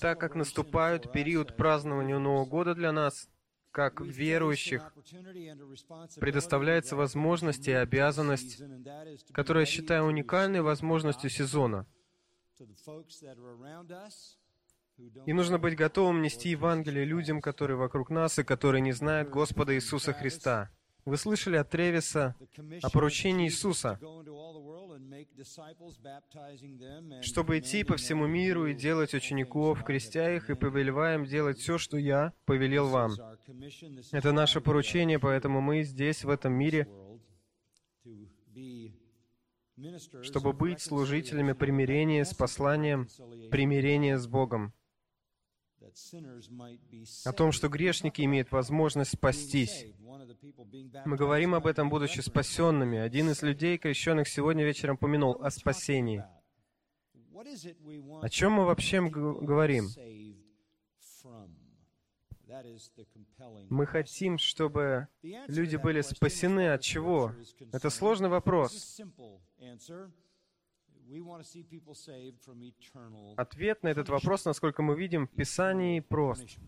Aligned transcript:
Так 0.00 0.20
как 0.20 0.34
наступает 0.34 1.12
период 1.12 1.56
празднования 1.56 2.18
Нового 2.18 2.44
года 2.44 2.74
для 2.74 2.92
нас, 2.92 3.28
как 3.70 4.00
верующих, 4.00 4.92
предоставляется 6.20 6.96
возможность 6.96 7.68
и 7.68 7.72
обязанность, 7.72 8.62
которую 9.32 9.62
я 9.62 9.66
считаю 9.66 10.04
уникальной 10.04 10.62
возможностью 10.62 11.30
сезона. 11.30 11.86
И 15.26 15.32
нужно 15.32 15.58
быть 15.58 15.76
готовым 15.76 16.22
нести 16.22 16.50
Евангелие 16.50 17.04
людям, 17.04 17.42
которые 17.42 17.76
вокруг 17.76 18.08
нас 18.08 18.38
и 18.38 18.44
которые 18.44 18.80
не 18.80 18.92
знают 18.92 19.28
Господа 19.28 19.74
Иисуса 19.74 20.14
Христа. 20.14 20.70
Вы 21.06 21.16
слышали 21.16 21.56
от 21.56 21.70
Тревиса 21.70 22.34
о 22.82 22.90
поручении 22.90 23.46
Иисуса, 23.46 24.00
чтобы 27.22 27.60
идти 27.60 27.84
по 27.84 27.96
всему 27.96 28.26
миру 28.26 28.66
и 28.66 28.74
делать 28.74 29.14
учеников, 29.14 29.84
крестя 29.84 30.34
их 30.34 30.50
и 30.50 30.56
повелевая 30.56 31.14
им 31.14 31.24
делать 31.24 31.58
все, 31.58 31.78
что 31.78 31.96
я 31.96 32.32
повелел 32.44 32.88
вам. 32.88 33.12
Это 34.10 34.32
наше 34.32 34.60
поручение, 34.60 35.20
поэтому 35.20 35.60
мы 35.60 35.84
здесь, 35.84 36.24
в 36.24 36.28
этом 36.28 36.52
мире, 36.54 36.88
чтобы 40.22 40.52
быть 40.52 40.80
служителями 40.80 41.52
примирения 41.52 42.24
с 42.24 42.34
посланием 42.34 43.06
примирения 43.52 44.18
с 44.18 44.26
Богом 44.26 44.72
о 47.24 47.32
том, 47.32 47.52
что 47.52 47.68
грешники 47.68 48.22
имеют 48.22 48.50
возможность 48.50 49.12
спастись. 49.12 49.86
Мы 51.04 51.16
говорим 51.16 51.54
об 51.54 51.66
этом, 51.66 51.88
будучи 51.88 52.20
спасенными. 52.20 52.98
Один 52.98 53.30
из 53.30 53.42
людей, 53.42 53.78
крещенных 53.78 54.28
сегодня 54.28 54.64
вечером, 54.64 54.96
помянул 54.96 55.42
о 55.42 55.50
спасении. 55.50 56.24
О 58.22 58.28
чем 58.28 58.52
мы 58.52 58.64
вообще 58.64 59.00
говорим? 59.02 59.88
Мы 63.68 63.86
хотим, 63.86 64.38
чтобы 64.38 65.08
люди 65.22 65.76
были 65.76 66.00
спасены 66.00 66.72
от 66.72 66.80
чего? 66.80 67.32
Это 67.72 67.90
сложный 67.90 68.28
вопрос. 68.28 69.00
Ответ 73.36 73.82
на 73.82 73.88
этот 73.88 74.08
вопрос, 74.08 74.44
насколько 74.44 74.82
мы 74.82 74.96
видим 74.96 75.26
в 75.26 75.30
Писании, 75.30 76.00
прост. 76.00 76.58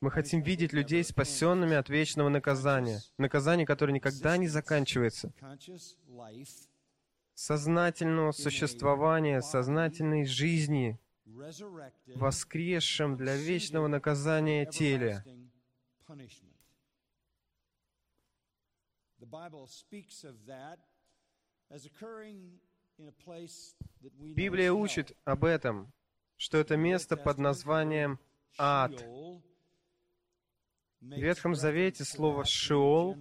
Мы 0.00 0.10
хотим 0.10 0.42
видеть 0.42 0.72
людей 0.72 1.02
спасенными 1.02 1.74
от 1.74 1.88
вечного 1.88 2.28
наказания, 2.28 3.00
наказания, 3.16 3.64
которое 3.64 3.92
никогда 3.92 4.36
не 4.36 4.46
заканчивается, 4.46 5.32
сознательного 7.34 8.32
существования, 8.32 9.40
сознательной 9.40 10.26
жизни, 10.26 10.98
воскресшем 12.14 13.16
для 13.16 13.36
вечного 13.36 13.88
наказания 13.88 14.66
теле. 14.66 15.24
Библия 24.34 24.72
учит 24.72 25.16
об 25.24 25.44
этом, 25.44 25.92
что 26.36 26.58
это 26.58 26.76
место 26.76 27.16
под 27.16 27.38
названием 27.38 28.18
ад. 28.58 29.04
В 31.06 31.18
Ветхом 31.18 31.54
Завете 31.54 32.04
слово 32.04 32.44
«шиол» 32.44 33.16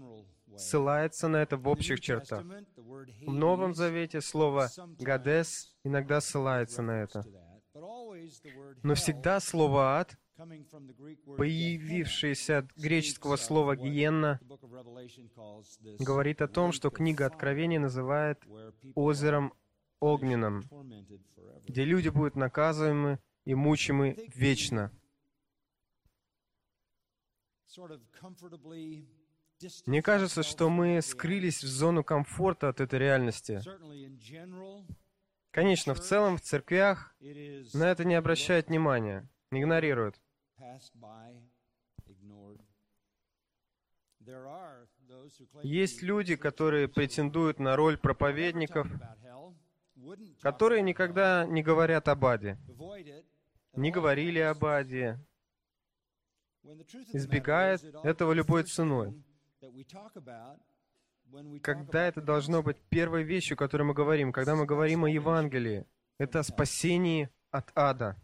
ссылается 0.58 1.28
на 1.28 1.38
это 1.38 1.56
в 1.56 1.68
общих 1.68 2.00
чертах. 2.00 2.44
В 2.44 3.32
Новом 3.32 3.76
Завете 3.76 4.22
слово 4.22 4.70
«гадес» 5.00 5.76
иногда 5.84 6.20
ссылается 6.20 6.82
на 6.82 7.04
это. 7.04 7.24
Но 8.82 8.96
всегда 8.96 9.40
слово 9.40 10.00
«ад», 10.00 10.18
появившееся 11.38 12.60
от 12.60 12.76
греческого 12.76 13.36
слова 13.36 13.76
«гиенна», 13.76 14.40
говорит 16.00 16.42
о 16.42 16.48
том, 16.48 16.72
что 16.72 16.90
книга 16.90 17.28
Откровения 17.28 17.80
называет 17.80 18.42
озером 18.96 19.54
огненном, 20.00 20.64
где 21.68 21.86
люди 21.86 22.10
будут 22.10 22.36
наказываемы 22.36 23.20
и 23.46 23.54
мучимы 23.54 24.28
вечно. 24.34 24.92
Мне 29.86 30.02
кажется, 30.02 30.44
что 30.44 30.70
мы 30.70 31.02
скрылись 31.02 31.64
в 31.64 31.68
зону 31.68 32.04
комфорта 32.04 32.70
от 32.70 32.82
этой 32.82 33.00
реальности. 33.00 33.62
Конечно, 35.52 35.94
в 35.94 36.00
целом 36.02 36.38
в 36.38 36.42
церквях 36.42 37.16
на 37.74 37.90
это 37.90 38.04
не 38.04 38.16
обращают 38.16 38.68
внимания, 38.68 39.28
игнорируют. 39.52 40.20
Есть 45.64 46.02
люди, 46.02 46.36
которые 46.36 46.88
претендуют 46.88 47.60
на 47.60 47.76
роль 47.76 47.98
проповедников, 47.98 48.88
которые 50.42 50.82
никогда 50.82 51.46
не 51.46 51.64
говорят 51.64 52.08
об 52.08 52.26
аде, 52.26 52.58
не 53.76 53.92
говорили 53.92 54.40
об 54.40 54.66
аде, 54.66 55.20
избегают 57.14 57.84
этого 58.04 58.34
любой 58.34 58.64
ценой. 58.64 59.14
Когда 61.62 62.08
это 62.08 62.22
должно 62.22 62.64
быть 62.64 62.78
первой 62.90 63.24
вещью, 63.24 63.56
о 63.56 63.58
которой 63.58 63.84
мы 63.84 63.94
говорим, 63.94 64.32
когда 64.32 64.56
мы 64.56 64.66
говорим 64.66 65.06
о 65.06 65.10
Евангелии, 65.10 65.86
это 66.18 66.40
о 66.40 66.44
спасении 66.44 67.30
от 67.52 67.72
ада. 67.76 68.16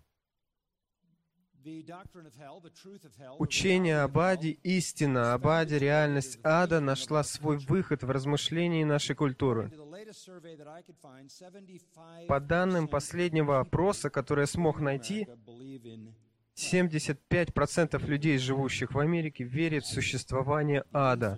Учение 3.38 4.00
об 4.02 4.18
аде, 4.18 4.52
истина 4.64 5.34
об 5.34 5.48
аде, 5.48 5.78
реальность 5.78 6.40
ада 6.44 6.80
нашла 6.80 7.24
свой 7.24 7.58
выход 7.58 8.04
в 8.04 8.10
размышлении 8.10 8.84
нашей 8.84 9.16
культуры. 9.16 9.72
По 12.28 12.40
данным 12.40 12.88
последнего 12.88 13.60
опроса, 13.60 14.10
который 14.10 14.42
я 14.42 14.48
смог 14.48 14.80
найти, 14.80 15.28
75% 16.62 18.06
людей, 18.06 18.38
живущих 18.38 18.94
в 18.94 19.00
Америке, 19.00 19.44
верят 19.44 19.84
в 19.84 19.94
существование 19.94 20.84
ада. 20.92 21.38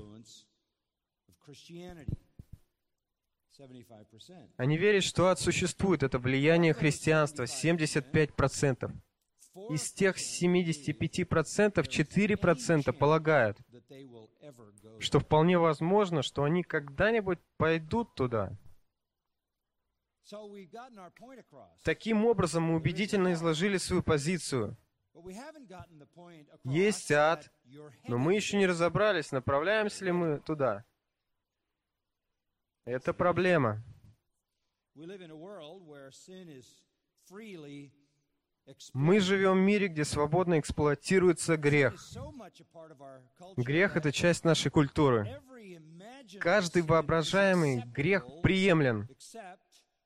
Они 4.58 4.78
верят, 4.78 5.04
что 5.04 5.28
ад 5.28 5.40
существует. 5.40 6.04
Это 6.04 6.20
влияние 6.20 6.74
христианства. 6.74 7.44
75%. 7.44 8.92
Из 9.70 9.92
тех 9.92 10.18
75% 10.18 11.76
4% 11.76 12.94
полагают, 12.94 13.58
что 15.00 15.20
вполне 15.20 15.60
возможно, 15.60 16.24
что 16.24 16.44
они 16.44 16.64
когда-нибудь 16.64 17.38
пойдут 17.58 18.16
туда. 18.16 18.58
Таким 21.84 22.26
образом, 22.26 22.64
мы 22.64 22.76
убедительно 22.76 23.34
изложили 23.34 23.78
свою 23.78 24.02
позицию. 24.02 24.76
Есть 26.64 27.12
ад, 27.12 27.52
но 28.08 28.18
мы 28.18 28.36
еще 28.36 28.58
не 28.58 28.68
разобрались, 28.68 29.32
направляемся 29.32 30.06
ли 30.06 30.12
мы 30.12 30.40
туда. 30.40 30.86
Это 32.86 33.14
проблема. 33.14 33.84
Мы 38.94 39.20
живем 39.20 39.58
в 39.58 39.62
мире, 39.62 39.88
где 39.88 40.06
свободно 40.06 40.60
эксплуатируется 40.60 41.58
грех. 41.58 41.96
Грех— 43.58 43.98
это 43.98 44.12
часть 44.12 44.46
нашей 44.46 44.72
культуры. 44.72 45.42
Каждый 46.40 46.82
воображаемый 46.82 47.82
грех 47.82 48.26
приемлем, 48.42 49.08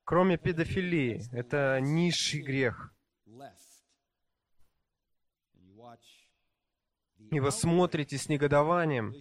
кроме 0.04 0.38
педофилии. 0.38 1.22
Это 1.32 1.80
низший 1.82 2.42
грех. 2.42 2.94
И 7.32 7.40
вы 7.40 7.52
смотрите 7.52 8.18
с 8.18 8.30
негодованием, 8.30 9.14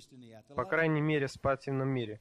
по 0.54 0.64
крайней 0.64 1.00
мере, 1.00 1.26
в 1.26 1.32
спортивном 1.32 1.88
мире, 1.88 2.20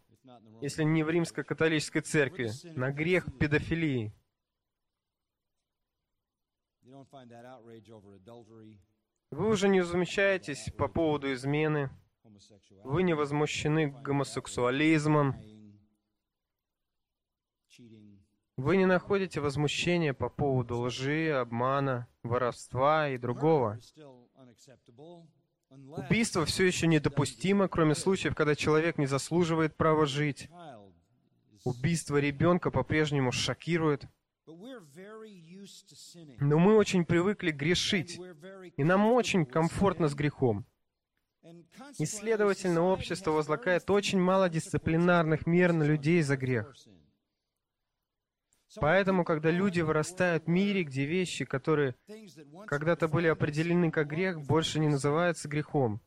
если 0.61 0.83
не 0.83 1.03
в 1.03 1.09
римской 1.09 1.43
католической 1.43 2.01
церкви, 2.01 2.51
на 2.75 2.91
грех 2.91 3.25
педофилии. 3.37 4.13
Вы 9.31 9.49
уже 9.49 9.67
не 9.67 9.83
замечаетесь 9.83 10.71
по 10.77 10.87
поводу 10.87 11.33
измены. 11.33 11.89
Вы 12.83 13.03
не 13.03 13.13
возмущены 13.13 13.87
гомосексуализмом. 13.87 15.35
Вы 18.57 18.77
не 18.77 18.85
находите 18.85 19.41
возмущения 19.41 20.13
по 20.13 20.29
поводу 20.29 20.79
лжи, 20.79 21.31
обмана, 21.31 22.07
воровства 22.23 23.09
и 23.09 23.17
другого. 23.17 23.77
Убийство 25.97 26.45
все 26.45 26.65
еще 26.65 26.87
недопустимо, 26.87 27.67
кроме 27.67 27.95
случаев, 27.95 28.35
когда 28.35 28.55
человек 28.55 28.97
не 28.97 29.05
заслуживает 29.05 29.75
права 29.75 30.05
жить. 30.05 30.49
Убийство 31.63 32.17
ребенка 32.17 32.71
по-прежнему 32.71 33.31
шокирует. 33.31 34.05
Но 36.39 36.59
мы 36.59 36.75
очень 36.75 37.05
привыкли 37.05 37.51
грешить, 37.51 38.19
и 38.77 38.83
нам 38.83 39.11
очень 39.11 39.45
комфортно 39.45 40.07
с 40.07 40.13
грехом. 40.13 40.65
И, 41.97 42.05
следовательно, 42.05 42.81
общество 42.81 43.31
возлагает 43.31 43.89
очень 43.89 44.19
мало 44.19 44.49
дисциплинарных 44.49 45.45
мер 45.45 45.73
на 45.73 45.83
людей 45.83 46.21
за 46.21 46.37
грех. 46.37 46.75
Поэтому, 48.79 49.23
когда 49.23 49.51
люди 49.51 49.81
вырастают 49.81 50.45
в 50.45 50.47
мире, 50.47 50.83
где 50.83 51.05
вещи, 51.05 51.45
которые 51.45 51.95
когда-то 52.67 53.07
были 53.07 53.27
определены 53.27 53.91
как 53.91 54.07
грех, 54.07 54.41
больше 54.41 54.79
не 54.79 54.87
называются 54.87 55.47
грехом, 55.47 56.01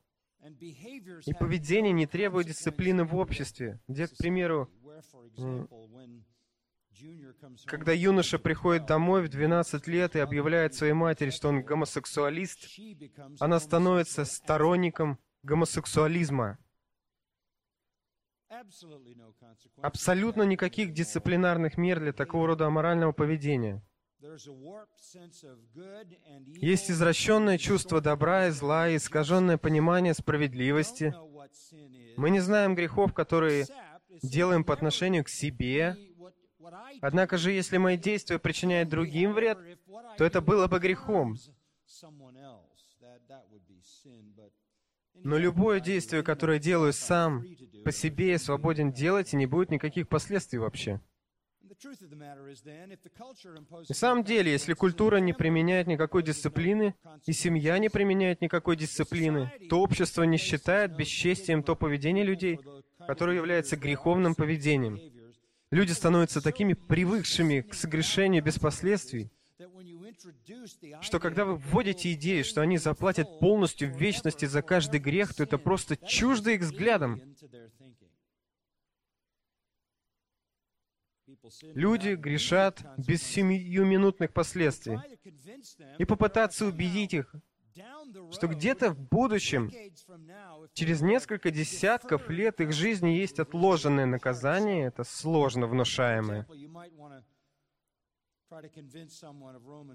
и 1.27 1.35
поведение 1.35 1.93
не 1.93 2.07
требует 2.07 2.47
дисциплины 2.47 3.05
в 3.05 3.17
обществе, 3.17 3.81
где, 3.89 4.07
к 4.07 4.17
примеру, 4.17 4.71
когда 7.67 7.93
юноша 7.93 8.39
приходит 8.39 8.87
домой 8.87 9.23
в 9.23 9.29
12 9.29 9.87
лет 9.87 10.17
и 10.17 10.19
объявляет 10.19 10.75
своей 10.75 10.95
матери, 10.95 11.31
что 11.31 11.49
он 11.49 11.63
гомосексуалист, 11.63 12.69
она 13.39 13.61
становится 13.61 14.25
сторонником 14.25 15.19
гомосексуализма. 15.43 16.59
Абсолютно 19.83 20.43
никаких 20.43 20.93
дисциплинарных 20.93 21.77
мер 21.77 22.01
для 22.01 22.13
такого 22.13 22.49
рода 22.49 22.67
аморального 22.67 23.13
поведения. 23.13 23.83
Есть 26.61 26.91
извращенное 26.91 27.59
чувство 27.59 28.01
добра 28.01 28.49
и 28.49 28.51
зла 28.51 28.89
и 28.89 28.97
искаженное 28.97 29.59
понимание 29.59 30.15
справедливости. 30.15 31.15
Мы 32.17 32.31
не 32.31 32.41
знаем 32.41 32.75
грехов, 32.75 33.13
которые 33.15 33.67
делаем 34.23 34.65
по 34.65 34.75
отношению 34.75 35.25
к 35.25 35.29
себе. 35.29 35.97
Однако 37.01 37.37
же, 37.37 37.53
если 37.53 37.77
мои 37.77 37.97
действия 37.97 38.39
причиняют 38.39 38.89
другим 38.89 39.33
вред, 39.35 39.59
то 40.17 40.25
это 40.25 40.41
было 40.41 40.67
бы 40.67 40.79
грехом. 40.81 41.37
Но 45.25 45.37
любое 45.37 45.81
действие, 45.81 46.23
которое 46.23 46.59
делаю 46.59 46.93
сам, 46.93 47.45
по 47.85 47.93
себе 47.93 48.33
я 48.33 48.39
свободен 48.39 48.93
делать, 48.93 49.33
и 49.33 49.37
не 49.37 49.47
будет 49.47 49.71
никаких 49.71 50.09
последствий 50.09 50.59
вообще. 50.59 51.01
На 53.89 53.95
самом 53.95 54.25
деле, 54.25 54.51
если 54.51 54.73
культура 54.73 55.19
не 55.19 55.33
применяет 55.33 55.87
никакой 55.87 56.23
дисциплины, 56.23 56.95
и 57.27 57.33
семья 57.33 57.79
не 57.79 57.89
применяет 57.89 58.41
никакой 58.41 58.77
дисциплины, 58.77 59.53
то 59.69 59.81
общество 59.81 60.23
не 60.25 60.39
считает 60.39 60.97
бесчестием 60.97 61.63
то 61.63 61.77
поведение 61.77 62.25
людей, 62.25 62.59
которое 63.07 63.37
является 63.37 63.77
греховным 63.77 64.35
поведением. 64.35 64.99
Люди 65.71 65.93
становятся 65.93 66.41
такими 66.41 66.73
привыкшими 66.73 67.61
к 67.61 67.75
согрешению 67.75 68.43
без 68.43 68.59
последствий, 68.59 69.31
что 71.01 71.21
когда 71.21 71.45
вы 71.45 71.57
вводите 71.57 72.13
идею, 72.13 72.45
что 72.45 72.61
они 72.61 72.79
заплатят 72.79 73.39
полностью 73.41 73.93
в 73.93 73.97
вечности 73.97 74.47
за 74.47 74.63
каждый 74.63 75.01
грех, 75.01 75.35
то 75.35 75.43
это 75.43 75.59
просто 75.59 75.97
чуждо 75.97 76.51
их 76.51 76.63
взглядам. 76.63 77.21
Люди 81.63 82.15
грешат 82.15 82.83
без 82.97 83.23
семиминутных 83.23 84.33
последствий. 84.33 84.99
И 85.99 86.05
попытаться 86.05 86.67
убедить 86.67 87.15
их, 87.15 87.35
что 88.33 88.49
где-то 88.49 88.91
в 88.91 88.99
будущем, 88.99 89.71
через 90.73 91.01
несколько 91.01 91.51
десятков 91.51 92.29
лет 92.29 92.61
их 92.61 92.73
жизни 92.73 93.11
есть 93.11 93.39
отложенное 93.39 94.07
наказание, 94.07 94.87
это 94.87 95.05
сложно 95.05 95.67
внушаемое. 95.67 96.47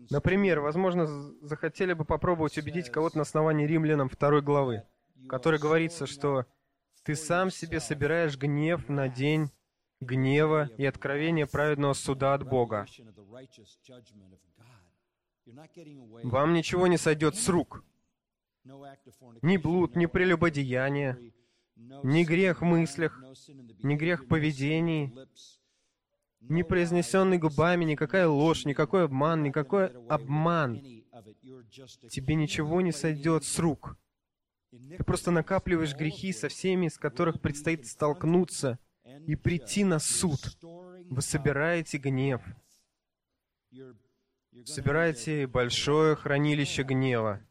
Например, 0.10 0.60
возможно, 0.60 1.08
захотели 1.42 1.94
бы 1.94 2.06
попробовать 2.06 2.58
убедить 2.58 2.90
кого-то 2.90 3.18
на 3.18 3.24
основании 3.24 3.66
римлянам 3.66 4.10
второй 4.10 4.42
главы, 4.42 4.84
в 5.16 5.28
которой 5.28 5.60
говорится, 5.60 6.06
что 6.06 6.46
ты 7.04 7.16
сам 7.16 7.50
себе 7.50 7.80
собираешь 7.80 8.38
гнев 8.38 8.90
на 8.90 9.10
день 9.10 9.50
гнева 10.00 10.70
и 10.78 10.86
откровения 10.86 11.48
праведного 11.48 11.94
суда 11.94 12.34
от 12.34 12.48
Бога. 12.48 12.86
Вам 16.24 16.54
ничего 16.54 16.88
не 16.88 16.98
сойдет 16.98 17.36
с 17.36 17.50
рук. 17.50 17.84
Ни 18.64 19.58
блуд, 19.58 19.96
ни 19.96 20.06
прелюбодеяние, 20.06 21.34
ни 21.76 22.24
грех 22.24 22.62
в 22.62 22.66
мыслях, 22.66 23.22
ни 23.84 23.96
грех 23.96 24.24
в 24.24 24.28
поведении, 24.28 25.14
ни 26.50 26.62
произнесенный 26.64 27.38
губами, 27.38 27.86
никакая 27.86 28.28
ложь, 28.28 28.66
никакой 28.66 29.06
обман, 29.06 29.44
никакой 29.44 29.88
обман. 30.08 30.82
Тебе 32.10 32.36
ничего 32.36 32.82
не 32.82 32.92
сойдет 32.92 33.44
с 33.44 33.60
рук. 33.60 33.98
Ты 34.72 35.04
просто 35.04 35.32
накапливаешь 35.32 35.96
грехи 35.96 36.34
со 36.34 36.50
всеми, 36.50 36.88
с 36.88 36.98
которых 36.98 37.40
предстоит 37.42 37.86
столкнуться 37.88 38.80
и 39.28 39.36
прийти 39.36 39.84
на 39.84 40.00
суд. 40.00 40.40
Вы 40.62 41.22
собираете 41.22 41.98
гнев. 41.98 42.42
Собираете 44.66 45.48
большое 45.48 46.16
хранилище 46.16 46.84
гнева, 46.84 47.42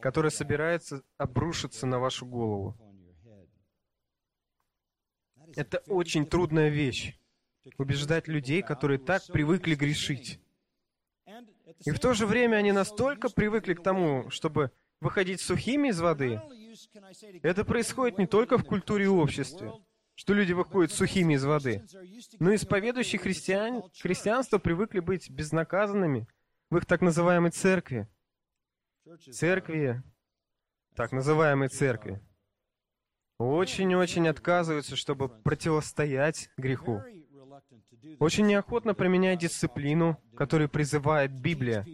которое 0.00 0.30
собирается 0.30 1.02
обрушиться 1.18 1.86
на 1.86 1.98
вашу 1.98 2.26
голову. 2.26 2.76
Это 5.56 5.78
очень 5.86 6.26
трудная 6.26 6.68
вещь 6.68 7.16
убеждать 7.78 8.28
людей, 8.28 8.62
которые 8.62 8.98
так 8.98 9.22
привыкли 9.26 9.74
грешить. 9.74 10.40
И 11.84 11.90
в 11.90 11.98
то 11.98 12.14
же 12.14 12.26
время 12.26 12.56
они 12.56 12.72
настолько 12.72 13.28
привыкли 13.28 13.74
к 13.74 13.82
тому, 13.82 14.30
чтобы 14.30 14.70
выходить 15.00 15.40
сухими 15.40 15.88
из 15.88 16.00
воды. 16.00 16.40
Это 17.42 17.64
происходит 17.64 18.18
не 18.18 18.26
только 18.26 18.58
в 18.58 18.64
культуре 18.64 19.04
и 19.04 19.08
обществе, 19.08 19.72
что 20.14 20.34
люди 20.34 20.52
выходят 20.52 20.92
сухими 20.92 21.34
из 21.34 21.44
воды, 21.44 21.84
но 22.38 22.54
исповедующие 22.54 23.18
христиан, 23.18 23.82
христианство 24.00 24.58
привыкли 24.58 25.00
быть 25.00 25.30
безнаказанными 25.30 26.26
в 26.70 26.76
их 26.76 26.86
так 26.86 27.00
называемой 27.00 27.50
церкви. 27.50 28.08
Церкви, 29.30 30.02
так 30.94 31.12
называемой 31.12 31.68
церкви, 31.68 32.22
очень-очень 33.38 34.28
отказываются, 34.28 34.96
чтобы 34.96 35.28
противостоять 35.28 36.50
греху 36.56 37.02
очень 38.18 38.46
неохотно 38.46 38.94
применяет 38.94 39.40
дисциплину, 39.40 40.18
которую 40.36 40.68
призывает 40.68 41.32
Библия, 41.32 41.86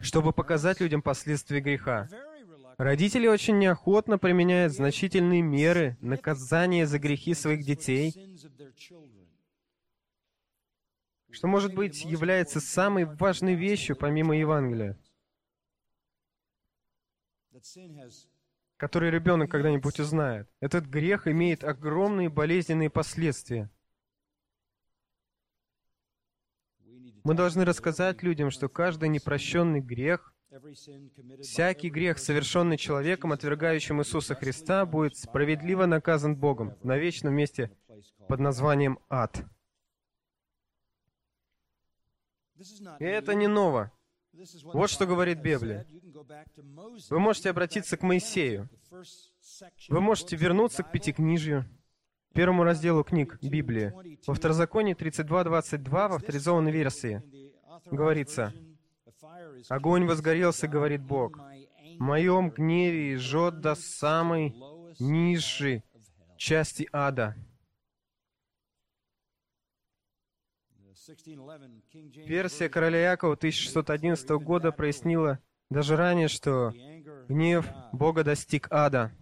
чтобы 0.00 0.32
показать 0.32 0.80
людям 0.80 1.02
последствия 1.02 1.60
греха. 1.60 2.08
Родители 2.76 3.26
очень 3.26 3.58
неохотно 3.58 4.18
применяют 4.18 4.72
значительные 4.72 5.42
меры 5.42 5.96
наказания 6.00 6.86
за 6.86 6.98
грехи 7.00 7.34
своих 7.34 7.64
детей, 7.64 8.14
что, 11.30 11.48
может 11.48 11.74
быть, 11.74 12.04
является 12.04 12.60
самой 12.60 13.04
важной 13.04 13.54
вещью 13.54 13.96
помимо 13.96 14.36
Евангелия, 14.36 14.96
который 18.76 19.10
ребенок 19.10 19.50
когда-нибудь 19.50 19.98
узнает. 19.98 20.48
Этот 20.60 20.86
грех 20.86 21.26
имеет 21.26 21.64
огромные 21.64 22.28
болезненные 22.28 22.90
последствия. 22.90 23.70
Мы 27.28 27.34
должны 27.34 27.66
рассказать 27.66 28.22
людям, 28.22 28.50
что 28.50 28.70
каждый 28.70 29.10
непрощенный 29.10 29.80
грех, 29.80 30.32
всякий 31.42 31.90
грех, 31.90 32.18
совершенный 32.18 32.78
человеком, 32.78 33.32
отвергающим 33.32 34.00
Иисуса 34.00 34.34
Христа, 34.34 34.86
будет 34.86 35.14
справедливо 35.14 35.84
наказан 35.84 36.36
Богом 36.36 36.78
на 36.82 36.96
вечном 36.96 37.34
месте 37.34 37.70
под 38.28 38.40
названием 38.40 38.98
ад. 39.10 39.44
И 42.98 43.04
это 43.04 43.34
не 43.34 43.46
ново. 43.46 43.92
Вот 44.62 44.88
что 44.88 45.04
говорит 45.04 45.42
Библия. 45.42 45.86
Вы 47.10 47.18
можете 47.18 47.50
обратиться 47.50 47.98
к 47.98 48.02
Моисею. 48.02 48.70
Вы 49.90 50.00
можете 50.00 50.34
вернуться 50.34 50.82
к 50.82 50.90
Пятикнижию 50.90 51.66
первому 52.34 52.64
разделу 52.64 53.04
книг 53.04 53.38
Библии. 53.42 53.92
Во 54.26 54.34
Второзаконии 54.34 54.94
32.22 54.94 56.08
в 56.08 56.12
авторизованной 56.14 56.72
версии 56.72 57.22
говорится, 57.90 58.52
«Огонь 59.68 60.06
возгорелся, 60.06 60.68
говорит 60.68 61.02
Бог, 61.02 61.38
в 61.38 62.00
моем 62.00 62.50
гневе 62.50 63.16
жжет 63.16 63.60
до 63.60 63.74
самой 63.74 64.54
низшей 64.98 65.82
части 66.36 66.88
ада». 66.92 67.36
Версия 72.26 72.68
короля 72.68 73.12
Якова 73.12 73.34
1611 73.34 74.28
года 74.30 74.72
прояснила 74.72 75.38
даже 75.70 75.96
ранее, 75.96 76.28
что 76.28 76.72
гнев 77.28 77.66
Бога 77.92 78.24
достиг 78.24 78.68
ада. 78.70 79.12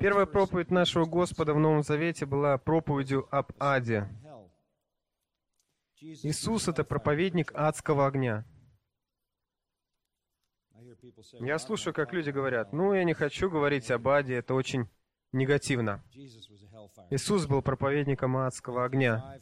Первая 0.00 0.26
проповедь 0.26 0.70
нашего 0.70 1.04
Господа 1.04 1.54
в 1.54 1.58
Новом 1.58 1.82
Завете 1.82 2.26
была 2.26 2.58
проповедью 2.58 3.26
об 3.30 3.52
аде. 3.58 4.08
Иисус— 6.00 6.68
это 6.68 6.84
проповедник 6.84 7.52
адского 7.54 8.06
огня. 8.06 8.44
Я 11.40 11.58
слушаю, 11.58 11.92
как 11.92 12.12
люди 12.12 12.30
говорят, 12.30 12.72
ну, 12.72 12.94
я 12.94 13.04
не 13.04 13.14
хочу 13.14 13.50
говорить 13.50 13.90
об 13.90 14.08
аде, 14.08 14.34
это 14.34 14.54
очень 14.54 14.88
негативно. 15.32 16.02
Иисус 17.10 17.46
был 17.46 17.62
проповедником 17.62 18.36
адского 18.36 18.84
огня. 18.84 19.38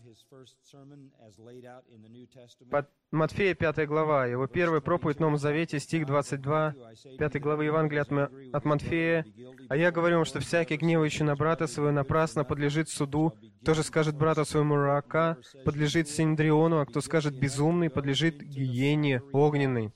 Под 2.71 2.88
Матфея 3.11 3.55
5 3.55 3.87
глава, 3.87 4.26
его 4.26 4.47
первая 4.47 4.81
проповедь 4.81 5.17
в 5.17 5.21
Новом 5.21 5.38
Завете, 5.38 5.79
стих 5.79 6.07
22, 6.07 6.75
5 7.19 7.41
главы 7.41 7.65
Евангелия 7.65 8.03
от, 8.03 8.55
от 8.55 8.65
Матфея. 8.65 9.26
«А 9.69 9.76
я 9.76 9.91
говорю 9.91 10.17
вам, 10.17 10.25
что 10.25 10.41
всякий 10.41 10.76
гневающий 10.76 11.25
на 11.25 11.37
брата 11.37 11.67
своего 11.67 11.93
напрасно 11.93 12.45
подлежит 12.45 12.88
суду, 12.88 13.35
кто 13.62 13.75
же 13.75 13.83
скажет 13.83 14.17
брата 14.17 14.45
своему 14.45 14.76
рака, 14.76 15.38
подлежит 15.65 16.09
Синдриону, 16.09 16.81
а 16.81 16.87
кто 16.87 17.00
скажет 17.00 17.38
безумный, 17.38 17.91
подлежит 17.91 18.41
гиене 18.41 19.23
огненной». 19.33 19.93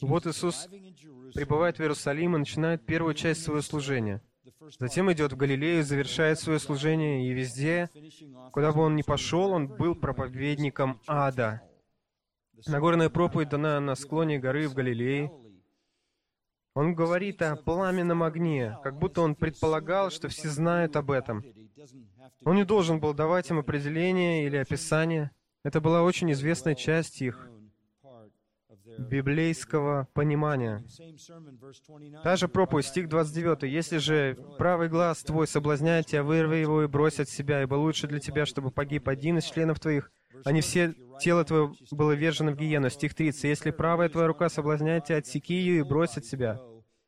Вот 0.00 0.26
Иисус 0.26 0.68
прибывает 1.34 1.78
в 1.78 1.80
Иерусалим 1.80 2.36
и 2.36 2.40
начинает 2.40 2.84
первую 2.84 3.14
часть 3.14 3.42
своего 3.42 3.62
служения— 3.62 4.22
Затем 4.78 5.12
идет 5.12 5.32
в 5.32 5.36
Галилею, 5.36 5.82
завершает 5.82 6.38
свое 6.38 6.58
служение, 6.58 7.26
и 7.26 7.32
везде, 7.32 7.90
куда 8.52 8.72
бы 8.72 8.82
он 8.82 8.96
ни 8.96 9.02
пошел, 9.02 9.52
он 9.52 9.68
был 9.68 9.94
проповедником 9.94 11.00
ада. 11.06 11.62
Нагорная 12.66 13.10
проповедь 13.10 13.48
дана 13.48 13.80
на 13.80 13.94
склоне 13.94 14.38
горы 14.38 14.68
в 14.68 14.74
Галилее. 14.74 15.32
Он 16.74 16.94
говорит 16.94 17.42
о 17.42 17.56
пламенном 17.56 18.22
огне, 18.22 18.78
как 18.82 18.98
будто 18.98 19.20
он 19.20 19.34
предполагал, 19.34 20.10
что 20.10 20.28
все 20.28 20.48
знают 20.48 20.96
об 20.96 21.10
этом. 21.10 21.44
Он 22.44 22.56
не 22.56 22.64
должен 22.64 23.00
был 23.00 23.14
давать 23.14 23.50
им 23.50 23.58
определение 23.58 24.46
или 24.46 24.56
описание. 24.56 25.32
Это 25.64 25.80
была 25.80 26.02
очень 26.02 26.30
известная 26.32 26.74
часть 26.74 27.20
их 27.20 27.48
библейского 28.98 30.08
понимания. 30.12 30.84
Та 32.22 32.36
же 32.36 32.48
проповедь, 32.48 32.86
стих 32.86 33.08
29. 33.08 33.62
«Если 33.64 33.98
же 33.98 34.36
правый 34.58 34.88
глаз 34.88 35.22
твой 35.22 35.46
соблазняет 35.46 36.06
тебя, 36.06 36.22
вырви 36.22 36.56
его 36.56 36.82
и 36.82 36.86
брось 36.86 37.20
от 37.20 37.28
себя, 37.28 37.62
ибо 37.62 37.74
лучше 37.74 38.06
для 38.06 38.20
тебя, 38.20 38.46
чтобы 38.46 38.70
погиб 38.70 39.08
один 39.08 39.38
из 39.38 39.44
членов 39.44 39.80
твоих, 39.80 40.10
а 40.44 40.52
не 40.52 40.60
все 40.60 40.94
тело 41.20 41.44
твое 41.44 41.72
было 41.90 42.12
вержено 42.12 42.52
в 42.52 42.56
гиену». 42.56 42.90
Стих 42.90 43.14
30. 43.14 43.44
«Если 43.44 43.70
правая 43.70 44.08
твоя 44.08 44.26
рука 44.26 44.48
соблазняет 44.48 45.04
тебя, 45.06 45.18
отсеки 45.18 45.54
ее 45.54 45.78
и 45.78 45.82
брось 45.82 46.16
от 46.16 46.24
себя, 46.24 46.60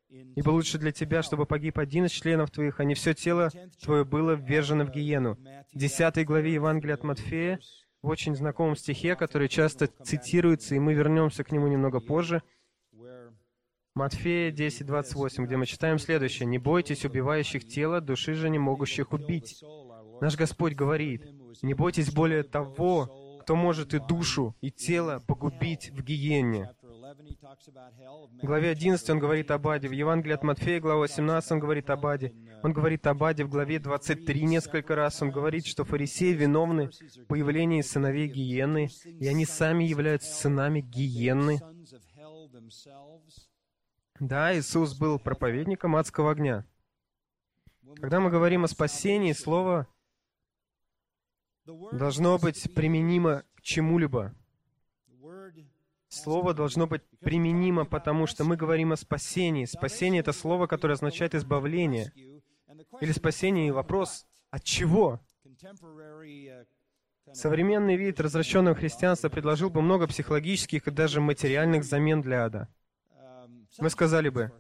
ибо 0.09 0.50
лучше 0.50 0.79
для 0.79 0.93
тебя, 0.93 1.23
чтобы 1.23 1.47
погиб 1.47 1.79
один 1.79 2.07
из 2.07 2.12
членов 2.12 2.50
твоих, 2.50 2.81
а 2.81 2.85
не 2.85 2.95
все 2.95 3.14
тело 3.14 3.50
твое 3.83 4.05
было 4.05 4.33
ввержено 4.33 4.85
в 4.85 4.91
гиену». 4.91 5.38
В 5.73 5.79
10 5.79 6.25
главе 6.26 6.55
Евангелия 6.55 6.95
от 6.95 7.05
Матфея 7.05 7.59
в 8.04 8.08
очень 8.08 8.37
знакомом 8.37 8.76
стихе, 8.76 9.16
который 9.16 9.49
часто 9.49 9.87
цитируется, 9.87 10.75
и 10.75 10.78
мы 10.78 10.92
вернемся 10.92 11.42
к 11.42 11.50
нему 11.50 11.68
немного 11.68 12.00
позже. 12.00 12.42
Матфея 13.94 14.52
10:28, 14.52 15.46
где 15.46 15.56
мы 15.56 15.64
читаем 15.66 15.99
следующее. 15.99 16.46
«Не 16.46 16.58
бойтесь 16.58 17.04
убивающих 17.06 17.66
тело, 17.66 18.00
души 18.00 18.34
же 18.34 18.50
не 18.50 18.58
могущих 18.58 19.12
убить». 19.12 19.62
Наш 20.20 20.37
Господь 20.37 20.75
говорит, 20.75 21.25
«Не 21.62 21.73
бойтесь 21.75 22.12
более 22.12 22.42
того, 22.42 23.38
кто 23.40 23.56
может 23.56 23.94
и 23.94 24.00
душу, 24.00 24.54
и 24.61 24.70
тело 24.70 25.23
погубить 25.26 25.90
в 25.90 26.02
гиене». 26.02 26.70
В 27.16 28.47
главе 28.47 28.71
11 28.71 29.11
он 29.11 29.18
говорит 29.18 29.50
об 29.50 29.68
Аде. 29.68 29.88
В 29.88 29.92
Евангелии 29.92 30.35
от 30.35 30.42
Матфея, 30.42 30.80
глава 30.80 31.00
18, 31.00 31.52
он 31.52 31.61
говорит 31.61 31.88
об 31.90 32.04
Аде. 32.06 32.35
Он 32.62 32.73
говорит 32.73 33.06
об 33.06 33.23
Аде 33.23 33.44
в 33.44 33.50
главе 33.50 33.78
23 33.78 34.42
несколько 34.42 34.97
раз. 34.97 35.23
Он 35.23 35.30
говорит, 35.30 35.66
что 35.66 35.85
фарисеи 35.85 36.33
виновны 36.33 36.88
в 36.88 37.26
появлении 37.26 37.83
сыновей 37.83 38.26
гиены, 38.26 38.90
и 39.04 39.28
они 39.28 39.44
сами 39.47 39.85
являются 39.85 40.35
сынами 40.35 40.80
гиены. 40.80 41.61
Да, 44.18 44.56
Иисус 44.56 44.99
был 44.99 45.18
проповедником 45.18 45.97
адского 45.97 46.33
огня. 46.33 46.66
Когда 48.00 48.21
мы 48.21 48.30
говорим 48.30 48.64
о 48.64 48.68
спасении, 48.68 49.33
слово 49.33 49.87
должно 51.64 52.38
быть 52.38 52.75
применимо 52.75 53.44
к 53.54 53.62
чему-либо. 53.62 54.35
Слово 56.14 56.54
должно 56.54 56.87
быть 56.87 57.02
применимо, 57.21 57.85
потому 57.85 58.26
что 58.26 58.44
мы 58.44 58.56
говорим 58.56 58.92
о 58.92 58.97
спасении. 58.97 59.64
Спасение— 59.64 60.21
это 60.21 60.33
слово, 60.33 60.66
которое 60.68 60.94
означает 60.94 61.35
избавление. 61.35 62.12
Или 63.00 63.12
спасение 63.12 63.68
и 63.68 63.73
вопрос 63.73 64.25
«от 64.50 64.62
чего?». 64.62 65.21
Современный 67.33 67.97
вид 67.97 68.21
развращенного 68.21 68.76
христианства 68.76 69.28
предложил 69.28 69.71
бы 69.71 69.83
много 69.83 70.06
психологических 70.06 70.87
и 70.87 70.90
даже 70.90 71.21
материальных 71.21 71.83
замен 71.85 72.21
для 72.23 72.44
ада. 72.44 72.68
Мы 73.78 73.90
сказали 73.90 74.28
бы, 74.28 74.52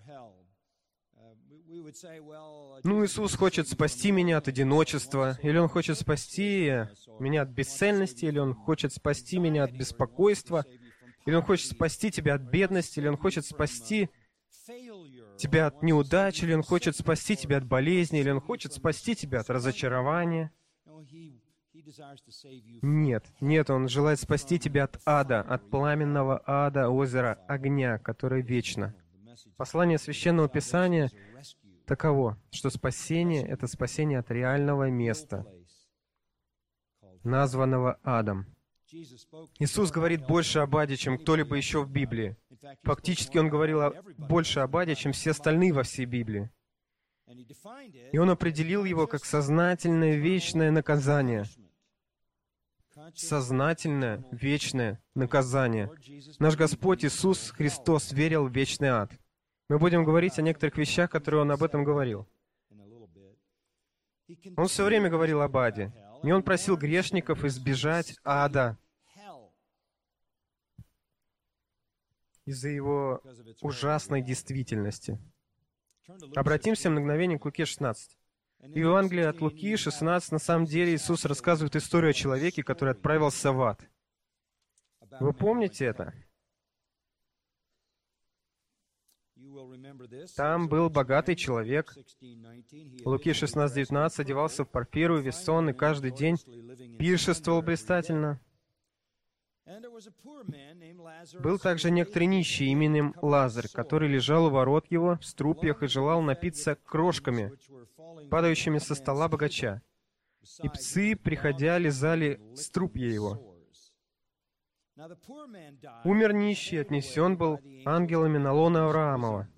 ну, 2.82 3.04
Иисус 3.04 3.34
хочет 3.36 3.68
спасти 3.68 4.10
меня 4.10 4.38
от 4.38 4.48
одиночества, 4.48 5.38
или 5.42 5.58
Он 5.58 5.68
хочет 5.68 5.98
спасти 5.98 6.72
меня 7.20 7.42
от 7.42 7.50
бесцельности, 7.50 8.24
или 8.24 8.38
Он 8.38 8.54
хочет 8.54 8.92
спасти 8.92 9.38
меня 9.38 9.64
от 9.64 9.72
беспокойства, 9.72 10.64
или 11.26 11.34
Он 11.34 11.42
хочет 11.42 11.70
спасти 11.70 12.10
тебя 12.10 12.34
от 12.34 12.42
бедности, 12.42 12.98
или 12.98 13.08
Он 13.08 13.16
хочет 13.16 13.44
спасти 13.46 14.10
тебя 15.36 15.66
от 15.66 15.82
неудач, 15.82 16.42
или 16.42 16.54
Он 16.54 16.62
хочет 16.62 16.96
спасти 16.96 17.36
тебя 17.36 17.58
от 17.58 17.64
болезни, 17.64 18.20
или 18.20 18.30
Он 18.30 18.40
хочет 18.40 18.72
спасти 18.72 19.14
тебя 19.14 19.40
от 19.40 19.50
разочарования. 19.50 20.52
Нет, 22.82 23.26
нет, 23.40 23.70
Он 23.70 23.88
желает 23.88 24.20
спасти 24.20 24.58
тебя 24.58 24.84
от 24.84 25.00
ада, 25.04 25.40
от 25.40 25.68
пламенного 25.70 26.42
ада, 26.46 26.88
озера 26.88 27.44
огня, 27.48 27.98
которое 27.98 28.42
вечно. 28.42 28.94
Послание 29.56 29.98
Священного 29.98 30.48
Писания 30.48 31.10
таково, 31.86 32.38
что 32.50 32.70
спасение— 32.70 33.46
это 33.48 33.66
спасение 33.66 34.20
от 34.20 34.30
реального 34.30 34.88
места, 34.90 35.44
названного 37.24 37.98
адом. 38.02 38.53
Иисус 39.58 39.90
говорит 39.90 40.24
больше 40.26 40.60
об 40.60 40.76
аде, 40.76 40.96
чем 40.96 41.18
кто-либо 41.18 41.56
еще 41.56 41.82
в 41.82 41.90
Библии. 41.90 42.36
Фактически 42.82 43.38
Он 43.38 43.48
говорил 43.48 43.80
о, 43.80 43.92
больше 44.16 44.60
об 44.60 44.76
аде, 44.76 44.94
чем 44.94 45.12
все 45.12 45.32
остальные 45.32 45.72
во 45.72 45.82
всей 45.82 46.04
Библии. 46.06 46.50
И 48.12 48.18
Он 48.18 48.30
определил 48.30 48.84
его 48.84 49.06
как 49.06 49.24
сознательное 49.24 50.16
вечное 50.16 50.70
наказание. 50.70 51.44
Сознательное 53.14 54.24
вечное 54.30 55.02
наказание. 55.14 55.90
Наш 56.38 56.56
Господь 56.56 57.04
Иисус 57.04 57.50
Христос 57.50 58.12
верил 58.12 58.46
в 58.46 58.52
вечный 58.52 58.88
ад. 58.88 59.10
Мы 59.68 59.78
будем 59.78 60.04
говорить 60.04 60.38
о 60.38 60.42
некоторых 60.42 60.76
вещах, 60.76 61.10
которые 61.10 61.42
Он 61.42 61.50
об 61.50 61.62
этом 61.64 61.82
говорил. 61.82 62.28
Он 64.56 64.68
все 64.68 64.84
время 64.84 65.10
говорил 65.10 65.40
об 65.42 65.56
аде. 65.56 65.92
И 66.22 66.30
Он 66.30 66.42
просил 66.42 66.76
грешников 66.76 67.44
избежать 67.44 68.16
ада, 68.24 68.78
из-за 72.44 72.68
его 72.68 73.22
ужасной 73.60 74.22
действительности. 74.22 75.18
Обратимся 76.36 76.90
на 76.90 77.00
мгновение 77.00 77.38
к 77.38 77.44
Луке 77.44 77.64
16. 77.64 78.18
В 78.60 78.76
Евангелии 78.76 79.24
от 79.24 79.40
Луки 79.40 79.76
16 79.76 80.32
на 80.32 80.38
самом 80.38 80.66
деле 80.66 80.94
Иисус 80.94 81.24
рассказывает 81.24 81.76
историю 81.76 82.10
о 82.10 82.14
человеке, 82.14 82.62
который 82.62 82.92
отправился 82.92 83.52
в 83.52 83.62
ад. 83.62 83.80
Вы 85.20 85.32
помните 85.32 85.84
это? 85.86 86.14
Там 90.36 90.68
был 90.68 90.90
богатый 90.90 91.36
человек. 91.36 91.94
Луки 93.04 93.30
16.19 93.30 94.20
одевался 94.20 94.64
в 94.64 94.70
парфиру, 94.70 95.20
весон, 95.20 95.70
и 95.70 95.72
каждый 95.72 96.10
день 96.10 96.36
пиршествовал 96.98 97.62
блистательно. 97.62 98.40
Был 101.40 101.58
также 101.58 101.90
некоторый 101.90 102.24
нищий 102.24 102.66
именем 102.66 103.14
Лазарь, 103.22 103.68
который 103.72 104.08
лежал 104.08 104.46
у 104.46 104.50
ворот 104.50 104.90
его 104.90 105.16
в 105.16 105.24
струпьях 105.24 105.82
и 105.82 105.86
желал 105.86 106.20
напиться 106.20 106.76
крошками, 106.84 107.52
падающими 108.28 108.78
со 108.78 108.94
стола 108.94 109.28
богача. 109.28 109.80
И 110.62 110.68
псы, 110.68 111.16
приходя, 111.16 111.78
лизали 111.78 112.40
струпья 112.54 113.08
его. 113.08 113.56
Умер 116.04 116.34
нищий, 116.34 116.76
отнесен 116.76 117.36
был 117.38 117.58
ангелами 117.86 118.36
на 118.36 118.52
лоно 118.52 118.84
Авраамова. 118.84 119.48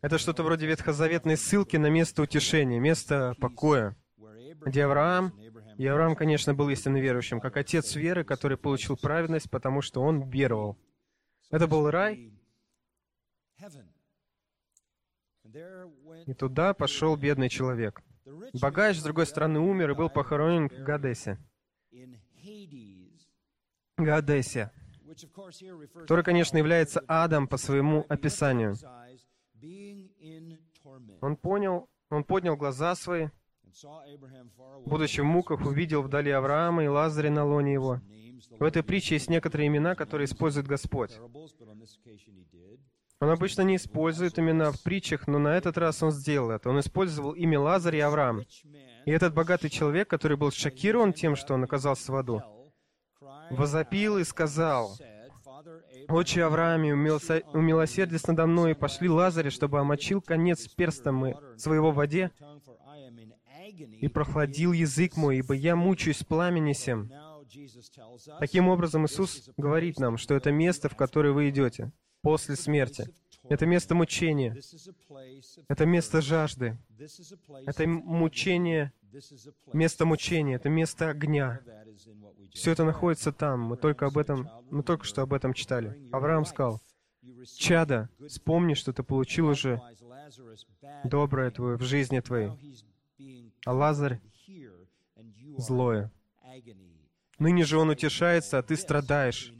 Это 0.00 0.18
что-то 0.18 0.44
вроде 0.44 0.66
ветхозаветной 0.66 1.36
ссылки 1.36 1.76
на 1.76 1.90
место 1.90 2.22
утешения, 2.22 2.78
место 2.78 3.34
покоя, 3.40 3.96
где 4.64 4.84
Авраам 4.84 5.34
и 5.80 5.86
Авраам, 5.86 6.14
конечно, 6.14 6.52
был 6.52 6.68
истинно 6.68 6.98
верующим, 6.98 7.40
как 7.40 7.56
отец 7.56 7.96
веры, 7.96 8.22
который 8.22 8.58
получил 8.58 8.98
праведность, 8.98 9.48
потому 9.48 9.80
что 9.80 10.02
он 10.02 10.28
веровал. 10.28 10.76
Это 11.50 11.66
был 11.66 11.90
рай. 11.90 12.34
И 16.26 16.34
туда 16.34 16.74
пошел 16.74 17.16
бедный 17.16 17.48
человек. 17.48 18.02
Богач, 18.60 18.98
с 18.98 19.02
другой 19.02 19.24
стороны, 19.24 19.58
умер 19.58 19.92
и 19.92 19.94
был 19.94 20.10
похоронен 20.10 20.68
в 20.68 20.84
Гадесе. 20.84 21.38
Гадесе, 23.96 24.72
который, 25.94 26.24
конечно, 26.24 26.58
является 26.58 27.02
адом 27.08 27.48
по 27.48 27.56
своему 27.56 28.04
описанию. 28.10 28.74
Он 31.22 31.36
понял, 31.36 31.88
он 32.10 32.24
поднял 32.24 32.58
глаза 32.58 32.94
свои, 32.94 33.28
будучи 34.86 35.20
в 35.20 35.24
муках, 35.24 35.60
увидел 35.60 36.02
вдали 36.02 36.30
Авраама 36.30 36.84
и 36.84 36.88
Лазаря 36.88 37.30
на 37.30 37.44
лоне 37.44 37.72
его. 37.72 38.00
В 38.58 38.64
этой 38.64 38.82
притче 38.82 39.14
есть 39.16 39.30
некоторые 39.30 39.68
имена, 39.68 39.94
которые 39.94 40.26
использует 40.26 40.66
Господь. 40.66 41.18
Он 43.20 43.28
обычно 43.28 43.62
не 43.62 43.76
использует 43.76 44.38
имена 44.38 44.72
в 44.72 44.82
притчах, 44.82 45.26
но 45.26 45.38
на 45.38 45.54
этот 45.56 45.76
раз 45.76 46.02
он 46.02 46.10
сделал 46.10 46.50
это. 46.50 46.70
Он 46.70 46.80
использовал 46.80 47.32
имя 47.32 47.60
Лазарь 47.60 47.96
и 47.96 48.00
Авраам. 48.00 48.44
И 49.04 49.10
этот 49.10 49.34
богатый 49.34 49.68
человек, 49.68 50.08
который 50.08 50.38
был 50.38 50.50
шокирован 50.50 51.12
тем, 51.12 51.36
что 51.36 51.54
он 51.54 51.64
оказался 51.64 52.12
в 52.12 52.16
аду, 52.16 52.42
возопил 53.50 54.16
и 54.16 54.24
сказал, 54.24 54.96
«Отче 56.08 56.44
Аврааме, 56.44 56.94
умилосердись 56.94 58.26
надо 58.26 58.46
мной, 58.46 58.70
и 58.70 58.74
пошли 58.74 59.08
Лазаря, 59.08 59.50
чтобы 59.50 59.80
омочил 59.80 60.22
конец 60.22 60.66
перстом 60.68 61.34
своего 61.58 61.90
в 61.90 61.96
воде, 61.96 62.30
и 64.00 64.08
прохладил 64.08 64.72
язык 64.72 65.16
мой, 65.16 65.38
ибо 65.38 65.54
я 65.54 65.76
мучаюсь 65.76 66.22
пламени 66.24 66.72
сем». 66.72 67.10
Таким 68.38 68.68
образом, 68.68 69.06
Иисус 69.06 69.50
говорит 69.56 69.98
нам, 69.98 70.16
что 70.16 70.34
это 70.34 70.52
место, 70.52 70.88
в 70.88 70.96
которое 70.96 71.32
вы 71.32 71.50
идете, 71.50 71.92
после 72.22 72.56
смерти. 72.56 73.08
Это 73.48 73.66
место 73.66 73.94
мучения. 73.94 74.56
Это 75.68 75.86
место 75.86 76.20
жажды. 76.20 76.78
Это 77.66 77.88
мучение, 77.88 78.92
место 79.72 80.04
мучения. 80.04 80.56
Это 80.56 80.68
место 80.68 81.08
огня. 81.08 81.60
Все 82.52 82.72
это 82.72 82.84
находится 82.84 83.32
там. 83.32 83.60
Мы 83.60 83.76
только 83.76 84.06
об 84.06 84.18
этом, 84.18 84.48
мы 84.70 84.82
только 84.82 85.04
что 85.04 85.22
об 85.22 85.32
этом 85.32 85.54
читали. 85.54 85.98
Авраам 86.12 86.44
сказал, 86.44 86.80
«Чада, 87.56 88.08
вспомни, 88.28 88.74
что 88.74 88.92
ты 88.92 89.02
получил 89.02 89.48
уже 89.48 89.80
доброе 91.04 91.50
твое 91.50 91.76
в 91.76 91.82
жизни 91.82 92.20
твоей, 92.20 92.50
а 93.64 93.72
Лазарь— 93.72 94.20
злое. 95.56 96.10
Ныне 97.38 97.64
же 97.64 97.78
он 97.78 97.88
утешается, 97.90 98.58
а 98.58 98.62
ты 98.62 98.76
страдаешь. 98.76 99.52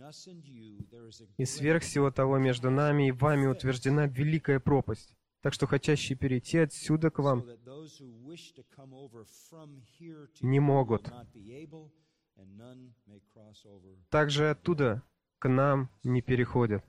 И 1.38 1.44
сверх 1.44 1.82
всего 1.82 2.10
того 2.10 2.38
между 2.38 2.70
нами 2.70 3.08
и 3.08 3.12
вами 3.12 3.46
утверждена 3.46 4.06
великая 4.06 4.60
пропасть. 4.60 5.16
Так 5.40 5.54
что 5.54 5.66
хотящие 5.66 6.18
перейти 6.18 6.58
отсюда 6.58 7.10
к 7.10 7.18
вам 7.20 7.46
не 10.42 10.60
могут. 10.60 11.10
Также 14.10 14.50
оттуда 14.50 15.02
к 15.38 15.48
нам 15.48 15.90
не 16.02 16.20
переходят. 16.20 16.84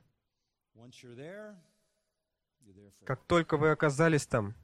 Как 3.05 3.23
только 3.25 3.57
вы 3.57 3.71
оказались 3.71 4.27
там, 4.27 4.55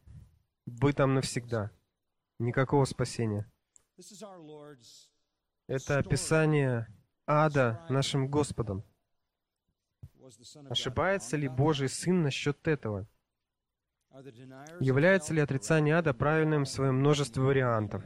вы 0.66 0.92
там 0.92 1.14
навсегда. 1.14 1.72
Никакого 2.40 2.86
спасения. 2.86 3.50
Это 5.68 5.98
описание 5.98 6.88
ада 7.26 7.86
нашим 7.90 8.30
Господом. 8.30 8.84
Ошибается 10.70 11.38
ли 11.38 11.48
Божий 11.48 11.90
Сын 11.90 12.22
насчет 12.22 12.68
этого? 12.68 13.08
Является 14.80 15.34
ли 15.34 15.42
отрицание 15.42 15.96
ада 15.96 16.14
правильным 16.14 16.66
в 16.66 16.70
своем 16.70 16.96
множестве 17.00 17.42
вариантов? 17.44 18.04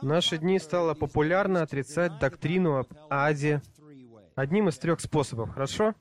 В 0.00 0.04
наши 0.04 0.38
дни 0.38 0.58
стало 0.58 0.94
популярно 0.94 1.62
отрицать 1.62 2.18
доктрину 2.18 2.78
об 2.78 2.92
аде 3.10 3.62
одним 4.34 4.68
из 4.68 4.78
трех 4.78 5.00
способов, 5.00 5.50
хорошо? 5.50 5.94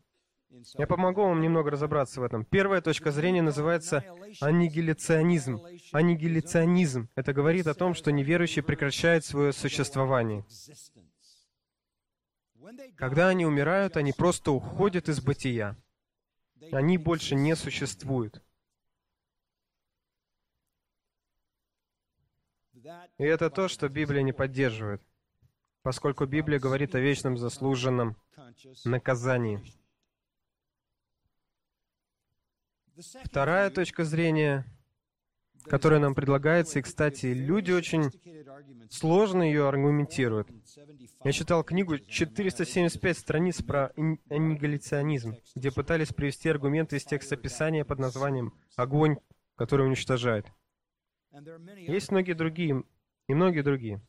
Я 0.77 0.85
помогу 0.85 1.21
вам 1.21 1.41
немного 1.41 1.71
разобраться 1.71 2.19
в 2.19 2.23
этом. 2.23 2.43
Первая 2.43 2.81
точка 2.81 3.11
зрения 3.11 3.41
называется 3.41 4.03
аннигиляционизм. 4.41 5.61
Аннигиляционизм— 5.93 7.09
это 7.15 7.33
говорит 7.33 7.67
о 7.67 7.73
том, 7.73 7.93
что 7.93 8.11
неверующий 8.11 8.61
прекращает 8.61 9.23
свое 9.23 9.53
существование. 9.53 10.45
Когда 12.97 13.29
они 13.29 13.45
умирают, 13.45 13.95
они 13.95 14.11
просто 14.11 14.51
уходят 14.51 15.07
из 15.07 15.21
бытия. 15.21 15.77
Они 16.71 16.97
больше 16.97 17.35
не 17.35 17.55
существуют. 17.55 18.41
И 23.17 23.23
это 23.23 23.49
то, 23.49 23.67
что 23.67 23.87
Библия 23.89 24.21
не 24.21 24.33
поддерживает, 24.33 25.01
поскольку 25.81 26.25
Библия 26.25 26.59
говорит 26.59 26.93
о 26.95 26.99
вечном 26.99 27.37
заслуженном 27.37 28.17
наказании. 28.83 29.61
Вторая 33.23 33.69
точка 33.69 34.03
зрения, 34.03 34.65
которая 35.63 35.99
нам 35.99 36.13
предлагается, 36.13 36.79
и, 36.79 36.81
кстати, 36.81 37.27
люди 37.27 37.71
очень 37.71 38.11
сложно 38.89 39.43
ее 39.43 39.67
аргументируют. 39.67 40.49
Я 41.23 41.31
читал 41.31 41.63
книгу 41.63 41.97
475 41.99 43.17
страниц 43.17 43.61
про 43.61 43.91
аннигиляционизм, 44.29 45.35
где 45.55 45.71
пытались 45.71 46.09
привести 46.09 46.49
аргументы 46.49 46.97
из 46.97 47.05
текста 47.05 47.37
Писания 47.37 47.85
под 47.85 47.99
названием 47.99 48.53
«Огонь, 48.75 49.17
который 49.55 49.85
уничтожает». 49.85 50.47
Есть 51.77 52.11
многие 52.11 52.33
другие, 52.33 52.83
и 53.27 53.33
многие 53.33 53.61
другие. 53.61 54.01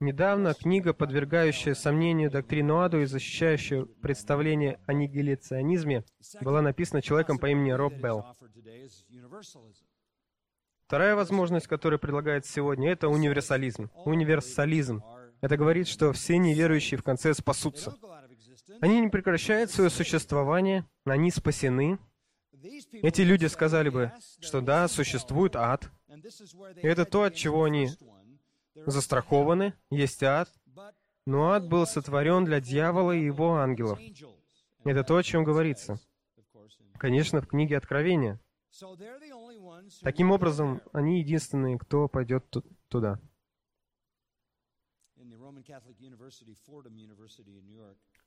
Недавно 0.00 0.54
книга, 0.54 0.92
подвергающая 0.92 1.74
сомнению 1.74 2.30
доктрину 2.30 2.80
аду 2.80 3.00
и 3.00 3.04
защищающая 3.04 3.84
представление 3.84 4.80
о 4.86 4.92
нигиляционизме, 4.92 6.04
была 6.40 6.62
написана 6.62 7.00
человеком 7.00 7.38
по 7.38 7.48
имени 7.48 7.70
Роб 7.70 7.94
Белл. 7.94 8.24
Вторая 10.86 11.14
возможность, 11.14 11.68
которая 11.68 11.98
предлагается 11.98 12.52
сегодня, 12.52 12.90
это 12.90 13.08
универсализм. 13.08 13.90
Универсализм. 14.04 15.02
Это 15.40 15.56
говорит, 15.56 15.88
что 15.88 16.12
все 16.12 16.38
неверующие 16.38 16.98
в 16.98 17.04
конце 17.04 17.34
спасутся. 17.34 17.96
Они 18.80 19.00
не 19.00 19.08
прекращают 19.08 19.70
свое 19.70 19.90
существование, 19.90 20.86
они 21.04 21.30
спасены. 21.30 21.98
Эти 22.92 23.22
люди 23.22 23.46
сказали 23.46 23.88
бы, 23.88 24.12
что 24.40 24.60
да, 24.60 24.88
существует 24.88 25.56
ад. 25.56 25.90
И 26.76 26.86
это 26.86 27.04
то, 27.04 27.24
от 27.24 27.34
чего 27.34 27.64
они 27.64 27.88
застрахованы, 28.74 29.74
есть 29.90 30.22
ад, 30.22 30.48
но 31.26 31.50
ад 31.50 31.68
был 31.68 31.86
сотворен 31.86 32.44
для 32.44 32.60
дьявола 32.60 33.12
и 33.12 33.24
его 33.24 33.56
ангелов. 33.56 33.98
Это 34.84 35.04
то, 35.04 35.16
о 35.16 35.22
чем 35.22 35.44
говорится. 35.44 36.00
Конечно, 36.98 37.40
в 37.40 37.46
книге 37.46 37.76
Откровения. 37.76 38.40
Таким 40.02 40.30
образом, 40.30 40.80
они 40.92 41.20
единственные, 41.20 41.78
кто 41.78 42.08
пойдет 42.08 42.44
туда. 42.88 43.20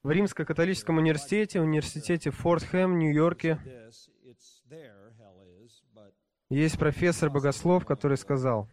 В 0.04 0.12
Римско-католическом 0.12 0.98
университете, 0.98 1.62
университете 1.62 2.32
Фортхэм, 2.32 3.00
Нью-Йорке, 3.00 3.60
есть 6.50 6.78
профессор-богослов, 6.78 7.86
который 7.86 8.18
сказал, 8.18 8.70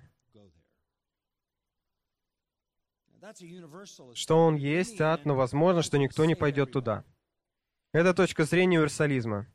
что 4.15 4.39
он 4.39 4.57
есть 4.57 5.01
ад, 5.01 5.25
но 5.25 5.35
возможно, 5.35 5.83
что 5.83 5.99
никто 5.99 6.25
не 6.25 6.35
пойдет 6.35 6.73
туда. 6.73 7.05
Это 7.93 8.15
точка 8.15 8.45
зрения 8.45 8.79
универсализма. 8.79 9.47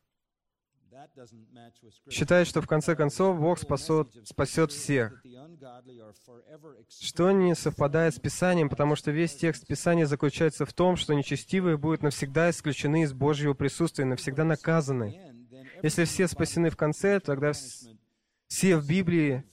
Считает, 2.09 2.47
что 2.47 2.61
в 2.61 2.67
конце 2.67 2.95
концов 2.95 3.39
Бог 3.39 3.59
спасет, 3.59 4.09
спасет 4.23 4.71
всех. 4.71 5.23
Что 6.89 7.31
не 7.31 7.55
совпадает 7.55 8.15
с 8.15 8.19
Писанием, 8.19 8.69
потому 8.69 8.95
что 8.95 9.11
весь 9.11 9.35
текст 9.35 9.65
Писания 9.65 10.05
заключается 10.05 10.65
в 10.65 10.73
том, 10.73 10.95
что 10.95 11.13
нечестивые 11.13 11.77
будут 11.77 12.03
навсегда 12.03 12.49
исключены 12.49 13.03
из 13.03 13.13
Божьего 13.13 13.53
присутствия, 13.53 14.05
навсегда 14.05 14.43
наказаны. 14.43 15.35
Если 15.81 16.05
все 16.05 16.27
спасены 16.27 16.69
в 16.69 16.77
конце, 16.77 17.19
тогда 17.19 17.51
все 18.47 18.77
в 18.77 18.87
Библии 18.87 19.43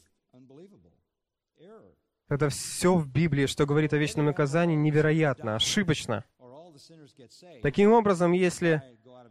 Тогда 2.28 2.48
все 2.48 2.94
в 2.94 3.06
Библии, 3.06 3.46
что 3.46 3.66
говорит 3.66 3.92
о 3.92 3.98
вечном 3.98 4.26
наказании, 4.26 4.76
невероятно, 4.76 5.56
ошибочно. 5.56 6.24
Таким 7.62 7.92
образом, 7.92 8.32
если 8.32 8.82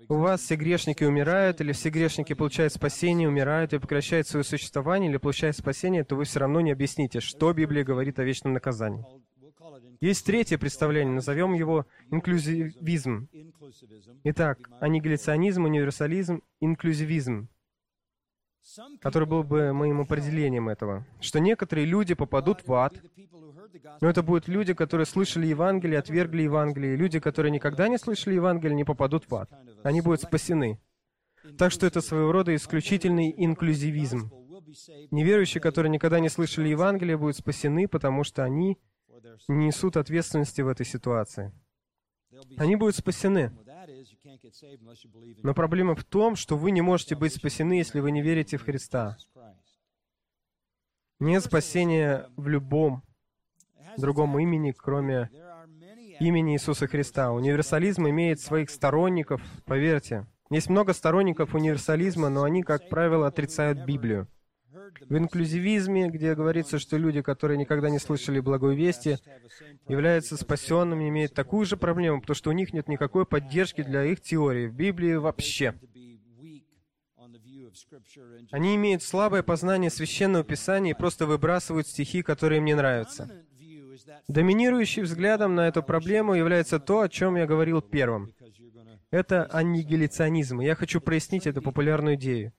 у 0.09 0.15
вас 0.15 0.41
все 0.41 0.55
грешники 0.55 1.03
умирают, 1.03 1.59
или 1.59 1.71
все 1.71 1.89
грешники 1.89 2.33
получают 2.33 2.73
спасение, 2.73 3.27
умирают 3.27 3.73
и 3.73 3.79
прекращают 3.79 4.27
свое 4.27 4.43
существование, 4.43 5.09
или 5.09 5.17
получают 5.17 5.57
спасение, 5.57 6.03
то 6.03 6.15
вы 6.15 6.25
все 6.25 6.39
равно 6.39 6.61
не 6.61 6.71
объясните, 6.71 7.19
что 7.19 7.51
Библия 7.53 7.83
говорит 7.83 8.19
о 8.19 8.23
вечном 8.23 8.53
наказании. 8.53 9.03
Есть 9.99 10.25
третье 10.25 10.57
представление, 10.57 11.15
назовем 11.15 11.53
его 11.53 11.87
инклюзивизм. 12.11 13.29
Итак, 14.25 14.59
аннигиляционизм, 14.81 15.63
универсализм, 15.63 16.41
инклюзивизм 16.59 17.47
который 19.01 19.27
был 19.27 19.43
бы 19.43 19.73
моим 19.73 20.01
определением 20.01 20.69
этого, 20.69 21.05
что 21.19 21.39
некоторые 21.39 21.85
люди 21.85 22.13
попадут 22.13 22.65
в 22.65 22.73
ад, 22.73 22.93
но 24.01 24.09
это 24.09 24.23
будут 24.23 24.47
люди, 24.47 24.73
которые 24.73 25.05
слышали 25.05 25.47
Евангелие, 25.47 25.99
отвергли 25.99 26.43
Евангелие, 26.43 26.95
люди, 26.95 27.19
которые 27.19 27.51
никогда 27.51 27.87
не 27.87 27.97
слышали 27.97 28.35
Евангелие, 28.35 28.75
не 28.75 28.83
попадут 28.83 29.29
в 29.29 29.35
ад. 29.35 29.49
Они 29.83 30.01
будут 30.01 30.21
спасены. 30.21 30.79
Так 31.57 31.71
что 31.71 31.85
это 31.85 32.01
своего 32.01 32.31
рода 32.31 32.55
исключительный 32.55 33.33
инклюзивизм. 33.35 34.31
Неверующие, 35.11 35.61
которые 35.61 35.89
никогда 35.89 36.19
не 36.19 36.29
слышали 36.29 36.69
Евангелие, 36.69 37.17
будут 37.17 37.37
спасены, 37.37 37.87
потому 37.87 38.23
что 38.23 38.43
они 38.43 38.77
несут 39.47 39.97
ответственности 39.97 40.61
в 40.61 40.67
этой 40.67 40.85
ситуации. 40.85 41.51
Они 42.57 42.75
будут 42.75 42.95
спасены. 42.95 43.51
Но 45.43 45.53
проблема 45.53 45.95
в 45.95 46.03
том, 46.03 46.35
что 46.35 46.57
вы 46.57 46.71
не 46.71 46.81
можете 46.81 47.15
быть 47.15 47.33
спасены, 47.33 47.73
если 47.73 47.99
вы 47.99 48.11
не 48.11 48.21
верите 48.21 48.57
в 48.57 48.63
Христа. 48.63 49.17
Нет 51.19 51.43
спасения 51.43 52.29
в 52.35 52.47
любом 52.47 53.03
другом 53.97 54.37
имени, 54.39 54.71
кроме 54.71 55.29
имени 56.19 56.53
Иисуса 56.55 56.87
Христа. 56.87 57.31
Универсализм 57.31 58.07
имеет 58.07 58.39
своих 58.39 58.69
сторонников, 58.69 59.41
поверьте. 59.65 60.25
Есть 60.49 60.69
много 60.69 60.93
сторонников 60.93 61.55
универсализма, 61.55 62.29
но 62.29 62.43
они, 62.43 62.63
как 62.63 62.89
правило, 62.89 63.27
отрицают 63.27 63.79
Библию. 63.85 64.27
В 65.01 65.17
инклюзивизме, 65.17 66.09
где 66.09 66.35
говорится, 66.35 66.79
что 66.79 66.97
люди, 66.97 67.21
которые 67.21 67.57
никогда 67.57 67.89
не 67.89 67.99
слышали 67.99 68.39
благой 68.39 68.75
вести, 68.75 69.17
являются 69.87 70.37
спасенными, 70.37 71.09
имеют 71.09 71.33
такую 71.33 71.65
же 71.65 71.77
проблему, 71.77 72.21
потому 72.21 72.35
что 72.35 72.49
у 72.49 72.53
них 72.53 72.73
нет 72.73 72.87
никакой 72.87 73.25
поддержки 73.25 73.83
для 73.83 74.05
их 74.05 74.21
теории 74.21 74.67
в 74.67 74.73
Библии 74.73 75.15
вообще. 75.15 75.75
Они 78.51 78.75
имеют 78.75 79.03
слабое 79.03 79.43
познание 79.43 79.89
священного 79.89 80.43
писания 80.43 80.91
и 80.91 80.97
просто 80.97 81.25
выбрасывают 81.25 81.87
стихи, 81.87 82.21
которые 82.21 82.59
им 82.59 82.65
не 82.65 82.75
нравятся. 82.75 83.29
Доминирующим 84.27 85.03
взглядом 85.03 85.55
на 85.55 85.67
эту 85.67 85.83
проблему 85.83 86.33
является 86.33 86.79
то, 86.79 87.01
о 87.01 87.09
чем 87.09 87.35
я 87.35 87.45
говорил 87.45 87.81
первым. 87.81 88.33
Это 89.11 89.45
аннигиляционизм. 89.45 90.59
Я 90.59 90.75
хочу 90.75 90.99
прояснить 90.99 91.47
эту 91.47 91.61
популярную 91.61 92.15
идею. 92.15 92.53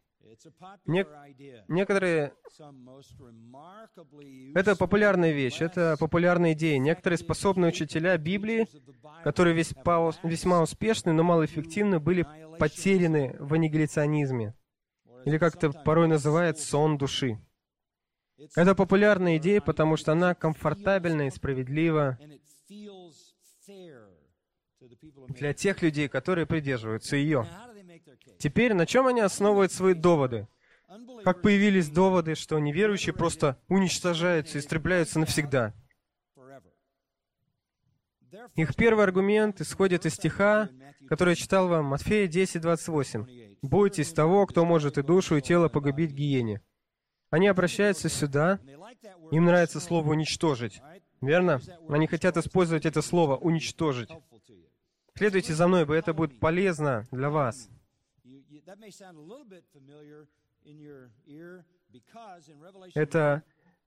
Не... 0.86 1.06
Некоторые... 1.68 2.34
Это 4.54 4.76
популярная 4.76 5.32
вещь, 5.32 5.60
это 5.60 5.96
популярная 5.98 6.52
идея. 6.52 6.78
Некоторые 6.78 7.18
способные 7.18 7.70
учителя 7.70 8.16
Библии, 8.18 8.66
которые 9.22 9.54
весьма, 9.54 10.12
весьма 10.22 10.62
успешны, 10.62 11.12
но 11.12 11.22
малоэффективны, 11.22 12.00
были 12.00 12.26
потеряны 12.58 13.36
в 13.38 13.54
аннигиляционизме. 13.54 14.54
Или 15.24 15.38
как 15.38 15.56
это 15.56 15.70
порой 15.70 16.08
называют 16.08 16.58
«сон 16.58 16.98
души». 16.98 17.38
Это 18.56 18.74
популярная 18.74 19.36
идея, 19.38 19.60
потому 19.60 19.96
что 19.96 20.12
она 20.12 20.34
комфортабельна 20.34 21.28
и 21.28 21.30
справедлива 21.30 22.18
для 25.28 25.54
тех 25.54 25.82
людей, 25.82 26.08
которые 26.08 26.46
придерживаются 26.46 27.16
ее. 27.16 27.46
Теперь 28.38 28.74
на 28.74 28.87
чем 28.87 29.06
они 29.06 29.20
основывают 29.20 29.72
свои 29.72 29.94
доводы? 29.94 30.48
Как 31.24 31.42
появились 31.42 31.88
доводы, 31.88 32.34
что 32.34 32.58
неверующие 32.58 33.14
просто 33.14 33.58
уничтожаются, 33.68 34.58
истребляются 34.58 35.18
навсегда? 35.18 35.72
Их 38.54 38.74
первый 38.76 39.04
аргумент 39.04 39.60
исходит 39.60 40.06
из 40.06 40.14
стиха, 40.14 40.68
который 41.08 41.30
я 41.30 41.34
читал 41.37 41.68
вам, 41.68 41.87
Матфея 41.87 42.26
10, 42.26 42.60
28. 42.60 43.26
«Бойтесь 43.62 44.12
того, 44.12 44.46
кто 44.46 44.64
может 44.64 44.98
и 44.98 45.02
душу, 45.02 45.37
и 45.37 45.42
тело 45.42 45.68
погубить 45.68 46.12
гиене». 46.12 46.60
Они 47.30 47.48
обращаются 47.48 48.08
сюда, 48.08 48.60
им 49.30 49.46
нравится 49.46 49.80
слово 49.80 50.10
«уничтожить». 50.10 50.80
Верно? 51.20 51.60
Они 51.88 52.06
хотят 52.06 52.37
использовать 52.37 52.84
это 52.84 53.00
слово 53.00 53.37
«уничтожить». 53.37 54.10
Следуйте 55.16 55.54
за 55.54 55.66
мной, 55.66 55.87
бы 55.87 55.96
это 55.96 56.12
будет 56.12 56.38
полезно 56.38 57.06
для 57.10 57.30
вас. 57.30 57.70
Это 62.94 63.42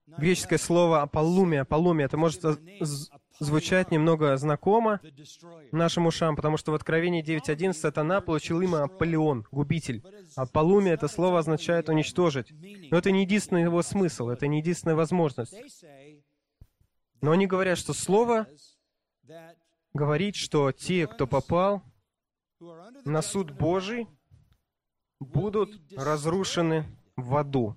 греческое 0.06 0.58
слово 0.58 1.02
«аполлумия». 1.02 1.62
«Аполлумия» 1.62 2.06
это 2.06 2.16
может 2.16 2.42
звучать 3.38 3.90
немного 3.90 4.36
знакомо 4.36 5.00
нашим 5.72 6.06
ушам, 6.06 6.36
потому 6.36 6.56
что 6.56 6.72
в 6.72 6.74
Откровении 6.74 7.24
9.1 7.24 7.72
сатана 7.72 8.20
получил 8.20 8.60
имя 8.60 8.84
Аполеон, 8.84 9.46
губитель. 9.50 10.02
«Аполлумия» 10.36 10.94
это 10.94 11.08
слово 11.08 11.40
означает 11.40 11.88
«уничтожить». 11.88 12.52
Но 12.90 12.98
это 12.98 13.10
не 13.10 13.22
единственный 13.22 13.62
его 13.62 13.82
смысл, 13.82 14.28
это 14.28 14.46
не 14.46 14.58
единственная 14.58 14.96
возможность. 14.96 15.54
Но 17.20 17.32
они 17.32 17.46
говорят, 17.46 17.78
что 17.78 17.92
слово 17.92 18.46
говорит, 19.92 20.36
что 20.36 20.72
те, 20.72 21.06
кто 21.06 21.26
попал 21.26 21.82
на 23.04 23.22
суд 23.22 23.50
Божий, 23.52 24.06
будут 25.20 25.70
разрушены 25.92 26.86
в 27.16 27.36
аду. 27.36 27.76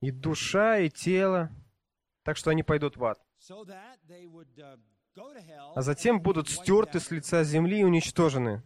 И 0.00 0.10
душа, 0.10 0.78
и 0.78 0.90
тело, 0.90 1.50
так 2.22 2.36
что 2.36 2.50
они 2.50 2.62
пойдут 2.62 2.96
в 2.96 3.04
ад. 3.04 3.20
А 5.74 5.82
затем 5.82 6.20
будут 6.20 6.48
стерты 6.48 7.00
с 7.00 7.10
лица 7.10 7.44
земли 7.44 7.80
и 7.80 7.84
уничтожены. 7.84 8.62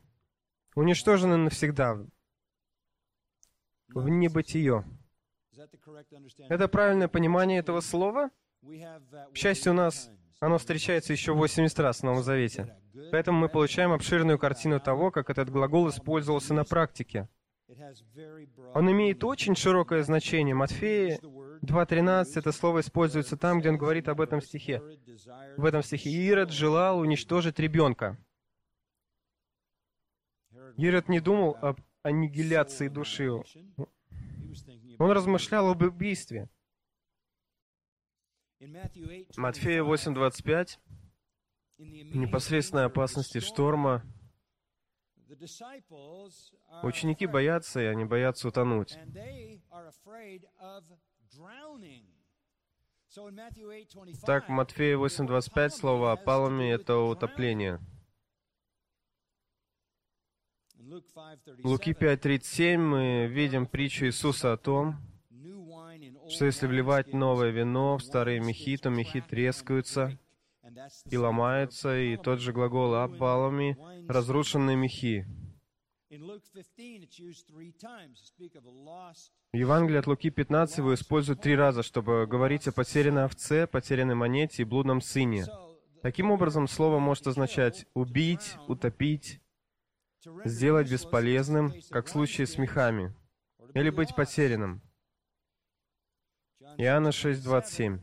Уничтожены 0.74 1.36
навсегда. 1.36 1.98
В 3.88 4.08
небытие. 4.08 4.84
Это 6.48 6.68
правильное 6.68 7.08
понимание 7.08 7.58
этого 7.58 7.80
слова? 7.80 8.30
К 8.62 9.36
счастью, 9.36 9.72
у 9.72 9.74
нас 9.74 10.10
оно 10.40 10.58
встречается 10.58 11.12
еще 11.12 11.32
80 11.32 11.78
раз 11.80 12.00
в 12.00 12.02
Новом 12.02 12.22
Завете. 12.22 12.76
Поэтому 13.10 13.38
мы 13.38 13.48
получаем 13.48 13.92
обширную 13.92 14.38
картину 14.38 14.80
того, 14.80 15.10
как 15.10 15.30
этот 15.30 15.50
глагол 15.50 15.88
использовался 15.88 16.54
на 16.54 16.64
практике. 16.64 17.28
Он 18.74 18.90
имеет 18.92 19.24
очень 19.24 19.56
широкое 19.56 20.02
значение. 20.02 20.54
Матфея 20.54 21.18
2.13 21.18 22.26
это 22.36 22.52
слово 22.52 22.80
используется 22.80 23.36
там, 23.36 23.58
где 23.58 23.70
он 23.70 23.76
говорит 23.76 24.08
об 24.08 24.20
этом 24.20 24.40
стихе. 24.40 24.80
В 25.56 25.64
этом 25.64 25.82
стихе 25.82 26.10
Ирод 26.10 26.52
желал 26.52 27.00
уничтожить 27.00 27.58
ребенка. 27.58 28.16
Ирод 30.76 31.08
не 31.08 31.20
думал 31.20 31.56
об 31.60 31.80
аннигиляции 32.02 32.88
души. 32.88 33.30
Он 34.98 35.10
размышлял 35.10 35.70
об 35.70 35.82
убийстве. 35.82 36.48
Матфея 39.36 39.82
8.25 39.82 40.78
непосредственной 41.78 42.86
опасности 42.86 43.40
шторма 43.40 44.02
ученики 46.82 47.26
боятся, 47.26 47.80
и 47.80 47.84
они 47.84 48.04
боятся 48.04 48.48
утонуть. 48.48 48.98
Так, 54.24 54.48
в 54.48 54.52
Матфея 54.52 54.96
8.25 54.96 55.70
слово 55.70 56.12
о 56.12 56.16
палуме— 56.16 56.70
это 56.72 56.98
утопление. 56.98 57.80
Луки 61.64 61.92
5.37 61.92 62.76
мы 62.76 63.26
видим 63.26 63.66
притчу 63.66 64.06
Иисуса 64.06 64.52
о 64.52 64.56
том, 64.56 64.96
что 66.28 66.44
если 66.44 66.66
вливать 66.66 67.12
новое 67.12 67.50
вино 67.50 67.96
в 67.96 68.02
старые 68.02 68.40
мехи, 68.40 68.76
то 68.76 68.90
мехи 68.90 69.20
трескаются 69.20 70.18
и 71.10 71.16
ломаются, 71.16 71.98
и 71.98 72.16
тот 72.16 72.40
же 72.40 72.52
глагол 72.52 72.94
«обвалами»— 72.94 73.76
разрушенные 74.08 74.76
мехи. 74.76 75.26
В 79.52 79.56
Евангелии 79.56 79.98
от 79.98 80.06
Луки 80.06 80.30
15 80.30 80.78
его 80.78 80.94
используют 80.94 81.40
три 81.40 81.56
раза, 81.56 81.82
чтобы 81.82 82.26
говорить 82.26 82.68
о 82.68 82.72
потерянной 82.72 83.24
овце, 83.24 83.66
потерянной 83.66 84.14
монете 84.14 84.62
и 84.62 84.64
блудном 84.64 85.00
сыне. 85.00 85.46
Таким 86.02 86.30
образом, 86.30 86.68
слово 86.68 87.00
может 87.00 87.26
означать 87.26 87.86
«убить», 87.94 88.56
«утопить», 88.68 89.40
«сделать 90.44 90.90
бесполезным», 90.90 91.72
как 91.90 92.06
в 92.06 92.10
случае 92.10 92.46
с 92.46 92.58
мехами, 92.58 93.14
или 93.74 93.90
быть 93.90 94.14
потерянным. 94.14 94.82
Иоанна 96.76 97.08
6:27. 97.08 98.00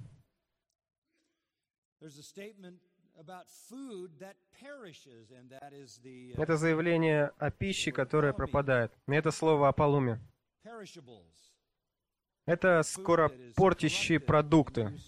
Это 6.35 6.57
заявление 6.57 7.31
о 7.37 7.51
пище, 7.51 7.91
которая 7.91 8.33
пропадает. 8.33 8.91
Это 9.07 9.31
слово 9.31 9.69
о 9.69 9.71
полуме. 9.71 10.19
Это 12.45 12.83
скоро 12.83 13.31
портящие 13.55 14.19
продукты. 14.19 14.99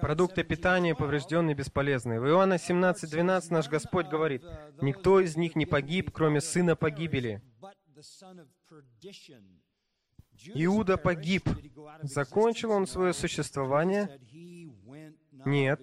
Продукты 0.00 0.42
питания 0.42 0.96
поврежденные 0.96 1.54
и 1.54 1.56
бесполезные. 1.56 2.20
В 2.20 2.26
Иоанна 2.26 2.54
17.12 2.54 3.52
наш 3.52 3.68
Господь 3.68 4.08
говорит, 4.08 4.42
«Никто 4.82 5.20
из 5.20 5.36
них 5.36 5.54
не 5.54 5.66
погиб, 5.66 6.10
кроме 6.10 6.40
сына 6.40 6.74
погибели». 6.74 7.40
Иуда 10.54 10.96
погиб. 10.96 11.48
Закончил 12.02 12.70
он 12.70 12.86
свое 12.86 13.12
существование? 13.12 14.20
Нет. 15.44 15.80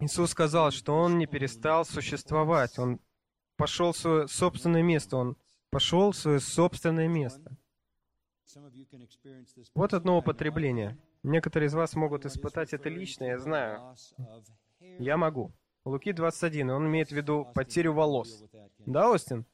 Иисус 0.00 0.30
сказал, 0.30 0.70
что 0.70 0.96
он 0.96 1.18
не 1.18 1.26
перестал 1.26 1.84
существовать. 1.84 2.78
Он 2.78 3.00
пошел 3.56 3.92
в 3.92 3.96
свое 3.96 4.28
собственное 4.28 4.82
место. 4.82 5.16
Он 5.16 5.36
пошел 5.70 6.12
в 6.12 6.16
свое 6.16 6.40
собственное 6.40 7.08
место. 7.08 7.56
Вот 9.74 9.94
одно 9.94 10.18
употребление. 10.18 10.98
Некоторые 11.22 11.68
из 11.68 11.74
вас 11.74 11.94
могут 11.94 12.24
испытать 12.26 12.72
это 12.72 12.88
лично, 12.88 13.24
я 13.24 13.38
знаю. 13.38 13.94
Я 14.98 15.16
могу. 15.16 15.52
Луки 15.84 16.12
21, 16.12 16.70
он 16.70 16.86
имеет 16.86 17.08
в 17.08 17.12
виду 17.12 17.46
потерю 17.54 17.94
волос. 17.94 18.44
Да, 18.78 19.10
Остин? 19.10 19.46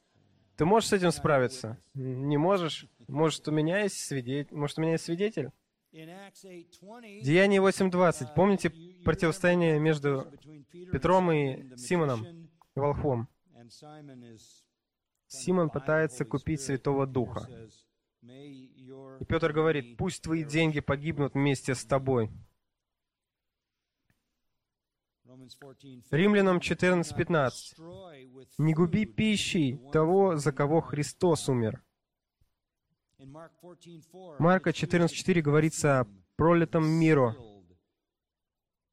Ты 0.56 0.64
можешь 0.64 0.88
с 0.88 0.92
этим 0.92 1.12
справиться? 1.12 1.78
Не 1.94 2.37
можешь? 2.37 2.87
Может, 3.09 3.47
у 3.49 3.53
меня 3.53 3.83
есть 3.83 3.99
свидетель? 3.99 4.55
Может, 4.55 4.79
у 4.79 4.83
меня 4.83 4.92
есть 4.92 5.05
свидетель? 5.05 5.51
Деяние 5.92 7.61
8.20. 7.61 8.35
Помните 8.35 8.71
противостояние 9.05 9.79
между 9.79 10.27
Петром 10.92 11.31
и 11.33 11.77
Симоном, 11.77 12.51
Волхвом? 12.75 13.29
Симон 15.29 15.71
пытается 15.71 16.25
купить 16.25 16.61
Святого 16.61 17.07
Духа. 17.07 17.49
И 18.23 19.25
Петр 19.29 19.53
говорит, 19.53 19.97
пусть 19.97 20.23
твои 20.23 20.45
деньги 20.45 20.81
погибнут 20.81 21.35
вместе 21.35 21.75
с 21.75 21.85
тобой. 21.85 22.31
Римлянам 26.11 26.59
14.15. 26.59 28.47
«Не 28.59 28.75
губи 28.75 29.05
пищей 29.05 29.79
того, 29.92 30.37
за 30.37 30.53
кого 30.53 30.81
Христос 30.81 31.49
умер». 31.49 31.83
Марка 33.18 34.70
14.4 34.70 35.40
говорится 35.40 36.00
о 36.00 36.07
пролитом 36.37 36.87
миру. 36.87 37.35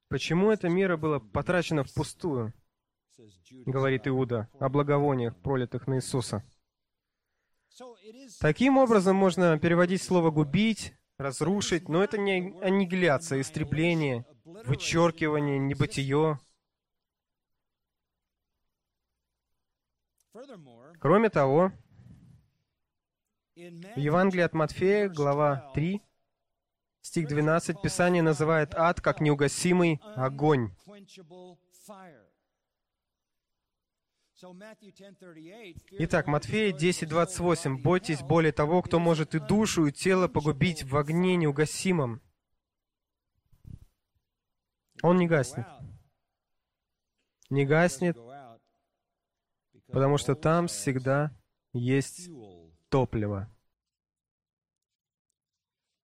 Почему 0.07 0.51
это 0.51 0.69
мира 0.69 0.95
было 0.95 1.19
потрачено 1.19 1.83
впустую? 1.83 2.53
Говорит 3.65 4.07
Иуда 4.07 4.49
о 4.59 4.69
благовониях, 4.69 5.35
пролитых 5.41 5.87
на 5.87 5.95
Иисуса. 5.97 6.43
Таким 8.39 8.77
образом 8.77 9.15
можно 9.15 9.59
переводить 9.59 10.01
слово 10.01 10.31
«губить», 10.31 10.93
«разрушить», 11.17 11.89
но 11.89 12.03
это 12.03 12.17
не 12.17 12.57
аннигиляция, 12.61 13.41
истребление, 13.41 14.25
вычеркивание, 14.45 15.59
небытие. 15.59 16.39
Кроме 20.99 21.29
того, 21.29 21.71
в 23.55 23.99
Евангелии 23.99 24.43
от 24.43 24.53
Матфея, 24.53 25.09
глава 25.09 25.71
3, 25.75 26.01
стих 27.01 27.27
12, 27.27 27.81
Писание 27.81 28.23
называет 28.23 28.73
ад 28.73 28.99
как 28.99 29.21
неугасимый 29.21 30.01
огонь. 30.15 30.71
Итак, 35.99 36.27
Матфея 36.27 36.73
10.28. 36.73 37.77
«Бойтесь 37.77 38.21
более 38.21 38.51
того, 38.51 38.81
кто 38.81 38.99
может 38.99 39.35
и 39.35 39.39
душу, 39.39 39.85
и 39.85 39.91
тело 39.91 40.27
погубить 40.27 40.83
в 40.83 40.97
огне 40.97 41.35
неугасимом». 41.35 42.21
Он 45.01 45.17
не 45.17 45.27
гаснет. 45.27 45.67
Не 47.49 47.65
гаснет, 47.65 48.17
потому 49.87 50.17
что 50.17 50.35
там 50.35 50.67
всегда 50.67 51.31
есть 51.71 52.29
топливо. 52.93 53.47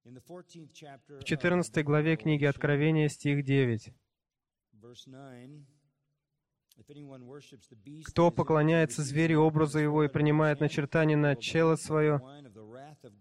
В 0.04 1.23
14 1.23 1.86
главе 1.86 2.17
книги 2.17 2.45
Откровения, 2.45 3.10
стих 3.10 3.43
9. 3.43 3.93
Кто 8.08 8.32
поклоняется 8.32 9.04
зверю 9.04 9.41
образу 9.41 9.78
его 9.78 10.04
и 10.04 10.08
принимает 10.08 10.62
начертание 10.62 11.15
на 11.15 11.36
чело 11.36 11.75
свое 11.75 12.21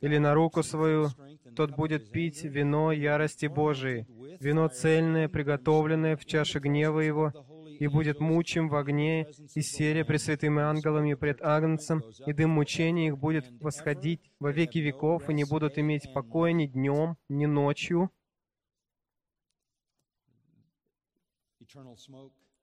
или 0.01 0.17
на 0.17 0.33
руку 0.33 0.63
свою, 0.63 1.09
тот 1.55 1.77
будет 1.77 2.11
пить 2.11 2.45
вино 2.45 2.91
ярости 2.91 3.47
Божией, 3.47 4.07
вино 4.41 4.69
цельное, 4.69 5.29
приготовленное 5.29 6.17
в 6.17 6.25
чаше 6.25 6.59
гнева 6.61 7.01
его, 7.01 7.35
и 7.79 7.87
будет 7.87 8.21
мучим 8.21 8.69
в 8.69 8.77
огне 8.77 9.27
и 9.55 9.63
сере 9.63 10.05
пред 10.05 10.21
святыми 10.21 10.63
ангелами 10.63 11.15
пред 11.15 11.41
Агнцем, 11.43 12.03
и 12.27 12.33
дым 12.33 12.51
мучения 12.51 13.09
их 13.09 13.19
будет 13.19 13.51
восходить 13.61 14.21
во 14.41 14.53
веки 14.53 14.79
веков, 14.79 15.29
и 15.29 15.35
не 15.35 15.45
будут 15.45 15.79
иметь 15.79 16.13
покоя 16.13 16.53
ни 16.53 16.67
днем, 16.67 17.17
ни 17.29 17.47
ночью 17.47 18.11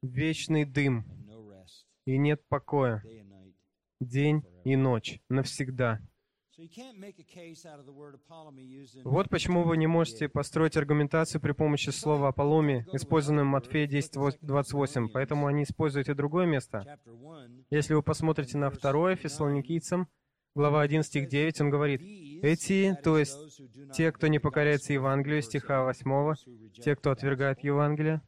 вечный 0.02 0.66
дым, 0.66 1.06
и 2.06 2.18
нет 2.18 2.42
покоя, 2.48 3.04
день 4.00 4.44
и 4.64 4.76
ночь, 4.76 5.20
навсегда. 5.30 6.00
Вот 9.04 9.30
почему 9.30 9.64
вы 9.64 9.78
не 9.78 9.88
можете 9.88 10.30
построить 10.30 10.78
аргументацию 10.78 11.42
при 11.42 11.52
помощи 11.52 11.90
слова 11.90 12.30
«Аполломе», 12.30 12.86
использованным 12.94 13.48
в 13.48 13.52
Матфея 13.52 13.88
10.28, 13.88 15.10
поэтому 15.12 15.48
они 15.48 15.64
используют 15.64 16.08
и 16.10 16.14
другое 16.14 16.46
место. 16.46 17.00
Если 17.70 17.94
вы 17.94 18.02
посмотрите 18.02 18.58
на 18.58 18.70
второе 18.70 19.16
Фессалоникийцам, 19.16 20.08
глава 20.56 20.82
1, 20.82 21.04
стих 21.04 21.28
9, 21.28 21.62
он 21.62 21.70
говорит, 21.70 22.02
«Эти, 22.42 22.98
то 23.04 23.18
есть 23.18 23.62
те, 23.94 24.12
кто 24.14 24.28
не 24.28 24.40
покоряется 24.40 24.94
Евангелию, 24.94 25.42
стиха 25.42 25.84
8, 25.84 26.36
те, 26.82 26.96
кто 26.96 27.12
отвергает 27.12 27.64
Евангелие, 27.64 28.22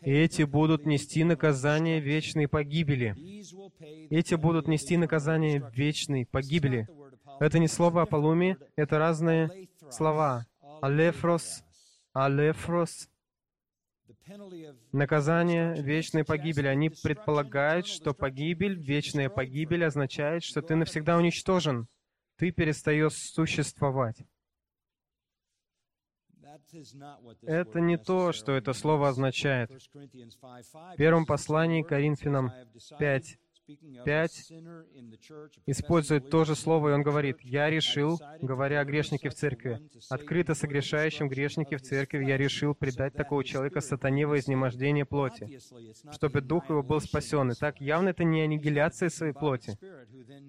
эти 0.00 0.42
будут 0.42 0.86
нести 0.86 1.22
наказание 1.22 2.00
вечной 2.00 2.48
погибели. 2.48 3.14
Эти 4.10 4.34
будут 4.34 4.66
нести 4.66 4.96
наказание 4.96 5.62
вечной 5.72 6.26
погибели». 6.26 6.88
Это 7.40 7.58
не 7.58 7.68
слово 7.68 8.02
Аполлуми, 8.02 8.56
это 8.76 8.98
разные 8.98 9.68
слова. 9.90 10.46
Алефрос, 10.82 11.64
алефрос, 12.14 13.08
Наказание 14.92 15.82
вечной 15.82 16.24
погибели. 16.24 16.68
Они 16.68 16.88
предполагают, 16.90 17.86
что 17.86 18.14
погибель, 18.14 18.74
вечная 18.74 19.28
погибель 19.28 19.84
означает, 19.84 20.44
что 20.44 20.62
ты 20.62 20.76
навсегда 20.76 21.16
уничтожен. 21.16 21.88
Ты 22.36 22.52
перестаешь 22.52 23.14
существовать. 23.14 24.22
Это 27.42 27.80
не 27.80 27.96
то, 27.96 28.32
что 28.32 28.52
это 28.52 28.72
слово 28.72 29.08
означает. 29.08 29.70
В 29.70 30.96
первом 30.96 31.26
послании 31.26 31.82
Коринфянам 31.82 32.52
5, 32.98 33.38
5 34.04 34.52
использует 35.66 36.30
то 36.30 36.44
же 36.44 36.54
слово, 36.54 36.90
и 36.90 36.92
он 36.92 37.02
говорит, 37.02 37.40
«Я 37.42 37.70
решил, 37.70 38.20
говоря 38.40 38.80
о 38.80 38.84
грешнике 38.84 39.28
в 39.28 39.34
церкви, 39.34 39.80
открыто 40.08 40.54
согрешающем 40.54 41.28
грешнике 41.28 41.76
в 41.76 41.82
церкви, 41.82 42.24
я 42.24 42.36
решил 42.36 42.74
предать 42.74 43.14
такого 43.14 43.44
человека 43.44 43.80
сатане 43.80 44.26
во 44.26 44.38
изнемождение 44.38 45.04
плоти, 45.04 45.60
чтобы 46.12 46.40
дух 46.40 46.68
его 46.70 46.82
был 46.82 47.00
спасен». 47.00 47.50
И 47.50 47.54
так 47.54 47.80
явно 47.80 48.10
это 48.10 48.24
не 48.24 48.42
аннигиляция 48.42 49.08
своей 49.08 49.32
плоти. 49.32 49.78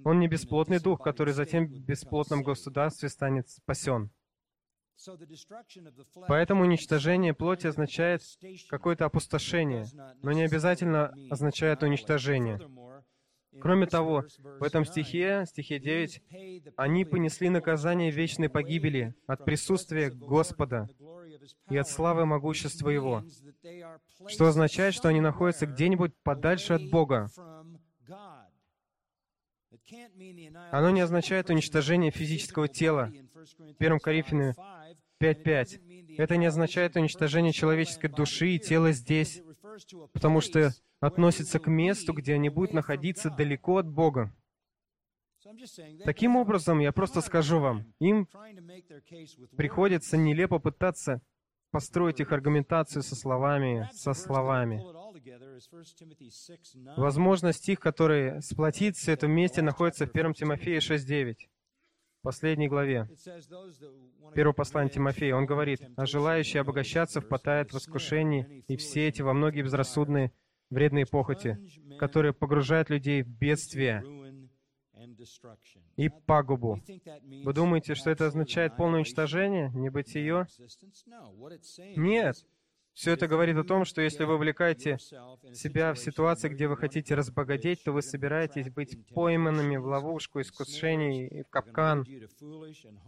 Он 0.04 0.20
не 0.20 0.28
бесплотный 0.28 0.80
дух, 0.80 1.02
который 1.02 1.34
затем 1.34 1.66
в 1.68 1.80
бесплотном 1.80 2.44
государстве 2.44 3.10
станет 3.10 3.50
спасен. 3.50 4.12
Поэтому 6.28 6.64
уничтожение 6.64 7.34
плоти 7.34 7.68
означает 7.68 8.22
какое-то 8.70 9.06
опустошение, 9.06 9.86
но 10.22 10.32
не 10.32 10.44
обязательно 10.44 11.14
означает 11.30 11.84
уничтожение. 11.84 12.60
Кроме 13.60 13.86
того, 13.86 14.24
в 14.60 14.64
этом 14.64 14.86
стихе, 14.86 15.46
стихе 15.46 15.80
9, 15.80 16.22
они 16.78 17.06
понесли 17.06 17.50
наказание 17.50 18.10
вечной 18.10 18.50
погибели 18.50 19.14
от 19.28 19.44
присутствия 19.44 20.10
Господа 20.10 20.88
и 21.70 21.78
от 21.78 21.88
славы 21.90 22.26
могущества 22.26 22.90
Его, 22.90 23.24
что 24.28 24.48
означает, 24.48 24.94
что 24.94 25.10
они 25.10 25.20
находятся 25.20 25.66
где-нибудь 25.66 26.14
подальше 26.24 26.74
от 26.74 26.90
Бога. 26.90 27.30
Оно 30.72 30.90
не 30.92 31.02
означает 31.02 31.50
уничтожение 31.50 32.12
физического 32.12 32.68
тела. 32.68 33.12
1 33.80 34.00
Коринфянам 34.00 34.54
5.5. 35.22 36.16
Это 36.18 36.38
не 36.38 36.46
означает 36.46 36.96
уничтожение 36.96 37.52
человеческой 37.52 38.08
души 38.08 38.52
и 38.52 38.60
тела 38.60 38.92
здесь, 38.92 39.42
потому 40.14 40.40
что 40.42 40.72
относится 41.02 41.60
к 41.60 41.68
месту, 41.68 42.14
где 42.14 42.36
они 42.36 42.50
будут 42.50 42.74
находиться 42.74 43.30
далеко 43.30 43.78
от 43.78 43.88
Бога. 43.88 44.34
Таким 46.06 46.36
образом, 46.36 46.80
я 46.80 46.92
просто 46.92 47.20
скажу 47.22 47.60
вам, 47.60 47.94
им 48.00 48.28
приходится 49.58 50.16
нелепо 50.16 50.60
пытаться 50.60 51.22
построить 51.72 52.20
их 52.20 52.32
аргументацию 52.32 53.02
со 53.02 53.16
словами, 53.16 53.90
со 53.94 54.14
словами. 54.14 54.84
Возможно, 56.98 57.54
стих, 57.54 57.80
который 57.80 58.42
сплотит 58.42 58.98
все 58.98 59.14
это 59.14 59.28
вместе, 59.28 59.62
находится 59.62 60.06
в 60.06 60.10
1 60.10 60.34
Тимофея 60.34 60.80
6.9, 60.80 61.36
последней 62.22 62.68
главе. 62.68 63.08
Первого 64.36 64.54
послания 64.54 64.90
Тимофея. 64.90 65.36
Он 65.36 65.46
говорит, 65.46 65.82
«А 65.96 66.06
желающие 66.06 66.62
обогащаться 66.62 67.22
впадают 67.22 67.72
в 67.72 67.78
искушение, 67.78 68.64
и 68.68 68.76
все 68.76 69.08
эти 69.08 69.22
во 69.22 69.34
многие 69.34 69.62
безрассудные 69.62 70.34
вредные 70.72 71.06
похоти, 71.06 71.60
которые 72.00 72.34
погружают 72.34 72.90
людей 72.90 73.22
в 73.22 73.28
бедствие 73.28 74.04
и 75.98 76.10
пагубу. 76.10 76.82
Вы 77.44 77.54
думаете, 77.54 77.96
что 77.96 78.10
это 78.10 78.28
означает 78.28 78.76
полное 78.76 79.00
уничтожение, 79.00 79.70
небытие? 79.74 80.48
Нет. 81.96 82.36
Все 82.94 83.12
это 83.12 83.28
говорит 83.28 83.56
о 83.58 83.64
том, 83.64 83.86
что 83.86 84.02
если 84.02 84.26
вы 84.26 84.36
увлекаете 84.36 84.98
себя 85.54 85.94
в 85.94 85.98
ситуации, 85.98 86.50
где 86.50 86.68
вы 86.68 86.76
хотите 86.76 87.16
разбогатеть, 87.16 87.84
то 87.84 87.94
вы 87.94 88.02
собираетесь 88.02 88.70
быть 88.70 88.98
пойманными 89.14 89.78
в 89.78 89.86
ловушку 89.86 90.42
искушений 90.42 91.26
и 91.28 91.44
в 91.44 91.50
капкан. 91.50 92.06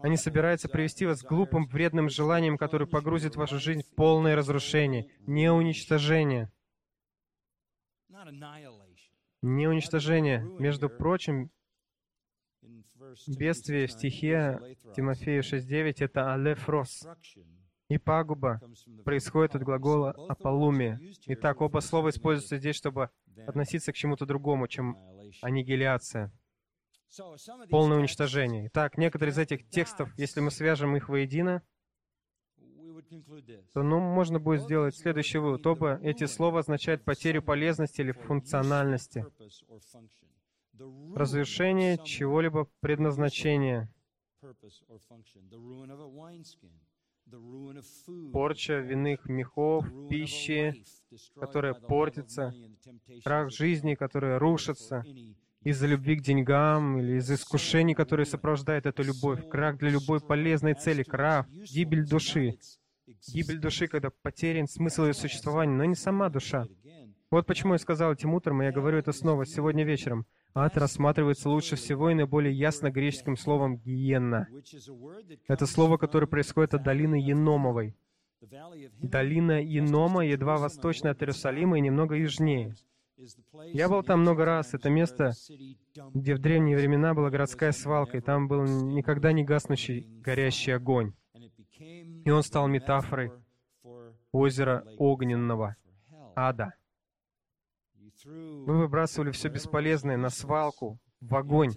Они 0.02 0.16
собираются 0.16 0.70
привести 0.70 1.06
вас 1.06 1.22
к 1.22 1.28
глупым, 1.28 1.68
вредным 1.68 2.10
желаниям, 2.10 2.58
которые 2.58 2.88
погрузят 2.88 3.36
вашу 3.36 3.60
жизнь 3.60 3.84
в 3.84 3.94
полное 3.96 4.36
разрушение, 4.36 5.08
не 5.28 5.52
уничтожение. 5.52 6.50
Не 9.42 9.68
уничтожение. 9.68 10.42
Между 10.60 10.90
прочим, 10.90 11.52
бедствие 13.28 13.88
в 13.88 13.92
стихе 13.92 14.60
Тимофея 14.96 15.42
6.9— 15.42 15.96
это 16.00 16.34
алефрос. 16.34 17.06
И 17.90 17.98
пагуба 17.98 18.62
происходит 19.04 19.56
от 19.56 19.64
глагола 19.64 20.12
«аполуми». 20.30 21.00
Итак, 21.28 21.62
оба 21.62 21.80
слова 21.80 22.10
используются 22.10 22.58
здесь, 22.58 22.76
чтобы 22.76 23.10
относиться 23.46 23.92
к 23.92 23.96
чему-то 23.96 24.26
другому, 24.26 24.68
чем 24.68 24.98
аннигиляция, 25.42 26.32
полное 27.70 27.98
уничтожение. 27.98 28.68
Итак, 28.68 28.98
некоторые 28.98 29.34
из 29.34 29.38
этих 29.38 29.70
текстов, 29.70 30.18
если 30.18 30.40
мы 30.40 30.50
свяжем 30.50 30.96
их 30.96 31.10
воедино, 31.10 31.62
то 33.74 33.84
ну, 33.84 34.00
можно 34.00 34.40
будет 34.40 34.62
сделать 34.62 34.96
следующий 34.96 35.38
вывод. 35.38 35.66
Оба 35.66 36.00
эти 36.04 36.26
слова 36.26 36.60
означают 36.60 37.04
потерю 37.04 37.42
полезности 37.42 38.02
или 38.02 38.12
функциональности, 38.12 39.26
разрушение 41.16 41.98
чего-либо 42.04 42.68
предназначения, 42.80 43.90
порча 48.32 48.80
винных 48.80 49.26
мехов, 49.26 49.86
пищи, 50.10 50.84
которая 51.40 51.74
портится, 51.74 52.54
крах 53.24 53.52
жизни, 53.52 53.96
которая 53.96 54.40
рушится 54.40 55.04
из-за 55.64 55.88
любви 55.88 56.18
к 56.18 56.22
деньгам 56.22 56.98
или 57.00 57.18
из 57.18 57.32
искушений, 57.32 57.96
которые 57.96 58.26
сопровождают 58.26 58.86
эту 58.86 59.04
любовь, 59.04 59.48
крах 59.50 59.78
для 59.78 59.90
любой 59.90 60.20
полезной 60.20 60.74
цели, 60.74 61.04
крах, 61.04 61.48
гибель 61.50 62.06
души. 62.08 62.58
Гибель 63.34 63.60
души, 63.60 63.88
когда 63.88 64.10
потерян 64.10 64.68
смысл 64.68 65.06
ее 65.06 65.14
существования, 65.14 65.76
но 65.76 65.86
не 65.86 65.96
сама 65.96 66.30
душа. 66.30 66.66
Вот 67.30 67.46
почему 67.48 67.74
я 67.74 67.80
сказал 67.80 68.14
этим 68.14 68.34
утром, 68.34 68.62
и 68.62 68.66
я 68.66 68.72
говорю 68.72 69.00
это 69.00 69.12
снова 69.12 69.46
сегодня 69.46 69.84
вечером. 69.84 70.26
Ад 70.54 70.78
рассматривается 70.78 71.50
лучше 71.50 71.76
всего 71.76 72.12
и 72.12 72.14
наиболее 72.14 72.54
ясно 72.54 72.92
греческим 72.92 73.36
словом 73.36 73.78
«гиенна». 73.78 74.48
Это 75.48 75.66
слово, 75.66 75.98
которое 75.98 76.28
происходит 76.28 76.76
от 76.76 76.84
долины 76.84 77.16
Еномовой. 77.16 77.96
Долина 79.02 79.62
Енома 79.62 80.26
едва 80.26 80.58
восточнее 80.58 81.12
от 81.12 81.22
Иерусалима 81.22 81.78
и 81.78 81.82
немного 81.82 82.16
южнее. 82.16 82.76
Я 83.72 83.90
был 83.90 84.04
там 84.04 84.22
много 84.22 84.46
раз. 84.46 84.74
Это 84.74 84.90
место, 84.90 85.32
где 86.14 86.36
в 86.36 86.40
древние 86.40 86.78
времена 86.78 87.14
была 87.14 87.30
городская 87.30 87.72
свалка, 87.72 88.18
и 88.18 88.22
там 88.22 88.48
был 88.48 88.64
никогда 88.64 89.32
не 89.32 89.44
гаснущий 89.44 90.06
горящий 90.22 90.72
огонь. 90.72 91.14
И 92.26 92.30
он 92.30 92.44
стал 92.44 92.68
метафорой 92.68 93.32
озера 94.32 94.86
огненного, 94.98 95.76
ада. 96.36 96.74
Вы 98.26 98.78
выбрасывали 98.78 99.32
все 99.32 99.50
бесполезное 99.50 100.18
на 100.18 100.30
свалку, 100.30 101.00
в 101.20 101.36
огонь. 101.36 101.72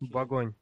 В 0.00 0.18
огонь. 0.18 0.54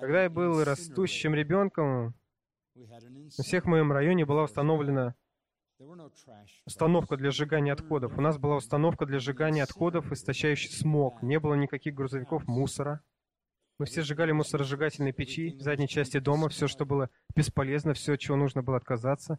Когда 0.00 0.22
я 0.22 0.30
был 0.30 0.62
растущим 0.64 1.34
ребенком, 1.34 2.14
у 2.74 3.42
всех 3.42 3.64
в 3.64 3.68
моем 3.68 3.92
районе 3.92 4.24
была 4.26 4.44
установлена 4.44 5.14
установка 6.66 7.16
для 7.16 7.30
сжигания 7.30 7.72
отходов. 7.72 8.16
У 8.16 8.20
нас 8.20 8.38
была 8.38 8.56
установка 8.56 9.06
для 9.06 9.18
сжигания 9.18 9.62
отходов, 9.62 10.12
истощающий 10.12 10.70
смог. 10.70 11.22
Не 11.22 11.38
было 11.38 11.54
никаких 11.54 11.94
грузовиков 11.94 12.46
мусора. 12.46 13.02
Мы 13.78 13.86
все 13.86 14.02
сжигали 14.02 14.30
мусоросжигательные 14.30 15.12
печи 15.12 15.56
в 15.56 15.60
задней 15.60 15.88
части 15.88 16.18
дома, 16.20 16.48
все, 16.48 16.68
что 16.68 16.86
было 16.86 17.10
бесполезно, 17.34 17.92
все, 17.92 18.14
от 18.14 18.20
чего 18.20 18.36
нужно 18.36 18.62
было 18.62 18.76
отказаться. 18.76 19.38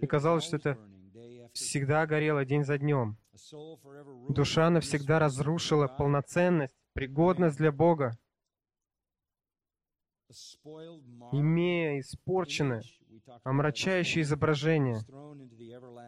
И 0.00 0.06
казалось, 0.06 0.44
что 0.44 0.56
это 0.56 0.78
всегда 1.52 2.06
горело 2.06 2.44
день 2.44 2.64
за 2.64 2.78
днем. 2.78 3.16
Душа 4.28 4.70
навсегда 4.70 5.18
разрушила 5.18 5.88
полноценность, 5.88 6.76
пригодность 6.92 7.58
для 7.58 7.72
Бога. 7.72 8.12
Имея 11.32 12.00
испорченное, 12.00 12.82
омрачающее 13.42 14.22
изображение. 14.22 15.00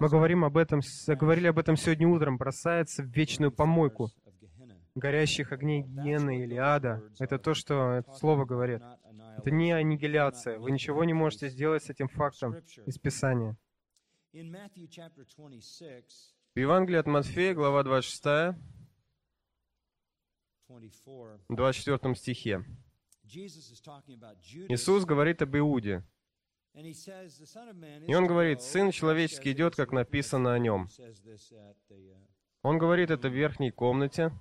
Мы 0.00 0.08
говорим 0.08 0.44
об 0.44 0.56
этом, 0.56 0.80
говорили 1.08 1.48
об 1.48 1.58
этом 1.58 1.76
сегодня 1.76 2.08
утром, 2.08 2.38
бросается 2.38 3.02
в 3.02 3.06
вечную 3.06 3.50
помойку 3.50 4.10
горящих 4.94 5.52
огней 5.52 5.82
гиены 5.82 6.42
или 6.42 6.56
ада. 6.56 7.02
Это 7.18 7.38
то, 7.38 7.54
что 7.54 7.92
это 7.92 8.12
слово 8.14 8.44
говорит. 8.44 8.82
Это 9.38 9.50
не 9.50 9.72
аннигиляция. 9.72 10.58
Вы 10.58 10.70
ничего 10.70 11.04
не 11.04 11.12
можете 11.12 11.48
сделать 11.48 11.82
с 11.84 11.90
этим 11.90 12.08
фактом 12.08 12.54
из 12.86 12.98
Писания. 12.98 13.56
В 14.32 14.38
Евангелии 16.58 16.98
от 16.98 17.06
Матфея, 17.06 17.54
глава 17.54 17.82
26, 17.82 18.56
24 21.48 22.14
стихе. 22.14 22.64
Иисус 24.68 25.04
говорит 25.04 25.42
об 25.42 25.56
Иуде. 25.56 26.04
И 26.74 28.14
он 28.14 28.26
говорит, 28.26 28.62
«Сын 28.62 28.90
человеческий 28.90 29.52
идет, 29.52 29.76
как 29.76 29.92
написано 29.92 30.52
о 30.52 30.58
нем». 30.58 30.88
Он 32.62 32.78
говорит 32.78 33.10
это 33.10 33.28
в 33.28 33.32
верхней 33.32 33.70
комнате, 33.70 34.32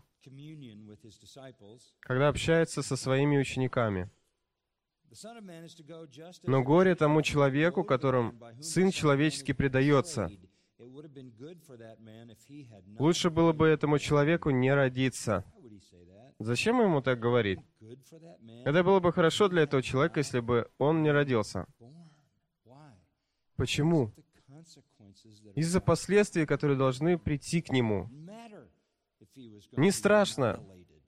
когда 2.00 2.30
общается 2.30 2.82
со 2.82 2.96
своими 2.96 3.38
учениками. 3.38 4.10
Но 6.44 6.64
горе 6.64 6.96
тому 6.96 7.22
человеку, 7.22 7.84
которым 7.84 8.42
Сын 8.62 8.90
Человеческий 8.90 9.54
предается. 9.54 10.30
Лучше 13.00 13.30
было 13.30 13.54
бы 13.54 13.68
этому 13.68 14.00
человеку 14.00 14.50
не 14.50 14.74
родиться. 14.74 15.46
Зачем 16.40 16.82
ему 16.82 17.02
так 17.02 17.20
говорить? 17.20 17.60
Это 18.66 18.84
было 18.84 19.00
бы 19.00 19.14
хорошо 19.14 19.48
для 19.50 19.64
этого 19.64 19.82
человека, 19.82 20.20
если 20.20 20.40
бы 20.40 20.70
он 20.78 21.04
не 21.04 21.12
родился. 21.12 21.66
Почему? 23.56 24.12
Из-за 25.56 25.80
последствий, 25.80 26.46
которые 26.46 26.78
должны 26.78 27.18
прийти 27.18 27.62
к 27.62 27.70
нему. 27.70 28.10
Не 29.36 29.92
страшно, 29.92 30.64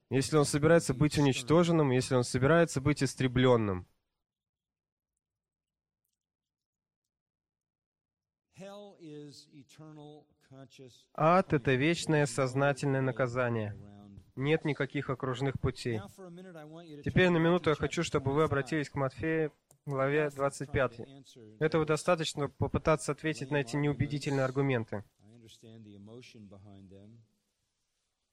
если 0.10 0.38
он 0.38 0.46
собирается 0.46 0.94
быть 0.94 1.18
уничтоженным, 1.18 1.92
если 1.92 2.16
он 2.16 2.24
собирается 2.24 2.82
быть 2.82 3.04
истребленным. 3.04 3.88
Ад— 11.14 11.54
это 11.54 11.74
вечное 11.74 12.26
сознательное 12.26 13.02
наказание. 13.02 13.76
Нет 14.36 14.66
никаких 14.66 15.10
окружных 15.10 15.60
путей. 15.60 16.02
Теперь 17.04 17.30
на 17.30 17.38
минуту 17.38 17.70
я 17.70 17.76
хочу, 17.76 18.04
чтобы 18.04 18.34
вы 18.34 18.44
обратились 18.44 18.90
к 18.90 18.96
Матфею, 18.96 19.54
главе 19.86 20.30
25. 20.30 21.02
Этого 21.60 21.86
достаточно 21.86 22.50
попытаться 22.50 23.12
ответить 23.12 23.52
на 23.52 23.58
эти 23.58 23.76
неубедительные 23.76 24.44
аргументы. 24.44 25.04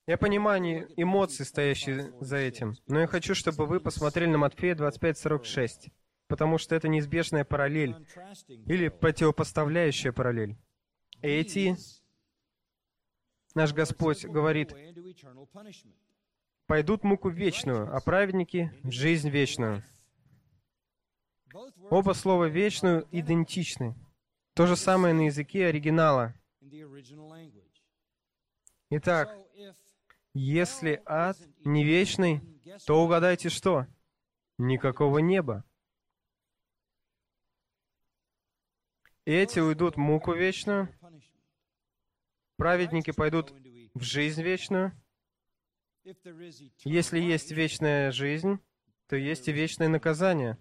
Я 0.06 0.18
понимаю 0.18 0.88
эмоции, 0.96 1.44
стоящие 1.44 2.12
за 2.20 2.36
этим, 2.36 2.74
но 2.88 3.00
я 3.00 3.06
хочу, 3.06 3.36
чтобы 3.36 3.66
вы 3.66 3.78
посмотрели 3.78 4.30
на 4.30 4.38
Матфея 4.38 4.74
25.46, 4.74 5.92
потому 6.26 6.58
что 6.58 6.74
это 6.74 6.88
неизбежная 6.88 7.44
параллель 7.44 7.94
или 8.48 8.88
противопоставляющая 8.88 10.10
параллель. 10.10 10.56
Эти, 11.20 11.76
наш 13.54 13.72
Господь 13.72 14.24
говорит, 14.24 14.74
пойдут 16.66 17.04
муку 17.04 17.28
вечную, 17.28 17.94
а 17.94 18.00
праведники— 18.00 18.72
жизнь 18.82 19.30
вечную. 19.30 19.84
Оба 21.90 22.12
слова 22.12 22.46
«вечную» 22.46 23.06
идентичны. 23.12 23.94
То 24.54 24.66
же 24.66 24.74
самое 24.74 25.14
на 25.14 25.26
языке 25.26 25.66
оригинала. 25.66 26.34
Итак, 28.90 29.38
если 30.34 31.02
ад 31.06 31.38
не 31.64 31.84
вечный, 31.84 32.40
то 32.86 33.02
угадайте 33.02 33.48
что? 33.48 33.86
Никакого 34.58 35.18
неба. 35.18 35.64
Эти 39.24 39.60
уйдут 39.60 39.94
в 39.96 39.98
муку 39.98 40.32
вечную, 40.32 40.88
праведники 42.56 43.12
пойдут 43.12 43.52
в 43.94 44.02
жизнь 44.02 44.42
вечную. 44.42 44.92
Если 46.84 47.20
есть 47.20 47.52
вечная 47.52 48.10
жизнь, 48.10 48.58
то 49.06 49.16
есть 49.16 49.46
и 49.46 49.52
вечное 49.52 49.88
наказание. 49.88 50.58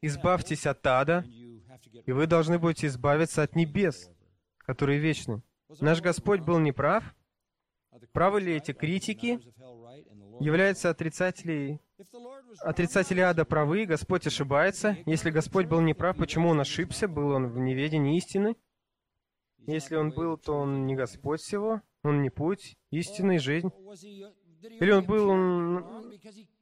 Избавьтесь 0.00 0.66
от 0.66 0.84
ада, 0.86 1.24
и 1.28 2.12
вы 2.12 2.26
должны 2.26 2.58
будете 2.58 2.88
избавиться 2.88 3.42
от 3.42 3.54
небес, 3.54 4.10
которые 4.58 4.98
вечны. 4.98 5.42
Наш 5.80 6.00
Господь 6.00 6.40
был 6.40 6.58
неправ? 6.58 7.04
Правы 8.12 8.40
ли 8.40 8.54
эти 8.54 8.72
критики? 8.72 9.40
Являются 10.40 10.90
отрицатели, 10.90 11.80
отрицатели 12.60 13.20
ада 13.20 13.44
правы, 13.44 13.86
Господь 13.86 14.26
ошибается? 14.26 14.96
Если 15.04 15.30
Господь 15.30 15.66
был 15.66 15.80
неправ, 15.80 16.16
почему 16.16 16.50
Он 16.50 16.60
ошибся? 16.60 17.08
Был 17.08 17.30
Он 17.30 17.48
в 17.48 17.58
неведении 17.58 18.16
истины? 18.16 18.56
Если 19.66 19.96
Он 19.96 20.10
был, 20.10 20.36
то 20.36 20.54
Он 20.54 20.86
не 20.86 20.94
Господь 20.94 21.40
всего? 21.40 21.82
Он 22.04 22.22
не 22.22 22.30
путь, 22.30 22.76
истина 22.90 23.32
и 23.32 23.38
жизнь? 23.38 23.70
Или 24.62 24.92
Он 24.92 25.04
был, 25.04 25.28
Он 25.28 26.12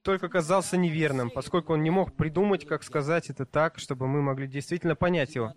только 0.02 0.28
казался 0.28 0.76
неверным, 0.76 1.30
поскольку 1.30 1.74
Он 1.74 1.82
не 1.82 1.90
мог 1.90 2.16
придумать, 2.16 2.66
как 2.66 2.82
сказать 2.82 3.28
это 3.28 3.44
так, 3.44 3.78
чтобы 3.78 4.06
мы 4.06 4.22
могли 4.22 4.48
действительно 4.48 4.96
понять 4.96 5.34
Его? 5.34 5.54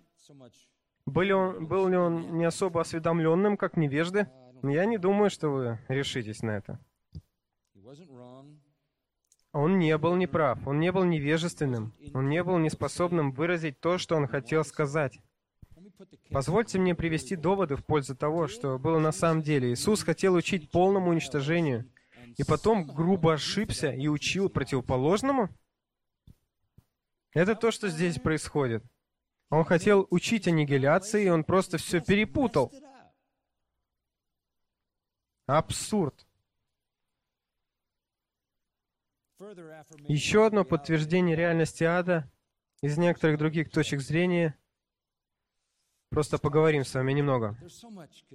Был 1.05 1.35
он, 1.35 1.65
был 1.65 1.87
ли 1.87 1.97
он 1.97 2.37
не 2.37 2.45
особо 2.45 2.81
осведомленным, 2.81 3.57
как 3.57 3.77
невежды? 3.77 4.27
Я 4.63 4.85
не 4.85 4.97
думаю, 4.97 5.29
что 5.29 5.49
вы 5.49 5.79
решитесь 5.87 6.41
на 6.41 6.51
это. 6.51 6.79
Он 9.51 9.79
не 9.79 9.97
был 9.97 10.15
неправ, 10.15 10.67
он 10.67 10.79
не 10.79 10.91
был 10.91 11.03
невежественным, 11.05 11.93
он 12.13 12.29
не 12.29 12.43
был 12.43 12.59
неспособным 12.59 13.31
выразить 13.31 13.79
то, 13.79 13.97
что 13.97 14.15
он 14.15 14.27
хотел 14.27 14.63
сказать. 14.63 15.19
Позвольте 16.29 16.77
мне 16.77 16.93
привести 16.93 17.35
доводы 17.35 17.75
в 17.75 17.83
пользу 17.83 18.15
того, 18.15 18.47
что 18.47 18.77
было 18.77 18.99
на 18.99 19.11
самом 19.11 19.41
деле. 19.41 19.73
Иисус 19.73 20.03
хотел 20.03 20.35
учить 20.35 20.69
полному 20.69 21.09
уничтожению, 21.09 21.91
и 22.37 22.43
потом 22.43 22.85
грубо 22.85 23.33
ошибся 23.33 23.91
и 23.91 24.07
учил 24.07 24.49
противоположному? 24.49 25.49
Это 27.33 27.55
то, 27.55 27.71
что 27.71 27.89
здесь 27.89 28.19
происходит. 28.19 28.83
Он 29.49 29.65
хотел 29.65 30.05
учить 30.11 30.47
аннигиляции, 30.47 31.25
и 31.25 31.29
он 31.29 31.43
просто 31.43 31.77
все 31.77 32.01
перепутал. 32.01 32.71
Абсурд. 35.49 36.27
Еще 40.07 40.45
одно 40.45 40.63
подтверждение 40.63 41.35
реальности 41.35 41.83
ада 41.83 42.31
из 42.83 42.99
некоторых 42.99 43.39
других 43.39 43.71
точек 43.71 44.01
зрения. 44.01 44.55
Просто 46.09 46.37
поговорим 46.37 46.85
с 46.85 46.93
вами 46.93 47.13
немного. 47.13 47.57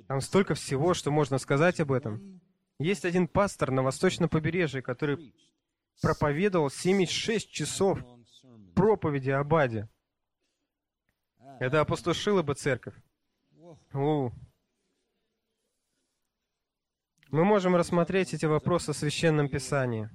Там 0.08 0.20
столько 0.20 0.54
всего, 0.54 0.92
что 0.92 1.12
можно 1.12 1.38
сказать 1.38 1.78
об 1.78 1.92
этом. 1.92 2.40
Есть 2.80 3.04
один 3.04 3.28
пастор 3.28 3.70
на 3.70 3.84
восточном 3.84 4.28
побережье, 4.28 4.82
который 4.82 5.32
проповедовал 6.02 6.68
76 6.68 7.48
часов 7.48 8.00
проповеди 8.74 9.30
об 9.30 9.54
аде. 9.54 9.88
Это 11.60 11.80
опустошило 11.80 12.42
бы 12.42 12.54
церковь. 12.54 12.96
У. 13.92 14.32
Мы 17.34 17.44
можем 17.44 17.74
рассмотреть 17.74 18.32
эти 18.32 18.46
вопросы 18.46 18.92
в 18.92 18.96
Священном 18.96 19.48
Писании. 19.48 20.08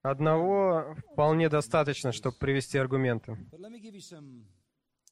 Одного 0.00 0.96
вполне 1.12 1.50
достаточно, 1.50 2.12
чтобы 2.12 2.38
привести 2.38 2.78
аргументы. 2.78 3.36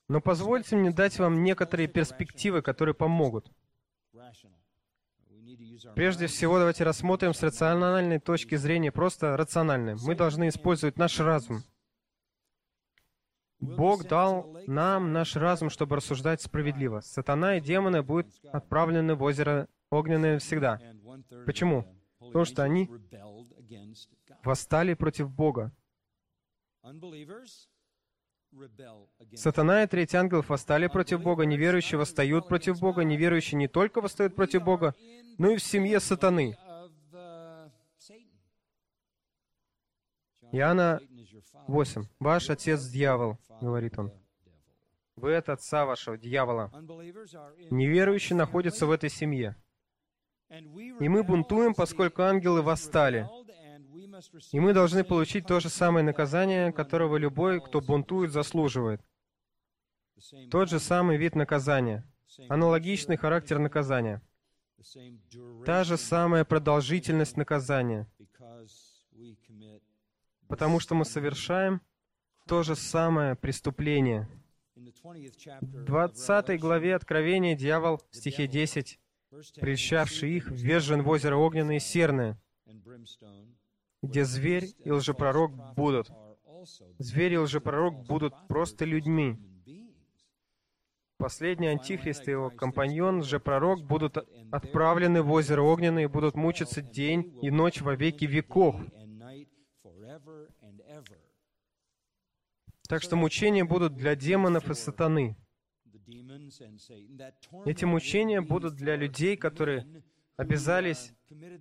Но 0.08 0.22
позвольте 0.22 0.76
мне 0.76 0.90
дать 0.90 1.18
вам 1.18 1.42
некоторые 1.42 1.86
перспективы, 1.86 2.62
которые 2.62 2.94
помогут. 2.94 3.52
Прежде 5.94 6.28
всего, 6.28 6.58
давайте 6.58 6.84
рассмотрим 6.84 7.34
с 7.34 7.42
рациональной 7.42 8.18
точки 8.18 8.54
зрения, 8.54 8.90
просто 8.90 9.36
рациональной. 9.36 9.96
Мы 9.96 10.14
должны 10.14 10.48
использовать 10.48 10.96
наш 10.96 11.20
разум. 11.20 11.62
Бог 13.60 14.08
дал 14.08 14.56
нам 14.66 15.12
наш 15.12 15.36
разум, 15.36 15.68
чтобы 15.68 15.96
рассуждать 15.96 16.40
справедливо. 16.40 17.00
Сатана 17.00 17.58
и 17.58 17.60
демоны 17.60 18.02
будут 18.02 18.32
отправлены 18.50 19.14
в 19.14 19.22
озеро 19.22 19.68
огненное 19.94 20.38
всегда. 20.38 20.80
Почему? 21.46 21.84
Потому 22.18 22.44
что 22.44 22.62
они 22.62 22.90
восстали 24.42 24.94
против 24.94 25.30
Бога. 25.30 25.72
Сатана 29.34 29.82
и 29.82 29.86
третий 29.86 30.16
ангел 30.16 30.44
восстали 30.46 30.86
против 30.86 31.22
Бога, 31.22 31.44
неверующие 31.44 31.98
восстают 31.98 32.46
против 32.48 32.78
Бога, 32.78 33.02
неверующие 33.02 33.58
не 33.58 33.68
только 33.68 34.00
восстают 34.00 34.36
против 34.36 34.62
Бога, 34.62 34.94
но 35.38 35.50
и 35.50 35.56
в 35.56 35.62
семье 35.62 35.98
сатаны. 35.98 36.56
Иоанна 40.52 41.00
8. 41.66 42.04
«Ваш 42.20 42.50
отец 42.50 42.86
дьявол»,— 42.86 43.38
говорит 43.60 43.98
он. 43.98 44.12
«Вы 45.16 45.34
от 45.34 45.48
отца 45.48 45.84
вашего, 45.84 46.16
дьявола». 46.16 46.70
Неверующие 47.70 48.36
находятся 48.36 48.86
в 48.86 48.92
этой 48.92 49.10
семье. 49.10 49.56
И 51.00 51.08
мы 51.08 51.22
бунтуем, 51.22 51.74
поскольку 51.74 52.22
ангелы 52.22 52.62
восстали. 52.62 53.28
И 54.52 54.60
мы 54.60 54.72
должны 54.72 55.04
получить 55.04 55.46
то 55.46 55.60
же 55.60 55.68
самое 55.68 56.04
наказание, 56.04 56.72
которого 56.72 57.16
любой, 57.16 57.60
кто 57.60 57.80
бунтует, 57.80 58.30
заслуживает. 58.30 59.00
Тот 60.50 60.70
же 60.70 60.78
самый 60.78 61.16
вид 61.16 61.34
наказания. 61.34 62.04
Аналогичный 62.48 63.16
характер 63.16 63.58
наказания. 63.58 64.22
Та 65.64 65.84
же 65.84 65.96
самая 65.96 66.44
продолжительность 66.44 67.36
наказания 67.36 68.08
потому 70.48 70.80
что 70.80 70.94
мы 70.94 71.04
совершаем 71.04 71.80
то 72.46 72.62
же 72.62 72.76
самое 72.76 73.34
преступление. 73.34 74.28
В 74.76 75.84
20 75.84 76.60
главе 76.60 76.94
Откровения 76.94 77.56
дьявол, 77.56 78.00
в 78.10 78.16
стихе 78.16 78.46
10, 78.46 78.98
прельщавший 79.60 80.32
их, 80.32 80.50
ввержен 80.50 81.02
в 81.02 81.08
озеро 81.08 81.36
огненное 81.36 81.76
и 81.76 81.80
серное, 81.80 82.38
где 84.02 84.24
зверь 84.24 84.74
и 84.84 84.90
лжепророк 84.90 85.74
будут. 85.74 86.10
Зверь 86.98 87.34
и 87.34 87.38
лжепророк 87.38 88.06
будут 88.06 88.34
просто 88.48 88.84
людьми. 88.84 89.38
Последний 91.16 91.68
антихрист 91.68 92.26
и 92.26 92.32
его 92.32 92.50
компаньон, 92.50 93.20
лжепророк, 93.20 93.82
будут 93.82 94.18
отправлены 94.50 95.22
в 95.22 95.30
озеро 95.30 95.62
огненное 95.62 96.04
и 96.04 96.08
будут 96.08 96.34
мучиться 96.34 96.82
день 96.82 97.38
и 97.40 97.50
ночь 97.50 97.80
во 97.80 97.94
веки 97.94 98.24
веков. 98.24 98.76
Так 102.88 103.02
что 103.02 103.16
мучения 103.16 103.64
будут 103.64 103.96
для 103.96 104.14
демонов 104.14 104.70
и 104.70 104.74
сатаны. 104.74 105.36
Эти 107.66 107.84
мучения 107.84 108.40
будут 108.40 108.74
для 108.74 108.96
людей, 108.96 109.36
которые 109.36 110.02
обязались 110.36 111.12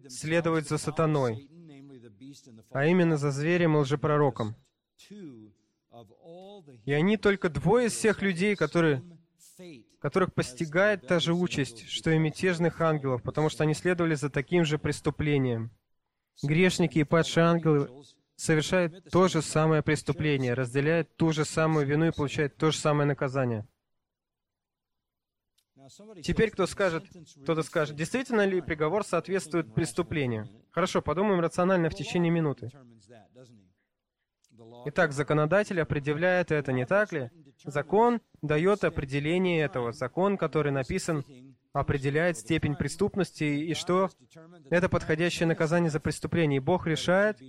следовать 0.09 0.67
за 0.67 0.77
сатаной, 0.77 1.49
а 2.71 2.85
именно 2.85 3.17
за 3.17 3.31
зверем 3.31 3.75
и 3.75 3.79
лжепророком. 3.79 4.55
И 6.85 6.91
они 6.91 7.17
только 7.17 7.49
двое 7.49 7.87
из 7.87 7.93
всех 7.93 8.21
людей, 8.21 8.55
которые, 8.55 9.03
которых 9.99 10.33
постигает 10.33 11.07
та 11.07 11.19
же 11.19 11.33
участь, 11.33 11.87
что 11.87 12.09
и 12.11 12.17
мятежных 12.17 12.81
ангелов, 12.81 13.21
потому 13.21 13.49
что 13.49 13.63
они 13.63 13.73
следовали 13.73 14.15
за 14.15 14.29
таким 14.29 14.65
же 14.65 14.79
преступлением. 14.79 15.71
Грешники 16.41 16.99
и 16.99 17.03
падшие 17.03 17.45
ангелы 17.45 17.89
совершает 18.35 19.05
то 19.11 19.27
же 19.27 19.41
самое 19.41 19.83
преступление, 19.83 20.55
разделяет 20.55 21.15
ту 21.15 21.31
же 21.31 21.45
самую 21.45 21.85
вину 21.85 22.07
и 22.07 22.11
получает 22.11 22.57
то 22.57 22.71
же 22.71 22.77
самое 22.77 23.07
наказание. 23.07 23.67
Теперь 26.23 26.51
кто 26.51 26.67
скажет, 26.67 27.05
кто-то 27.43 27.63
скажет, 27.63 27.95
действительно 27.95 28.45
ли 28.45 28.61
приговор 28.61 29.05
соответствует 29.05 29.73
преступлению? 29.73 30.47
Хорошо, 30.71 31.01
подумаем 31.01 31.39
рационально 31.39 31.89
в 31.89 31.95
течение 31.95 32.31
минуты. 32.31 32.69
Итак, 34.85 35.13
законодатель 35.13 35.81
определяет 35.81 36.51
это, 36.51 36.71
не 36.71 36.85
так 36.85 37.11
ли? 37.11 37.31
Закон 37.63 38.21
дает 38.41 38.83
определение 38.83 39.61
этого. 39.63 39.91
Закон, 39.93 40.37
который 40.37 40.71
написан 40.71 41.23
определяет 41.73 42.37
степень 42.37 42.75
преступности 42.75 43.43
и 43.43 43.73
что 43.73 44.09
это 44.69 44.89
подходящее 44.89 45.47
наказание 45.47 45.89
за 45.89 45.99
преступление. 45.99 46.57
И 46.57 46.59
Бог 46.59 46.85
решает, 46.85 47.39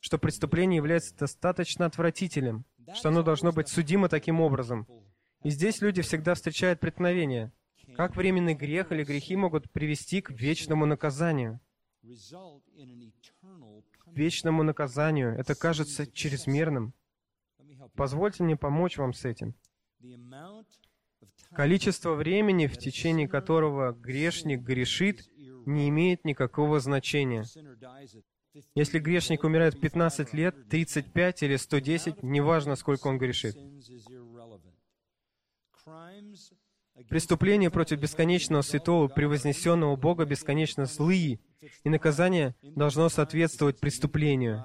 что 0.00 0.18
преступление 0.18 0.76
является 0.76 1.16
достаточно 1.16 1.86
отвратительным, 1.86 2.64
что 2.94 3.10
оно 3.10 3.22
должно 3.22 3.52
быть 3.52 3.68
судимо 3.68 4.08
таким 4.08 4.40
образом. 4.40 4.86
И 5.44 5.50
здесь 5.50 5.80
люди 5.80 6.02
всегда 6.02 6.34
встречают 6.34 6.80
преткновение. 6.80 7.52
Как 7.96 8.16
временный 8.16 8.54
грех 8.54 8.92
или 8.92 9.04
грехи 9.04 9.36
могут 9.36 9.70
привести 9.70 10.20
к 10.20 10.30
вечному 10.30 10.86
наказанию? 10.86 11.60
Вечному 14.06 14.62
наказанию. 14.62 15.38
Это 15.38 15.54
кажется 15.54 16.06
чрезмерным. 16.06 16.94
Позвольте 17.94 18.42
мне 18.42 18.56
помочь 18.56 18.98
вам 18.98 19.12
с 19.12 19.24
этим. 19.24 19.54
Количество 21.54 22.14
времени, 22.14 22.66
в 22.66 22.76
течение 22.78 23.28
которого 23.28 23.92
грешник 23.92 24.60
грешит, 24.60 25.28
не 25.66 25.88
имеет 25.88 26.24
никакого 26.24 26.80
значения. 26.80 27.44
Если 28.74 28.98
грешник 28.98 29.44
умирает 29.44 29.74
в 29.74 29.80
15 29.80 30.34
лет, 30.34 30.68
35 30.68 31.42
или 31.42 31.56
110, 31.56 32.22
неважно, 32.22 32.76
сколько 32.76 33.06
он 33.08 33.18
грешит. 33.18 33.56
Преступления 37.08 37.70
против 37.70 37.98
бесконечного 37.98 38.62
святого, 38.62 39.08
превознесенного 39.08 39.96
Бога 39.96 40.24
бесконечно 40.24 40.84
злые, 40.86 41.40
и 41.84 41.88
наказание 41.88 42.54
должно 42.62 43.08
соответствовать 43.08 43.80
преступлению. 43.80 44.64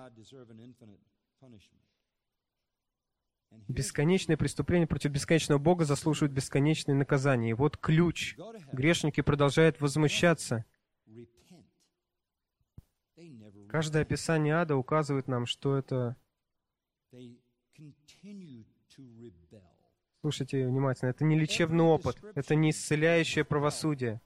Бесконечные 3.67 4.37
преступления 4.37 4.87
против 4.87 5.11
бесконечного 5.11 5.59
Бога 5.59 5.83
заслуживают 5.83 6.31
бесконечные 6.33 6.95
наказания. 6.95 7.49
И 7.49 7.53
вот 7.53 7.77
ключ. 7.77 8.37
Грешники 8.71 9.21
продолжают 9.21 9.81
возмущаться. 9.81 10.65
Каждое 13.69 14.03
описание 14.03 14.55
ада 14.55 14.75
указывает 14.75 15.27
нам, 15.27 15.45
что 15.45 15.77
это... 15.77 16.15
Слушайте 20.27 20.67
внимательно. 20.67 21.11
Это 21.11 21.23
не 21.23 21.39
лечебный 21.39 21.85
опыт. 21.85 22.17
Это 22.35 22.53
не 22.53 22.71
исцеляющее 22.71 23.45
правосудие. 23.45 24.19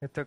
Это 0.00 0.26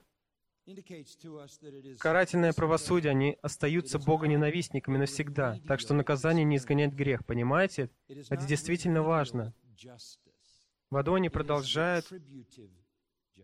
Карательное 2.00 2.54
правосудие, 2.54 3.12
они 3.12 3.38
остаются 3.42 4.00
богоненавистниками 4.00 4.98
навсегда, 4.98 5.60
так 5.68 5.80
что 5.80 5.94
наказание 5.94 6.44
не 6.44 6.56
изгоняет 6.56 6.96
грех, 6.96 7.24
понимаете? 7.26 7.92
Это 8.08 8.48
действительно 8.48 9.04
важно. 9.04 9.54
В 10.90 10.98
аду 10.98 11.16
они 11.16 11.30
продолжают 11.30 12.10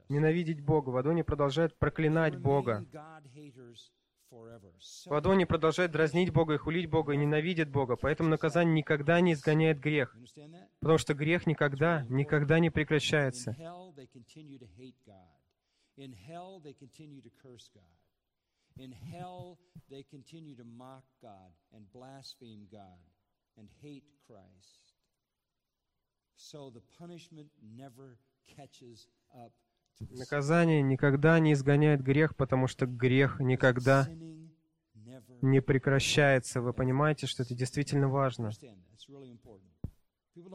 ненавидеть 0.08 0.62
Бога, 0.62 0.90
в 0.90 0.98
аду 0.98 1.10
они 1.10 1.24
продолжают 1.24 1.78
проклинать 1.78 2.38
Бога. 2.38 2.86
В 4.32 5.14
аду 5.14 5.32
они 5.32 5.46
продолжают 5.46 5.92
дразнить 5.92 6.32
Бога 6.32 6.54
и 6.54 6.58
хулить 6.58 6.90
Бога, 6.90 7.14
и 7.14 7.18
ненавидят 7.18 7.70
Бога, 7.70 7.98
поэтому 7.98 8.30
наказание 8.30 8.74
никогда 8.74 9.20
не 9.20 9.34
изгоняет 9.34 9.80
грех, 9.80 10.16
потому 10.80 10.98
что 10.98 11.14
грех 11.14 11.46
никогда, 11.46 12.06
никогда 12.10 12.60
не 12.60 12.70
прекращается. 12.70 13.52
In 15.98 16.14
hell, 16.14 16.62
they 16.62 16.74
continue 16.74 17.22
to 17.22 17.30
curse 17.44 17.70
God. 17.76 17.84
In 18.78 18.94
hell, 18.94 19.60
they 19.90 20.04
continue 20.04 20.56
to 20.56 20.64
mock 20.64 21.04
God 21.22 21.52
and 21.74 21.86
blaspheme 21.92 22.66
God 22.72 22.98
and 23.58 23.70
hate 23.82 24.06
Christ. 24.26 24.96
So 26.38 26.72
the 26.72 26.82
punishment 26.98 27.52
never 27.62 28.18
catches 28.56 29.08
up 29.36 29.52
Наказание 30.10 30.82
никогда 30.82 31.40
не 31.40 31.54
изгоняет 31.54 32.02
грех, 32.02 32.36
потому 32.36 32.68
что 32.68 32.86
грех 32.86 33.40
никогда 33.40 34.08
не 35.42 35.62
прекращается. 35.62 36.62
Вы 36.62 36.74
понимаете, 36.74 37.28
что 37.28 37.44
это 37.44 37.54
действительно 37.54 38.08
важно. 38.08 38.52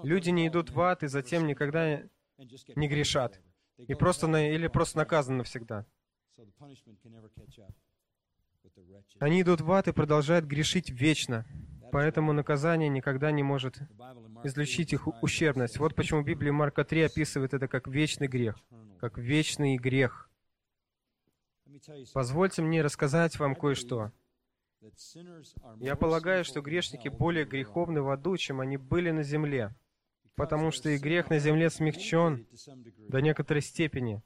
Люди 0.03 0.30
не 0.30 0.49
идут 0.49 0.70
в 0.70 0.80
ад 0.80 1.03
и 1.03 1.07
затем 1.07 1.47
никогда 1.47 2.03
не 2.38 2.88
грешат. 2.88 3.40
И 3.78 3.94
просто 3.94 4.26
на, 4.26 4.49
или 4.51 4.68
просто 4.68 4.99
наказаны 4.99 5.38
навсегда. 5.38 5.86
Они 9.18 9.42
идут 9.42 9.61
в 9.61 9.70
ад 9.70 9.88
и 9.88 9.92
продолжают 9.92 10.44
грешить 10.44 10.90
вечно. 10.90 11.47
Поэтому 11.97 12.34
наказание 12.34 12.90
никогда 12.90 13.30
не 13.30 13.42
может 13.42 13.78
излечить 14.44 14.92
их 14.92 15.09
ущербность. 15.22 15.78
Вот 15.78 15.94
почему 15.94 16.20
Библия 16.20 16.53
Марка 16.53 16.84
3 16.84 17.05
описывает 17.05 17.55
это 17.55 17.68
как 17.68 17.88
вечный 17.88 18.28
грех, 18.28 18.55
как 19.01 19.16
вечный 19.16 19.78
грех. 19.78 20.28
Позвольте 22.12 22.61
мне 22.61 22.82
рассказать 22.82 23.38
вам 23.38 23.55
кое-что. 23.55 24.12
Я 25.76 25.97
полагаю, 25.97 26.44
что 26.44 26.61
грешники 26.61 27.09
более 27.09 27.47
греховны 27.47 28.03
в 28.03 28.11
аду, 28.11 28.36
чем 28.36 28.61
они 28.61 28.76
были 28.76 29.11
на 29.11 29.22
земле 29.22 29.74
потому 30.34 30.70
что 30.70 30.90
и 30.90 30.99
грех 30.99 31.30
на 31.30 31.38
земле 31.38 31.70
смягчен 31.70 32.47
до 33.09 33.22
некоторой 33.22 33.62
степени. 33.62 34.22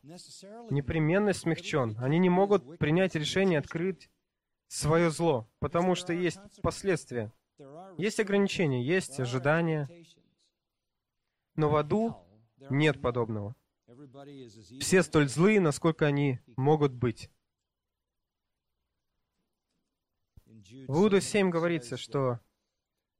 Непременно 0.68 1.32
смягчен. 1.32 1.96
Они 2.00 2.18
не 2.18 2.30
могут 2.30 2.78
принять 2.78 3.14
решение 3.14 3.60
открыть 3.60 4.10
свое 4.66 5.10
зло, 5.10 5.48
потому 5.60 5.94
что 5.94 6.12
есть 6.12 6.40
последствия. 6.62 7.30
Есть 7.98 8.20
ограничения, 8.20 8.82
есть 8.82 9.20
ожидания. 9.20 9.88
Но 11.56 11.68
в 11.68 11.76
аду 11.76 12.16
нет 12.70 13.00
подобного. 13.00 13.54
Все 14.80 15.02
столь 15.02 15.28
злые, 15.28 15.60
насколько 15.60 16.06
они 16.06 16.40
могут 16.56 16.92
быть. 16.92 17.30
В 20.44 20.98
Иуда 20.98 21.20
7 21.20 21.50
говорится, 21.50 21.96
что 21.96 22.40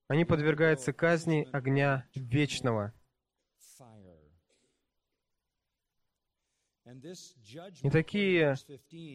они 0.09 0.25
подвергаются 0.25 0.93
казни 0.93 1.49
огня 1.53 2.09
вечного. 2.15 2.93
И 7.83 7.91
такие 7.91 8.57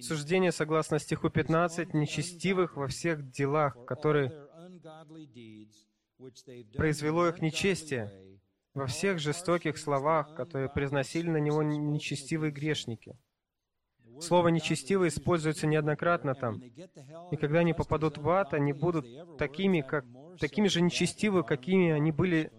суждения, 0.02 0.52
согласно 0.52 1.00
стиху 1.00 1.30
15, 1.30 1.94
нечестивых 1.94 2.78
во 2.78 2.88
всех 2.88 3.30
делах, 3.30 3.86
которые 3.86 4.30
произвело 6.76 7.28
их 7.28 7.42
нечестие, 7.42 8.12
во 8.74 8.88
всех 8.88 9.20
жестоких 9.20 9.78
словах, 9.78 10.36
которые 10.36 10.70
произносили 10.70 11.30
на 11.30 11.38
него 11.38 11.64
нечестивые 11.64 12.52
грешники. 12.52 13.18
Слово 14.20 14.50
«нечестивый» 14.50 15.10
используется 15.10 15.68
неоднократно 15.68 16.36
там. 16.36 16.62
И 17.32 17.36
когда 17.36 17.60
они 17.60 17.74
попадут 17.74 18.18
в 18.18 18.30
ад, 18.30 18.54
они 18.54 18.74
будут 18.74 19.06
такими, 19.38 19.82
как 19.82 20.06
такими 20.40 20.68
же 20.68 20.82
нечестивы, 20.82 21.44
какими 21.44 21.92
они 21.92 22.12
были 22.12 22.52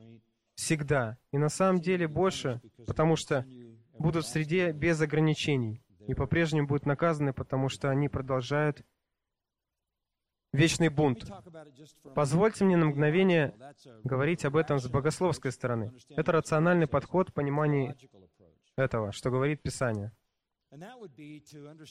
всегда. 0.54 1.18
И 1.32 1.38
на 1.38 1.48
самом 1.48 1.80
деле 1.80 2.08
больше, 2.08 2.60
потому 2.86 3.16
что 3.16 3.46
будут 3.98 4.24
в 4.24 4.28
среде 4.28 4.72
без 4.72 5.00
ограничений. 5.00 5.82
И 6.06 6.14
по-прежнему 6.14 6.66
будут 6.66 6.86
наказаны, 6.86 7.32
потому 7.32 7.68
что 7.68 7.90
они 7.90 8.08
продолжают 8.08 8.82
вечный 10.56 10.88
бунт. 10.88 11.24
Позвольте 12.14 12.64
мне 12.64 12.76
на 12.76 12.86
мгновение 12.86 13.54
говорить 14.04 14.44
об 14.44 14.56
этом 14.56 14.78
с 14.78 14.88
богословской 14.88 15.52
стороны. 15.52 15.92
Это 16.10 16.32
рациональный 16.32 16.86
подход 16.86 17.30
в 17.30 17.32
понимании 17.32 17.94
этого, 18.76 19.12
что 19.12 19.30
говорит 19.30 19.62
Писание 19.62 20.12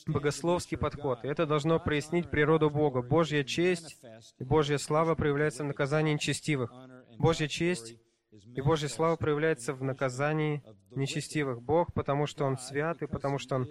богословский 0.08 0.78
подход. 0.78 1.24
И 1.24 1.28
это 1.28 1.46
должно 1.46 1.80
прояснить 1.80 2.30
природу 2.30 2.70
Бога. 2.70 3.02
Божья 3.02 3.44
честь 3.44 3.98
и 4.38 4.44
Божья 4.44 4.78
слава 4.78 5.16
проявляются 5.16 5.64
в 5.64 5.68
наказании 5.68 6.14
нечестивых. 6.14 6.72
Божья 7.18 7.48
честь 7.48 7.96
и 8.32 8.62
Божья 8.62 8.88
слава 8.88 9.16
проявляется 9.16 9.74
в 9.74 9.82
наказании 9.82 10.62
нечестивых. 10.92 11.62
Бог, 11.62 11.94
потому 11.94 12.28
что 12.28 12.46
Он 12.46 12.58
свят, 12.58 13.02
и 13.02 13.08
потому 13.08 13.38
что 13.38 13.56
Он, 13.56 13.68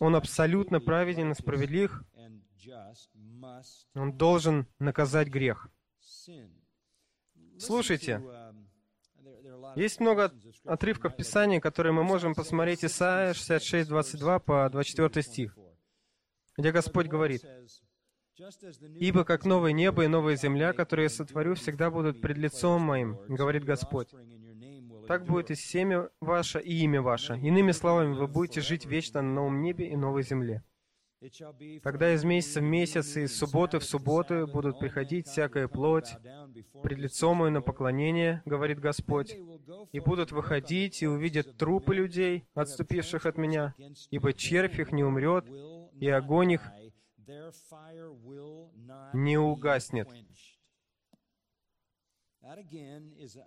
Он 0.00 0.16
абсолютно 0.16 0.80
праведен 0.80 1.30
и 1.30 1.34
справедлив, 1.34 2.02
Он 3.94 4.16
должен 4.16 4.66
наказать 4.78 5.28
грех. 5.28 5.68
Слушайте, 7.58 8.22
есть 9.74 10.00
много 10.00 10.32
отрывков 10.64 11.16
Писания, 11.16 11.60
которые 11.60 11.92
мы 11.92 12.02
можем 12.02 12.34
посмотреть. 12.34 12.84
Исайя 12.84 13.34
66, 13.34 13.88
22 13.88 14.38
по 14.40 14.68
24 14.70 15.22
стих, 15.22 15.58
где 16.56 16.72
Господь 16.72 17.06
говорит, 17.06 17.44
«Ибо 19.00 19.24
как 19.24 19.44
новое 19.44 19.72
небо 19.72 20.04
и 20.04 20.08
новая 20.08 20.36
земля, 20.36 20.72
которые 20.72 21.04
я 21.04 21.10
сотворю, 21.10 21.54
всегда 21.54 21.90
будут 21.90 22.20
пред 22.20 22.36
лицом 22.36 22.82
моим, 22.82 23.18
говорит 23.28 23.64
Господь. 23.64 24.08
Так 25.08 25.24
будет 25.24 25.50
и 25.50 25.54
семя 25.54 26.10
ваше, 26.20 26.60
и 26.60 26.82
имя 26.84 27.00
ваше. 27.00 27.34
Иными 27.38 27.72
словами, 27.72 28.14
вы 28.14 28.26
будете 28.26 28.60
жить 28.60 28.84
вечно 28.84 29.22
на 29.22 29.32
новом 29.32 29.62
небе 29.62 29.88
и 29.88 29.96
новой 29.96 30.22
земле». 30.22 30.62
Тогда 31.82 32.14
из 32.14 32.24
месяца 32.24 32.60
в 32.60 32.64
месяц 32.64 33.16
и 33.16 33.22
из 33.22 33.36
субботы 33.36 33.78
в 33.78 33.84
субботу 33.84 34.46
будут 34.46 34.78
приходить 34.78 35.26
всякая 35.26 35.66
плоть 35.66 36.10
пред 36.82 36.98
лицом 36.98 37.38
мою 37.38 37.50
на 37.50 37.62
поклонение, 37.62 38.42
говорит 38.44 38.80
Господь, 38.80 39.34
и 39.92 40.00
будут 40.00 40.30
выходить 40.32 41.02
и 41.02 41.06
увидят 41.06 41.56
трупы 41.56 41.94
людей, 41.94 42.46
отступивших 42.54 43.24
от 43.24 43.38
меня, 43.38 43.74
ибо 44.10 44.34
червь 44.34 44.78
их 44.78 44.92
не 44.92 45.04
умрет, 45.04 45.46
и 45.98 46.08
огонь 46.08 46.52
их 46.52 46.70
не 49.14 49.38
угаснет. 49.38 50.08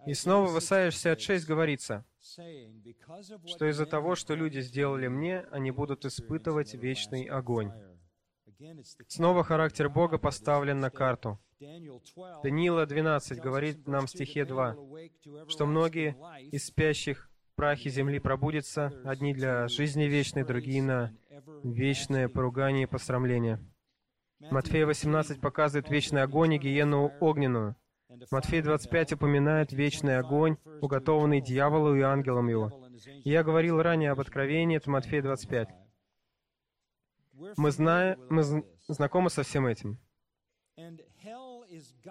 И 0.06 0.14
снова 0.14 0.48
в 0.48 0.60
Исаии 0.60 0.90
66 0.90 1.48
говорится, 1.48 2.06
что 2.20 3.70
из-за 3.70 3.86
того, 3.86 4.16
что 4.16 4.36
люди 4.36 4.60
сделали 4.60 5.08
мне, 5.08 5.46
они 5.52 5.72
будут 5.72 6.06
испытывать 6.06 6.74
вечный 6.74 7.24
огонь. 7.24 7.72
Снова 9.08 9.44
характер 9.44 9.90
Бога 9.90 10.18
поставлен 10.18 10.80
на 10.80 10.90
карту. 10.90 11.40
Даниила 11.60 12.86
12 12.86 13.40
говорит 13.40 13.88
нам 13.88 14.06
в 14.08 14.10
стихе 14.10 14.46
2, 14.46 14.76
что 15.48 15.66
многие 15.66 16.18
из 16.52 16.66
спящих 16.66 17.30
прахе 17.56 17.90
земли 17.90 18.20
пробудятся, 18.20 18.94
одни 19.04 19.34
для 19.34 19.68
жизни 19.68 20.04
вечной, 20.04 20.46
другие 20.46 20.82
на 20.82 21.14
вечное 21.64 22.30
поругание 22.30 22.84
и 22.84 22.86
посрамление. 22.86 23.60
Матфея 24.40 24.86
18 24.86 25.42
показывает 25.42 25.90
вечный 25.90 26.24
огонь 26.24 26.54
и 26.54 26.58
гиену 26.58 27.14
огненную. 27.20 27.76
Матфей 28.32 28.62
25 28.62 29.14
упоминает 29.14 29.72
вечный 29.72 30.18
огонь, 30.18 30.58
уготованный 30.82 31.42
дьяволу 31.42 31.96
и 31.96 32.02
ангелам 32.02 32.48
его. 32.48 32.90
Я 33.24 33.44
говорил 33.44 33.82
ранее 33.82 34.12
об 34.12 34.20
откровении, 34.20 34.78
это 34.78 34.90
Матфей 34.90 35.22
25. 35.22 35.70
Мы 37.56 37.72
знаем, 37.72 38.20
мы 38.30 38.66
знакомы 38.88 39.30
со 39.30 39.44
всем 39.44 39.68
этим. 39.68 40.00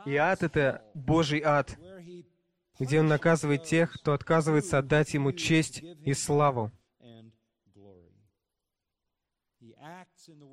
И 0.06 0.16
ад— 0.16 0.42
это 0.44 0.84
Божий 0.94 1.42
ад, 1.44 1.76
где 2.78 3.00
Он 3.00 3.08
наказывает 3.08 3.64
тех, 3.64 3.92
кто 3.92 4.12
отказывается 4.12 4.78
отдать 4.78 5.14
Ему 5.14 5.32
честь 5.32 5.82
и 5.82 6.14
славу. 6.14 6.70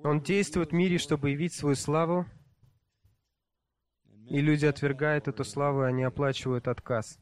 Он 0.03 0.21
действует 0.21 0.71
в 0.71 0.73
мире, 0.73 0.97
чтобы 0.97 1.31
явить 1.31 1.53
свою 1.53 1.75
славу, 1.75 2.25
и 4.29 4.41
люди 4.41 4.65
отвергают 4.65 5.27
эту 5.27 5.43
славу, 5.43 5.83
и 5.83 5.87
они 5.87 6.03
оплачивают 6.03 6.67
отказ. 6.67 7.19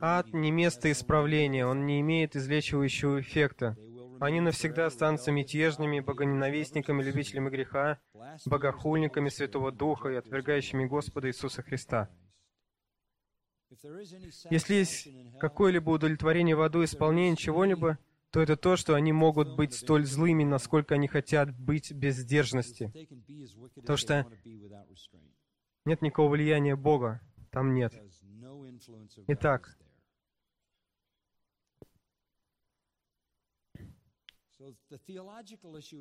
Ад 0.00 0.32
не 0.32 0.50
место 0.50 0.90
исправления, 0.90 1.66
он 1.66 1.86
не 1.86 2.00
имеет 2.00 2.34
излечивающего 2.34 3.20
эффекта. 3.20 3.76
Они 4.20 4.40
навсегда 4.40 4.86
останутся 4.86 5.30
мятежными, 5.30 6.00
богоненавистниками, 6.00 7.02
любителями 7.02 7.50
греха, 7.50 8.00
богохульниками 8.46 9.28
Святого 9.28 9.72
Духа 9.72 10.08
и 10.08 10.16
отвергающими 10.16 10.86
Господа 10.86 11.28
Иисуса 11.28 11.62
Христа. 11.62 12.08
Если 14.50 14.74
есть 14.74 15.08
какое-либо 15.38 15.90
удовлетворение 15.90 16.56
в 16.56 16.62
аду, 16.62 16.82
исполнение 16.84 17.36
чего-либо, 17.36 17.98
то 18.30 18.40
это 18.40 18.56
то, 18.56 18.76
что 18.76 18.94
они 18.94 19.12
могут 19.12 19.56
быть 19.56 19.74
столь 19.74 20.04
злыми, 20.04 20.44
насколько 20.44 20.94
они 20.94 21.08
хотят 21.08 21.56
быть 21.58 21.92
без 21.92 22.16
сдержанности. 22.16 22.92
То, 23.86 23.96
что 23.96 24.26
нет 25.84 26.02
никакого 26.02 26.30
влияния 26.30 26.76
Бога, 26.76 27.20
там 27.50 27.74
нет. 27.74 27.94
Итак, 29.28 29.78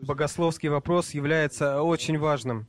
богословский 0.02 0.70
вопрос 0.70 1.12
является 1.12 1.82
очень 1.82 2.18
важным. 2.18 2.68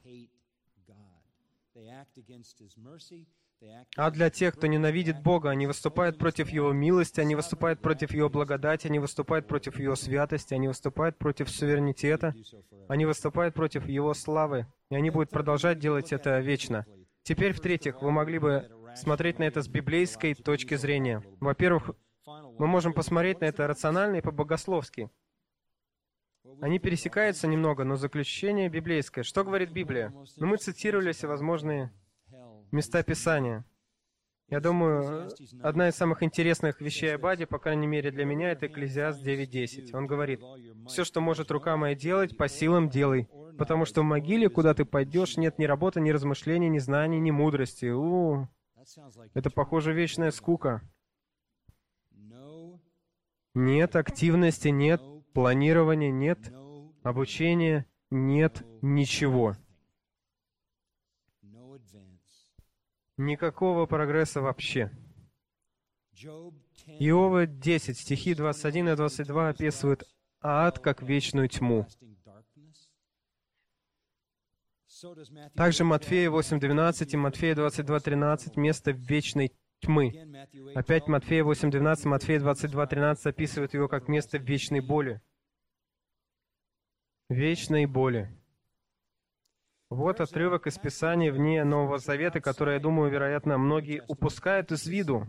А 3.97 4.11
для 4.11 4.31
тех, 4.31 4.55
кто 4.55 4.67
ненавидит 4.67 5.23
Бога, 5.23 5.51
они 5.51 5.67
выступают 5.67 6.19
против 6.19 6.51
Его 6.51 6.73
милости, 6.73 7.21
они 7.21 7.35
выступают 7.35 7.81
против 7.81 8.13
Его 8.13 8.29
благодати, 8.29 8.87
они 8.87 8.99
выступают 8.99 9.47
против 9.47 9.79
Его 9.79 9.97
святости, 9.97 10.55
они 10.55 10.69
выступают 10.69 11.17
против 11.17 11.49
суверенитета, 11.49 12.35
они 12.89 13.07
выступают 13.07 13.55
против 13.55 13.89
Его 13.89 14.13
славы, 14.15 14.67
и 14.91 14.95
они 14.97 15.11
будут 15.11 15.31
продолжать 15.31 15.79
делать 15.79 16.13
это 16.13 16.39
вечно. 16.41 16.85
Теперь, 17.23 17.53
в-третьих, 17.53 18.03
вы 18.03 18.11
могли 18.11 18.39
бы 18.39 18.71
смотреть 18.95 19.39
на 19.39 19.45
это 19.45 19.63
с 19.63 19.69
библейской 19.69 20.35
точки 20.35 20.77
зрения. 20.77 21.23
Во-первых, 21.41 21.91
мы 22.27 22.67
можем 22.67 22.93
посмотреть 22.93 23.41
на 23.41 23.47
это 23.47 23.67
рационально 23.67 24.17
и 24.17 24.23
по-богословски. 24.23 25.11
Они 26.61 26.79
пересекаются 26.79 27.47
немного, 27.49 27.85
но 27.85 27.97
заключение 27.97 28.69
библейское. 28.69 29.25
Что 29.25 29.45
говорит 29.45 29.73
Библия? 29.73 30.13
Ну, 30.37 30.47
мы 30.47 30.57
цитировали 30.57 31.13
всевозможные 31.13 31.93
места 32.73 33.03
Писания. 33.03 33.65
Я 34.49 34.61
думаю, 34.61 35.29
одна 35.61 35.89
из 35.89 35.97
самых 35.97 36.23
интересных 36.23 36.81
вещей 36.81 37.17
об 37.17 37.27
Аде, 37.27 37.47
по 37.47 37.59
крайней 37.59 37.89
мере 37.89 38.13
для 38.13 38.25
меня, 38.25 38.53
это 38.53 38.69
Экклезиаст 38.69 39.21
9.10. 39.21 39.91
Он 39.93 40.07
говорит, 40.07 40.41
«Все, 40.87 41.05
что 41.05 41.21
может 41.21 41.51
рука 41.51 41.77
моя 41.77 41.97
делать, 41.97 42.37
по 42.37 42.49
силам 42.49 42.89
делай, 42.89 43.29
потому 43.59 43.85
что 43.87 44.03
в 44.03 44.05
могиле, 44.05 44.49
куда 44.49 44.73
ты 44.73 44.85
пойдешь, 44.85 45.37
нет 45.37 45.59
ни 45.59 45.65
работы, 45.65 46.01
ни 46.01 46.11
размышлений, 46.11 46.69
ни 46.69 46.79
знаний, 46.79 47.19
ни 47.19 47.33
мудрости». 47.33 47.87
У, 47.87 48.47
это, 49.35 49.51
похоже, 49.51 49.93
вечная 49.93 50.31
скука. 50.31 50.81
Нет 53.55 53.97
активности, 53.97 54.69
нет 54.69 55.01
планирования, 55.33 56.13
нет 56.13 56.53
обучения, 57.03 57.87
нет 58.11 58.65
ничего. 58.81 59.57
Никакого 63.17 63.87
прогресса 63.87 64.41
вообще. 64.41 64.91
Иова 66.99 67.47
10, 67.47 67.99
стихи 67.99 68.35
21 68.35 68.91
и 68.91 68.97
22 68.97 69.49
описывают 69.49 70.05
ад 70.41 70.79
как 70.79 71.03
вечную 71.03 71.49
тьму. 71.49 71.87
Также 75.55 75.85
Матфея 75.85 76.31
8.12 76.31 77.09
и 77.11 77.17
Матфея 77.17 77.55
22.13 77.55 78.59
место 78.59 78.93
вечной 78.93 79.53
тьмы. 79.81 80.49
Опять 80.75 81.07
Матфея 81.07 81.45
8.12, 81.45 82.09
Матфея 82.09 82.41
22.13 82.41 83.17
описывают 83.25 83.75
его 83.75 83.89
как 83.89 84.09
место 84.09 84.39
вечной 84.39 84.81
боли. 84.81 85.21
Вечной 87.29 87.87
боли. 87.87 88.31
Вот 89.89 90.21
отрывок 90.21 90.67
из 90.67 90.79
Писания 90.79 91.33
вне 91.33 91.63
Нового 91.63 91.99
Завета, 91.99 92.41
который, 92.41 92.75
я 92.75 92.81
думаю, 92.81 93.11
вероятно, 93.11 93.57
многие 93.57 94.03
упускают 94.09 94.73
из 94.73 94.85
виду. 94.87 95.27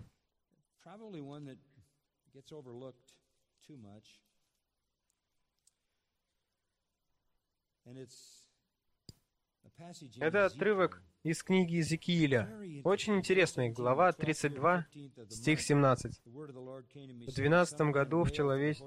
Это 10.20 10.46
отрывок 10.46 11.04
из 11.22 11.44
книги 11.44 11.76
Иезекииля. 11.76 12.82
Очень 12.84 13.18
интересный. 13.18 13.70
Глава 13.70 14.12
32, 14.12 14.88
стих 15.30 15.62
17. 15.62 16.20
В 16.26 17.36
12 17.36 17.80
году 17.92 18.24
в 18.24 18.32
человеч... 18.32 18.80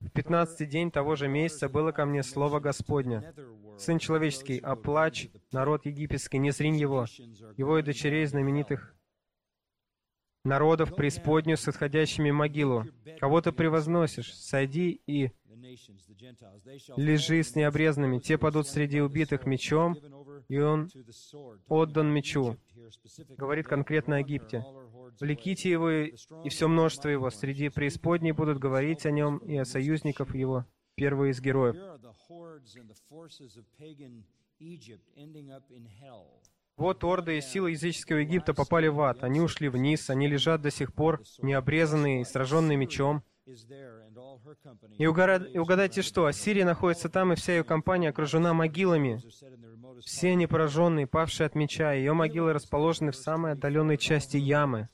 В 0.00 0.08
пятнадцатый 0.10 0.66
день 0.66 0.90
того 0.90 1.14
же 1.14 1.28
месяца 1.28 1.68
было 1.68 1.92
ко 1.92 2.06
мне 2.06 2.22
слово 2.22 2.58
Господня. 2.58 3.34
Сын 3.78 3.98
человеческий, 3.98 4.58
оплачь 4.58 5.28
народ 5.52 5.84
египетский, 5.84 6.38
не 6.38 6.52
зринь 6.52 6.76
его, 6.76 7.06
его 7.56 7.78
и 7.78 7.82
дочерей 7.82 8.24
знаменитых 8.24 8.94
народов 10.44 10.96
преисподнюю 10.96 11.58
с 11.58 11.68
исходящими 11.68 12.30
могилу. 12.30 12.86
Кого 13.20 13.42
ты 13.42 13.52
превозносишь, 13.52 14.34
сойди 14.34 15.02
и 15.06 15.32
лежи 16.96 17.42
с 17.42 17.54
необрезанными. 17.54 18.18
Те 18.18 18.38
падут 18.38 18.68
среди 18.68 19.00
убитых 19.00 19.46
мечом, 19.46 19.96
и 20.48 20.58
он 20.58 20.90
отдан 21.68 22.12
мечу. 22.12 22.56
Говорит 23.36 23.66
конкретно 23.66 24.16
о 24.16 24.18
Египте. 24.20 24.64
Влеките 25.20 25.70
его 25.70 25.90
и 25.90 26.48
все 26.48 26.68
множество 26.68 27.08
его. 27.08 27.30
Среди 27.30 27.68
преисподней 27.68 28.32
будут 28.32 28.58
говорить 28.58 29.06
о 29.06 29.10
нем 29.10 29.38
и 29.38 29.56
о 29.56 29.64
союзниках 29.64 30.34
его, 30.34 30.64
первые 30.94 31.32
из 31.32 31.40
героев. 31.40 31.76
Вот 36.76 37.04
орды 37.04 37.36
и 37.36 37.40
силы 37.42 37.72
языческого 37.72 38.18
Египта 38.18 38.54
попали 38.54 38.88
в 38.88 39.00
ад. 39.02 39.22
Они 39.22 39.40
ушли 39.40 39.68
вниз, 39.68 40.08
они 40.08 40.26
лежат 40.26 40.62
до 40.62 40.70
сих 40.70 40.94
пор, 40.94 41.22
необрезанные 41.42 42.22
и 42.22 42.24
сраженные 42.24 42.78
мечом. 42.78 43.22
И, 44.98 45.06
угадайте 45.06 46.02
что, 46.02 46.26
Ассирия 46.26 46.64
находится 46.64 47.08
там, 47.08 47.32
и 47.32 47.36
вся 47.36 47.56
ее 47.56 47.64
компания 47.64 48.10
окружена 48.10 48.52
могилами. 48.54 49.20
Все 50.04 50.30
они 50.30 50.46
пораженные, 50.46 51.06
павшие 51.06 51.46
от 51.46 51.54
меча, 51.54 51.92
ее 51.92 52.12
могилы 52.12 52.52
расположены 52.52 53.12
в 53.12 53.16
самой 53.16 53.52
отдаленной 53.52 53.98
части 53.98 54.36
ямы. 54.36 54.88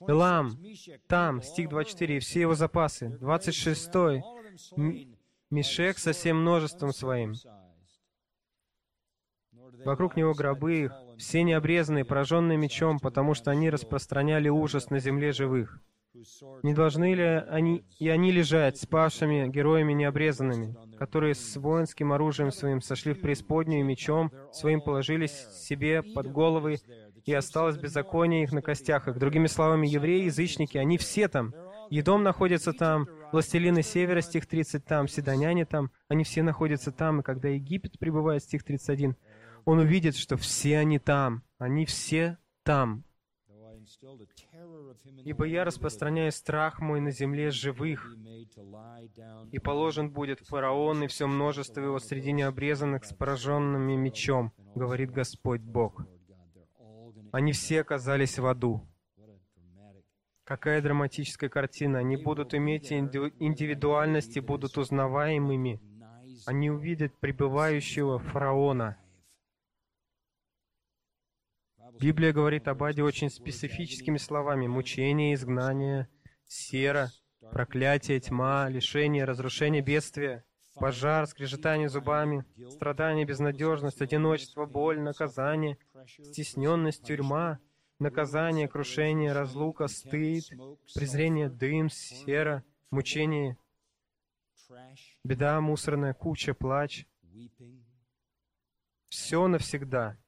Элам, 0.00 0.58
там, 1.06 1.42
стих 1.42 1.68
24, 1.68 2.16
и 2.16 2.20
все 2.20 2.42
его 2.42 2.54
запасы. 2.54 3.08
26, 3.20 4.22
М- 4.76 5.16
Мишек 5.50 5.98
со 5.98 6.12
всем 6.12 6.40
множеством 6.40 6.92
своим. 6.92 7.34
Вокруг 9.84 10.16
него 10.16 10.34
гробы 10.34 10.80
их, 10.84 10.92
все 11.18 11.42
необрезанные, 11.42 12.04
пораженные 12.04 12.58
мечом, 12.58 12.98
потому 12.98 13.34
что 13.34 13.50
они 13.50 13.70
распространяли 13.70 14.48
ужас 14.48 14.90
на 14.90 14.98
земле 14.98 15.32
живых. 15.32 15.80
Не 16.62 16.74
должны 16.74 17.14
ли 17.14 17.24
они 17.24 17.84
и 17.98 18.08
они 18.08 18.32
лежать 18.32 18.78
с 18.78 18.86
павшими 18.86 19.48
героями 19.48 19.92
необрезанными, 19.92 20.76
которые 20.98 21.34
с 21.34 21.56
воинским 21.56 22.12
оружием 22.12 22.50
своим 22.50 22.80
сошли 22.80 23.12
в 23.12 23.20
преисподнюю 23.20 23.80
и 23.80 23.84
мечом 23.84 24.32
своим 24.52 24.80
положились 24.80 25.32
себе 25.52 26.02
под 26.02 26.30
головы, 26.32 26.78
и 27.24 27.34
осталось 27.34 27.76
беззаконие 27.76 28.44
их 28.44 28.52
на 28.52 28.62
костях 28.62 29.08
их. 29.08 29.18
Другими 29.18 29.48
словами, 29.48 29.86
евреи, 29.86 30.24
язычники, 30.24 30.78
они 30.78 30.96
все 30.96 31.28
там. 31.28 31.54
Едом 31.90 32.22
находится 32.22 32.72
там, 32.72 33.08
властелины 33.32 33.82
севера, 33.82 34.20
стих 34.20 34.46
30 34.46 34.84
там, 34.84 35.08
седоняне 35.08 35.64
там, 35.66 35.90
они 36.08 36.24
все 36.24 36.42
находятся 36.42 36.92
там, 36.92 37.20
и 37.20 37.22
когда 37.22 37.48
Египет 37.48 37.98
прибывает, 37.98 38.42
стих 38.42 38.64
31, 38.64 39.16
он 39.64 39.78
увидит, 39.78 40.16
что 40.16 40.36
все 40.36 40.78
они 40.78 40.98
там, 40.98 41.42
они 41.58 41.84
все 41.86 42.38
там. 42.62 43.04
Ибо 45.24 45.44
я 45.44 45.64
распространяю 45.64 46.32
страх 46.32 46.80
мой 46.80 47.00
на 47.00 47.10
земле 47.10 47.50
живых, 47.50 48.14
и 49.52 49.58
положен 49.58 50.10
будет 50.10 50.40
фараон 50.40 51.04
и 51.04 51.06
все 51.06 51.26
множество 51.26 51.80
его 51.80 51.98
среди 51.98 52.32
необрезанных 52.32 53.04
с 53.04 53.12
пораженными 53.12 53.94
мечом, 53.94 54.52
говорит 54.74 55.10
Господь 55.10 55.60
Бог. 55.60 56.06
Они 57.32 57.52
все 57.52 57.80
оказались 57.80 58.38
в 58.38 58.46
аду. 58.46 58.86
Какая 60.44 60.80
драматическая 60.80 61.50
картина. 61.50 61.98
Они 61.98 62.16
будут 62.16 62.54
иметь 62.54 62.92
индивидуальность 62.92 64.36
и 64.36 64.40
будут 64.40 64.78
узнаваемыми. 64.78 65.80
Они 66.46 66.70
увидят 66.70 67.12
пребывающего 67.18 68.20
фараона. 68.20 68.96
Библия 71.98 72.32
говорит 72.32 72.68
об 72.68 72.82
аде 72.82 73.02
очень 73.02 73.30
специфическими 73.30 74.18
словами. 74.18 74.66
Мучение, 74.66 75.34
изгнание, 75.34 76.08
сера, 76.46 77.10
проклятие, 77.52 78.20
тьма, 78.20 78.68
лишение, 78.68 79.24
разрушение, 79.24 79.82
бедствие, 79.82 80.44
пожар, 80.74 81.26
скрежетание 81.26 81.88
зубами, 81.88 82.44
страдание, 82.70 83.24
безнадежность, 83.24 84.02
одиночество, 84.02 84.66
боль, 84.66 85.00
наказание, 85.00 85.78
стесненность, 86.22 87.02
тюрьма, 87.02 87.58
наказание, 87.98 88.68
крушение, 88.68 89.32
разлука, 89.32 89.88
стыд, 89.88 90.44
презрение, 90.94 91.48
дым, 91.48 91.88
сера, 91.88 92.62
мучение, 92.90 93.56
беда, 95.24 95.60
мусорная 95.60 96.12
куча, 96.12 96.52
плач. 96.52 97.06
Все 99.08 99.46
навсегда. 99.46 100.18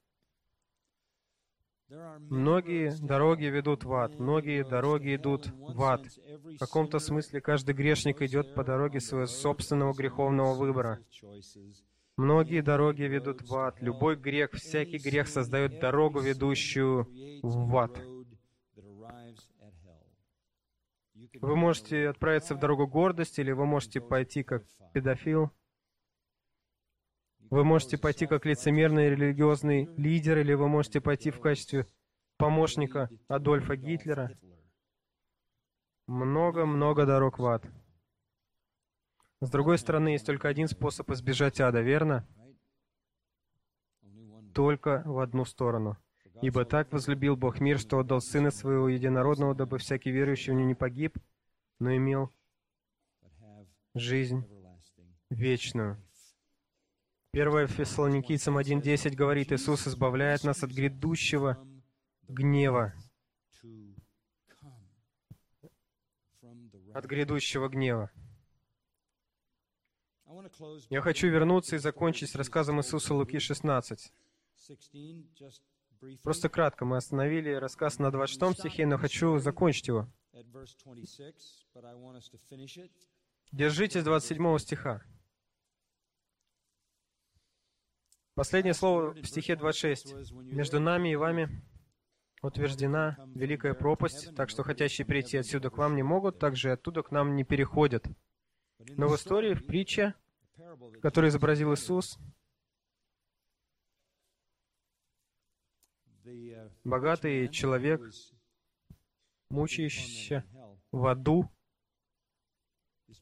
Многие 1.89 2.95
дороги 3.01 3.47
ведут 3.47 3.85
в 3.85 3.93
ад, 3.95 4.19
многие 4.19 4.63
дороги 4.63 5.17
идут 5.17 5.47
в 5.57 5.83
ад. 5.83 6.07
В 6.45 6.59
каком-то 6.59 6.99
смысле 6.99 7.41
каждый 7.41 7.75
грешник 7.75 8.21
идет 8.21 8.55
по 8.55 8.63
дороге 8.63 9.01
своего 9.01 9.27
собственного 9.27 9.95
греховного 9.95 10.55
выбора. 10.55 11.01
Многие 12.19 12.61
дороги 12.63 13.05
ведут 13.05 13.43
в 13.43 13.55
ад. 13.57 13.81
Любой 13.81 14.17
грех, 14.17 14.53
всякий 14.53 14.99
грех 14.99 15.29
создает 15.29 15.81
дорогу, 15.81 16.21
ведущую 16.21 17.09
в 17.43 17.77
ад. 17.77 17.99
Вы 21.41 21.57
можете 21.57 22.09
отправиться 22.09 22.55
в 22.55 22.59
дорогу 22.59 22.87
гордости, 22.87 23.41
или 23.41 23.53
вы 23.53 23.65
можете 23.65 24.01
пойти 24.01 24.43
как 24.43 24.65
педофил. 24.93 25.51
Вы 27.51 27.65
можете 27.65 27.97
пойти 27.97 28.27
как 28.27 28.45
лицемерный 28.45 29.11
религиозный 29.11 29.89
лидер, 29.97 30.39
или 30.39 30.53
вы 30.53 30.69
можете 30.69 31.01
пойти 31.01 31.31
в 31.31 31.41
качестве 31.41 31.87
помощника 32.37 33.09
Адольфа 33.27 33.77
Гитлера. 33.77 34.31
Много-много 36.07 37.07
дорог 37.07 37.39
в 37.39 37.47
ад. 37.47 37.65
С 39.41 39.51
другой 39.51 39.79
стороны, 39.79 40.09
есть 40.09 40.27
только 40.27 40.49
один 40.49 40.69
способ 40.69 41.11
избежать 41.11 41.61
ада, 41.61 41.81
верно? 41.81 42.27
Только 44.55 45.03
в 45.07 45.19
одну 45.19 45.45
сторону. 45.45 45.97
«Ибо 46.41 46.65
так 46.65 46.93
возлюбил 46.93 47.37
Бог 47.37 47.61
мир, 47.61 47.81
что 47.81 47.99
отдал 47.99 48.21
Сына 48.21 48.51
Своего 48.51 48.89
Единородного, 48.89 49.55
дабы 49.55 49.79
всякий 49.79 50.13
верующий 50.13 50.53
в 50.53 50.57
Него 50.57 50.69
не 50.69 50.75
погиб, 50.75 51.19
но 51.81 51.97
имел 51.97 52.33
жизнь 53.95 54.45
вечную». 55.31 56.01
1 57.39 57.69
Фессалоникийцам 57.69 58.59
1.10 58.59 59.15
говорит, 59.15 59.53
Иисус 59.53 59.87
избавляет 59.87 60.43
нас 60.43 60.65
от 60.65 60.73
грядущего 60.73 61.57
гнева. 62.27 62.93
От 66.93 67.05
грядущего 67.05 67.69
гнева. 67.69 68.11
Я 70.91 71.01
хочу 71.01 71.29
вернуться 71.29 71.77
и 71.77 71.79
закончить 71.79 72.31
с 72.31 72.35
рассказом 72.35 72.81
Иисуса 72.81 73.15
Луки 73.15 73.39
16. 73.39 74.13
Просто 76.25 76.49
кратко, 76.49 76.85
мы 76.85 76.97
остановили 76.97 77.53
рассказ 77.53 78.01
на 78.01 78.11
26 78.11 78.59
стихе, 78.59 78.85
но 78.85 78.99
хочу 78.99 79.39
закончить 79.39 79.87
его. 79.87 80.09
Держитесь 83.53 84.03
27 84.03 84.59
стиха. 84.59 85.03
Последнее 88.39 88.73
слово 88.73 89.15
в 89.15 89.27
стихе 89.27 89.57
26. 89.57 90.15
«Между 90.33 90.79
нами 90.79 91.09
и 91.09 91.17
вами 91.17 91.61
утверждена 92.41 93.17
великая 93.35 93.75
пропасть, 93.75 94.33
так 94.37 94.49
что 94.49 94.63
хотящие 94.63 95.05
прийти 95.05 95.39
отсюда 95.39 95.71
к 95.71 95.77
вам 95.77 95.97
не 95.97 96.05
могут, 96.05 96.39
также 96.39 96.69
и 96.69 96.71
оттуда 96.71 97.03
к 97.03 97.11
нам 97.11 97.35
не 97.35 97.43
переходят». 97.43 98.07
Но 98.79 99.09
в 99.09 99.17
истории, 99.17 99.55
в 99.55 99.67
притче, 99.67 100.15
которую 101.03 101.31
изобразил 101.31 101.75
Иисус, 101.75 102.17
богатый 106.85 107.49
человек, 107.49 108.01
мучающийся 109.51 110.45
в 110.93 111.09
аду, 111.09 111.51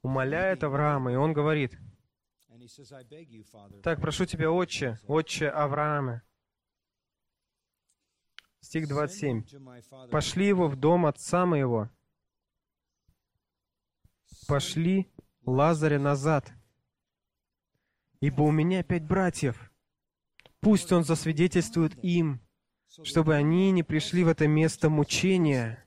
умоляет 0.02 0.62
Авраама, 0.62 1.10
и 1.10 1.16
он 1.16 1.32
говорит, 1.32 1.78
«Так, 3.82 4.00
прошу 4.00 4.24
тебя, 4.26 4.50
отче, 4.50 4.98
отче 5.06 5.48
Авраама». 5.48 6.22
Стих 8.60 8.88
27. 8.88 9.44
«Пошли 10.10 10.46
его 10.48 10.68
в 10.68 10.76
дом 10.76 11.06
отца 11.06 11.46
моего, 11.46 11.88
пошли 14.48 15.10
Лазаря 15.44 16.00
назад, 16.00 16.52
ибо 18.20 18.42
у 18.42 18.50
меня 18.50 18.82
пять 18.82 19.04
братьев. 19.04 19.72
Пусть 20.60 20.90
он 20.90 21.04
засвидетельствует 21.04 22.02
им, 22.02 22.40
чтобы 23.04 23.34
они 23.34 23.70
не 23.70 23.82
пришли 23.82 24.24
в 24.24 24.28
это 24.28 24.48
место 24.48 24.90
мучения». 24.90 25.85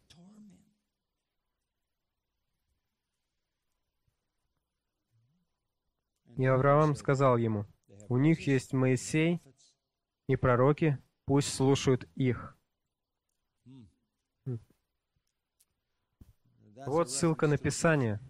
И 6.40 6.46
Авраам 6.46 6.96
сказал 6.96 7.36
ему, 7.36 7.66
«У 8.08 8.18
них 8.18 8.48
есть 8.48 8.72
Моисей 8.72 9.42
и 10.28 10.38
пророки, 10.38 10.98
пусть 11.26 11.54
слушают 11.54 12.08
их». 12.16 12.58
Вот 16.86 17.12
ссылка 17.12 17.48
на 17.48 17.58
Писание. 17.58 18.22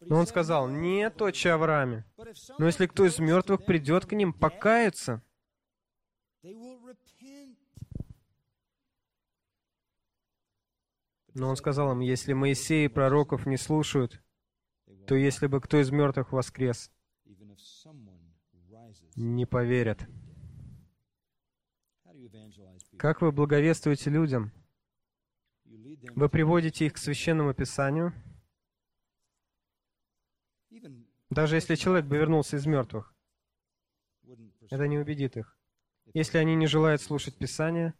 Но 0.00 0.16
он 0.16 0.26
сказал, 0.26 0.68
нет, 0.68 1.20
отче 1.20 1.50
Аврааме, 1.50 2.06
но 2.56 2.64
если 2.64 2.86
кто 2.86 3.04
из 3.04 3.18
мертвых 3.18 3.66
придет 3.66 4.06
к 4.06 4.12
ним, 4.12 4.32
покается, 4.32 5.22
но 11.34 11.50
он 11.50 11.56
сказал 11.56 11.92
им, 11.92 12.00
если 12.00 12.32
Моисей 12.32 12.86
и 12.86 12.88
пророков 12.88 13.44
не 13.44 13.58
слушают, 13.58 14.22
то 15.06 15.14
если 15.14 15.46
бы 15.46 15.60
кто 15.60 15.80
из 15.80 15.90
мертвых 15.90 16.32
воскрес, 16.32 16.90
не 19.16 19.46
поверят. 19.46 20.06
Как 22.96 23.22
вы 23.22 23.32
благовествуете 23.32 24.10
людям? 24.10 24.52
Вы 25.64 26.28
приводите 26.28 26.86
их 26.86 26.94
к 26.94 26.98
священному 26.98 27.54
писанию, 27.54 28.12
даже 31.30 31.56
если 31.56 31.74
человек 31.74 32.06
бы 32.06 32.16
вернулся 32.16 32.56
из 32.56 32.66
мертвых. 32.66 33.14
Это 34.70 34.86
не 34.86 34.98
убедит 34.98 35.36
их. 35.36 35.56
Если 36.12 36.38
они 36.38 36.54
не 36.56 36.66
желают 36.66 37.00
слушать 37.00 37.36
Писание, 37.36 37.94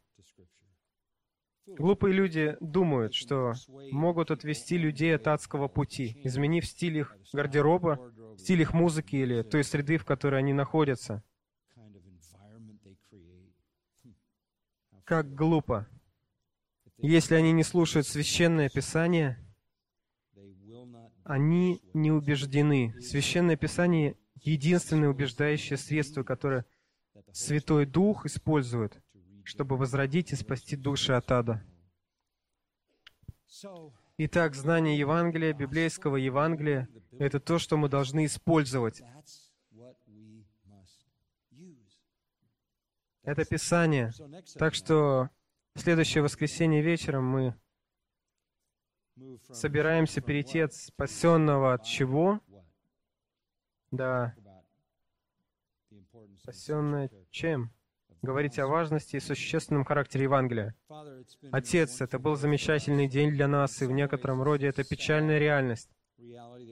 Глупые 1.67 2.15
люди 2.15 2.57
думают, 2.61 3.15
что 3.15 3.53
могут 3.93 4.31
отвести 4.31 4.77
людей 4.77 5.15
от 5.15 5.27
адского 5.29 5.69
пути, 5.69 6.21
изменив 6.25 6.67
стиль 6.67 6.99
их 6.99 7.17
гардероба, 7.33 8.13
стиль 8.39 8.63
их 8.63 8.73
музыки 8.73 9.17
или 9.17 9.43
той 9.43 9.63
среды, 9.63 9.99
в 9.99 10.05
которой 10.05 10.41
они 10.41 10.53
находятся. 10.53 11.23
Как 15.05 15.35
глупо. 15.35 15.89
Если 16.99 17.35
они 17.35 17.53
не 17.53 17.65
слушают 17.65 18.07
священное 18.07 18.69
писание, 18.69 19.39
они 21.25 21.81
не 21.95 22.11
убеждены. 22.11 22.95
Священное 23.01 23.57
писание— 23.57 24.17
единственное 24.43 25.09
убеждающее 25.09 25.77
средство, 25.77 26.23
которое 26.23 26.65
Святой 27.33 27.87
Дух 27.87 28.27
использует, 28.27 29.01
чтобы 29.51 29.77
возродить 29.77 30.33
и 30.33 30.37
спасти 30.37 30.77
души 30.77 31.13
от 31.13 31.31
ада. 31.33 31.63
Итак, 34.17 34.55
знание 34.55 34.97
Евангелия, 34.97 35.53
библейского 35.53 36.17
Евангелия, 36.17 36.89
это 37.19 37.41
то, 37.41 37.59
что 37.59 37.77
мы 37.77 37.89
должны 37.89 38.27
использовать. 38.27 39.03
Это 43.23 43.45
Писание. 43.45 44.13
Так 44.57 44.75
что 44.75 45.31
в 45.75 45.81
следующее 45.81 46.23
воскресенье 46.23 46.81
вечером 46.81 47.25
мы 47.25 47.55
собираемся 49.53 50.21
перейти 50.21 50.61
от 50.61 50.75
спасенного 50.75 51.75
от 51.75 51.85
чего? 51.85 52.41
Да. 53.91 54.33
Спасенное 56.39 57.11
чем? 57.31 57.73
Говорить 58.23 58.59
о 58.59 58.67
важности 58.67 59.17
и 59.17 59.21
существенном 59.21 59.85
характере 59.85 60.25
Евангелия. 60.25 60.75
Отец, 61.53 62.01
это 62.01 62.19
был 62.19 62.37
замечательный 62.37 63.09
день 63.09 63.31
для 63.31 63.49
нас, 63.49 63.81
и 63.81 63.87
в 63.87 63.93
некотором 63.93 64.43
роде 64.43 64.67
это 64.67 64.85
печальная 64.85 65.39
реальность, 65.39 65.89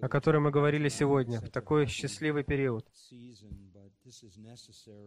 о 0.02 0.08
которой 0.08 0.38
мы 0.38 0.50
говорили 0.50 0.88
сегодня, 0.88 1.40
в 1.40 1.50
такой 1.50 1.86
счастливый 1.86 2.44
период. 2.44 2.86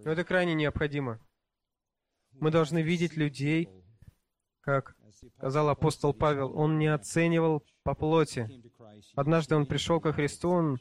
Но 0.03 0.11
это 0.11 0.23
крайне 0.23 0.55
необходимо. 0.55 1.19
Мы 2.33 2.49
должны 2.49 2.81
видеть 2.81 3.17
людей, 3.17 3.69
как 4.61 4.95
сказал 5.37 5.69
апостол 5.69 6.13
Павел, 6.13 6.57
он 6.57 6.79
не 6.79 6.87
оценивал 6.87 7.63
по 7.83 7.93
плоти. 7.93 8.49
Однажды 9.15 9.55
он 9.55 9.65
пришел 9.65 9.99
ко 9.99 10.11
Христу, 10.13 10.49
он 10.49 10.79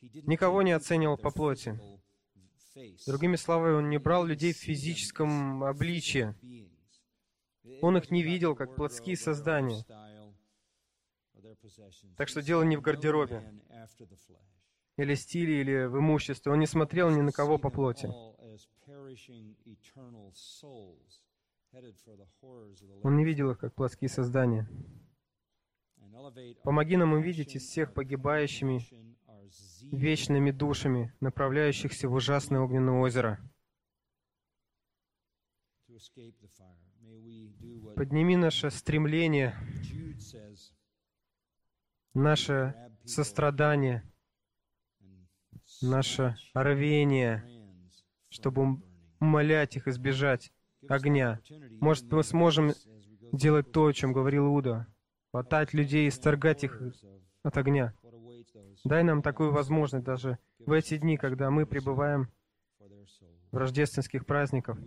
никого 0.00 0.62
не 0.62 0.72
оценивал 0.72 1.18
по 1.18 1.30
плоти. 1.30 1.78
Другими 3.06 3.36
словами, 3.36 3.74
он 3.74 3.90
не 3.90 3.98
брал 3.98 4.24
людей 4.24 4.52
в 4.52 4.58
физическом 4.58 5.64
обличье. 5.64 6.34
Он 7.82 7.96
их 7.96 8.10
не 8.10 8.22
видел 8.22 8.54
как 8.54 8.74
плотские 8.76 9.16
создания. 9.16 9.84
Так 12.16 12.28
что 12.28 12.42
дело 12.42 12.62
не 12.62 12.76
в 12.76 12.80
гардеробе, 12.80 13.42
или 14.96 15.14
стиле, 15.14 15.60
или 15.60 15.86
в 15.86 15.98
имуществе. 15.98 16.52
Он 16.52 16.58
не 16.58 16.66
смотрел 16.66 17.10
ни 17.10 17.20
на 17.20 17.32
кого 17.32 17.58
по 17.58 17.70
плоти. 17.70 18.06
Он 23.02 23.16
не 23.16 23.24
видел 23.24 23.50
их 23.50 23.58
как 23.58 23.74
плотские 23.74 24.08
создания. 24.08 24.68
Помоги 26.64 26.96
нам 26.96 27.12
увидеть 27.12 27.54
из 27.54 27.62
всех 27.62 27.94
погибающими 27.94 28.80
вечными 29.92 30.50
душами, 30.50 31.12
направляющихся 31.20 32.08
в 32.08 32.14
ужасное 32.14 32.60
огненное 32.60 33.00
озеро. 33.00 33.38
Подними 37.96 38.36
наше 38.36 38.70
стремление, 38.70 39.54
наше 42.14 42.74
сострадание, 43.04 44.10
наше 45.82 46.36
рвение, 46.54 47.44
чтобы 48.28 48.82
умолять 49.20 49.76
их 49.76 49.88
избежать 49.88 50.52
огня. 50.88 51.40
Может, 51.80 52.10
мы 52.10 52.22
сможем 52.22 52.72
делать 53.32 53.70
то, 53.72 53.86
о 53.86 53.92
чем 53.92 54.12
говорил 54.12 54.46
Иуда, 54.46 54.86
хватать 55.30 55.74
людей 55.74 56.06
и 56.08 56.10
сторгать 56.10 56.64
их 56.64 56.80
от 57.42 57.56
огня. 57.56 57.94
Дай 58.84 59.02
нам 59.02 59.22
такую 59.22 59.52
возможность 59.52 60.04
даже 60.04 60.38
в 60.58 60.72
эти 60.72 60.98
дни, 60.98 61.16
когда 61.16 61.50
мы 61.50 61.66
пребываем 61.66 62.28
в 63.50 63.56
рождественских 63.56 64.26
праздниках. 64.26 64.78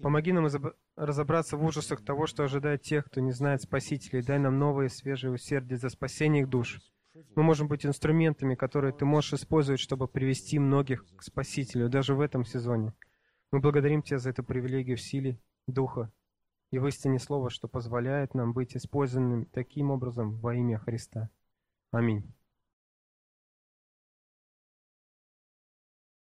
Помоги 0.00 0.32
нам 0.32 0.46
разобраться 0.96 1.56
в 1.56 1.64
ужасах 1.64 2.04
того, 2.04 2.26
что 2.26 2.44
ожидает 2.44 2.82
тех, 2.82 3.06
кто 3.06 3.20
не 3.20 3.32
знает 3.32 3.62
Спасителя, 3.62 4.22
дай 4.22 4.38
нам 4.38 4.58
новые 4.58 4.88
свежие 4.88 5.32
усердия 5.32 5.76
за 5.76 5.88
спасение 5.88 6.42
их 6.42 6.48
душ. 6.48 6.80
Мы 7.34 7.42
можем 7.42 7.68
быть 7.68 7.84
инструментами, 7.84 8.54
которые 8.54 8.92
ты 8.92 9.04
можешь 9.04 9.34
использовать, 9.34 9.80
чтобы 9.80 10.08
привести 10.08 10.58
многих 10.58 11.04
к 11.16 11.22
Спасителю, 11.22 11.88
даже 11.88 12.14
в 12.14 12.20
этом 12.20 12.44
сезоне. 12.44 12.94
Мы 13.50 13.60
благодарим 13.60 14.02
Тебя 14.02 14.18
за 14.18 14.30
эту 14.30 14.42
привилегию 14.42 14.96
в 14.96 15.02
силе 15.02 15.38
Духа 15.66 16.10
и 16.70 16.78
в 16.78 16.86
истине 16.86 17.18
Слова, 17.18 17.50
что 17.50 17.68
позволяет 17.68 18.34
нам 18.34 18.54
быть 18.54 18.76
использованными 18.76 19.44
таким 19.44 19.90
образом 19.90 20.38
во 20.38 20.54
имя 20.54 20.78
Христа. 20.78 21.28
Аминь. 21.92 22.22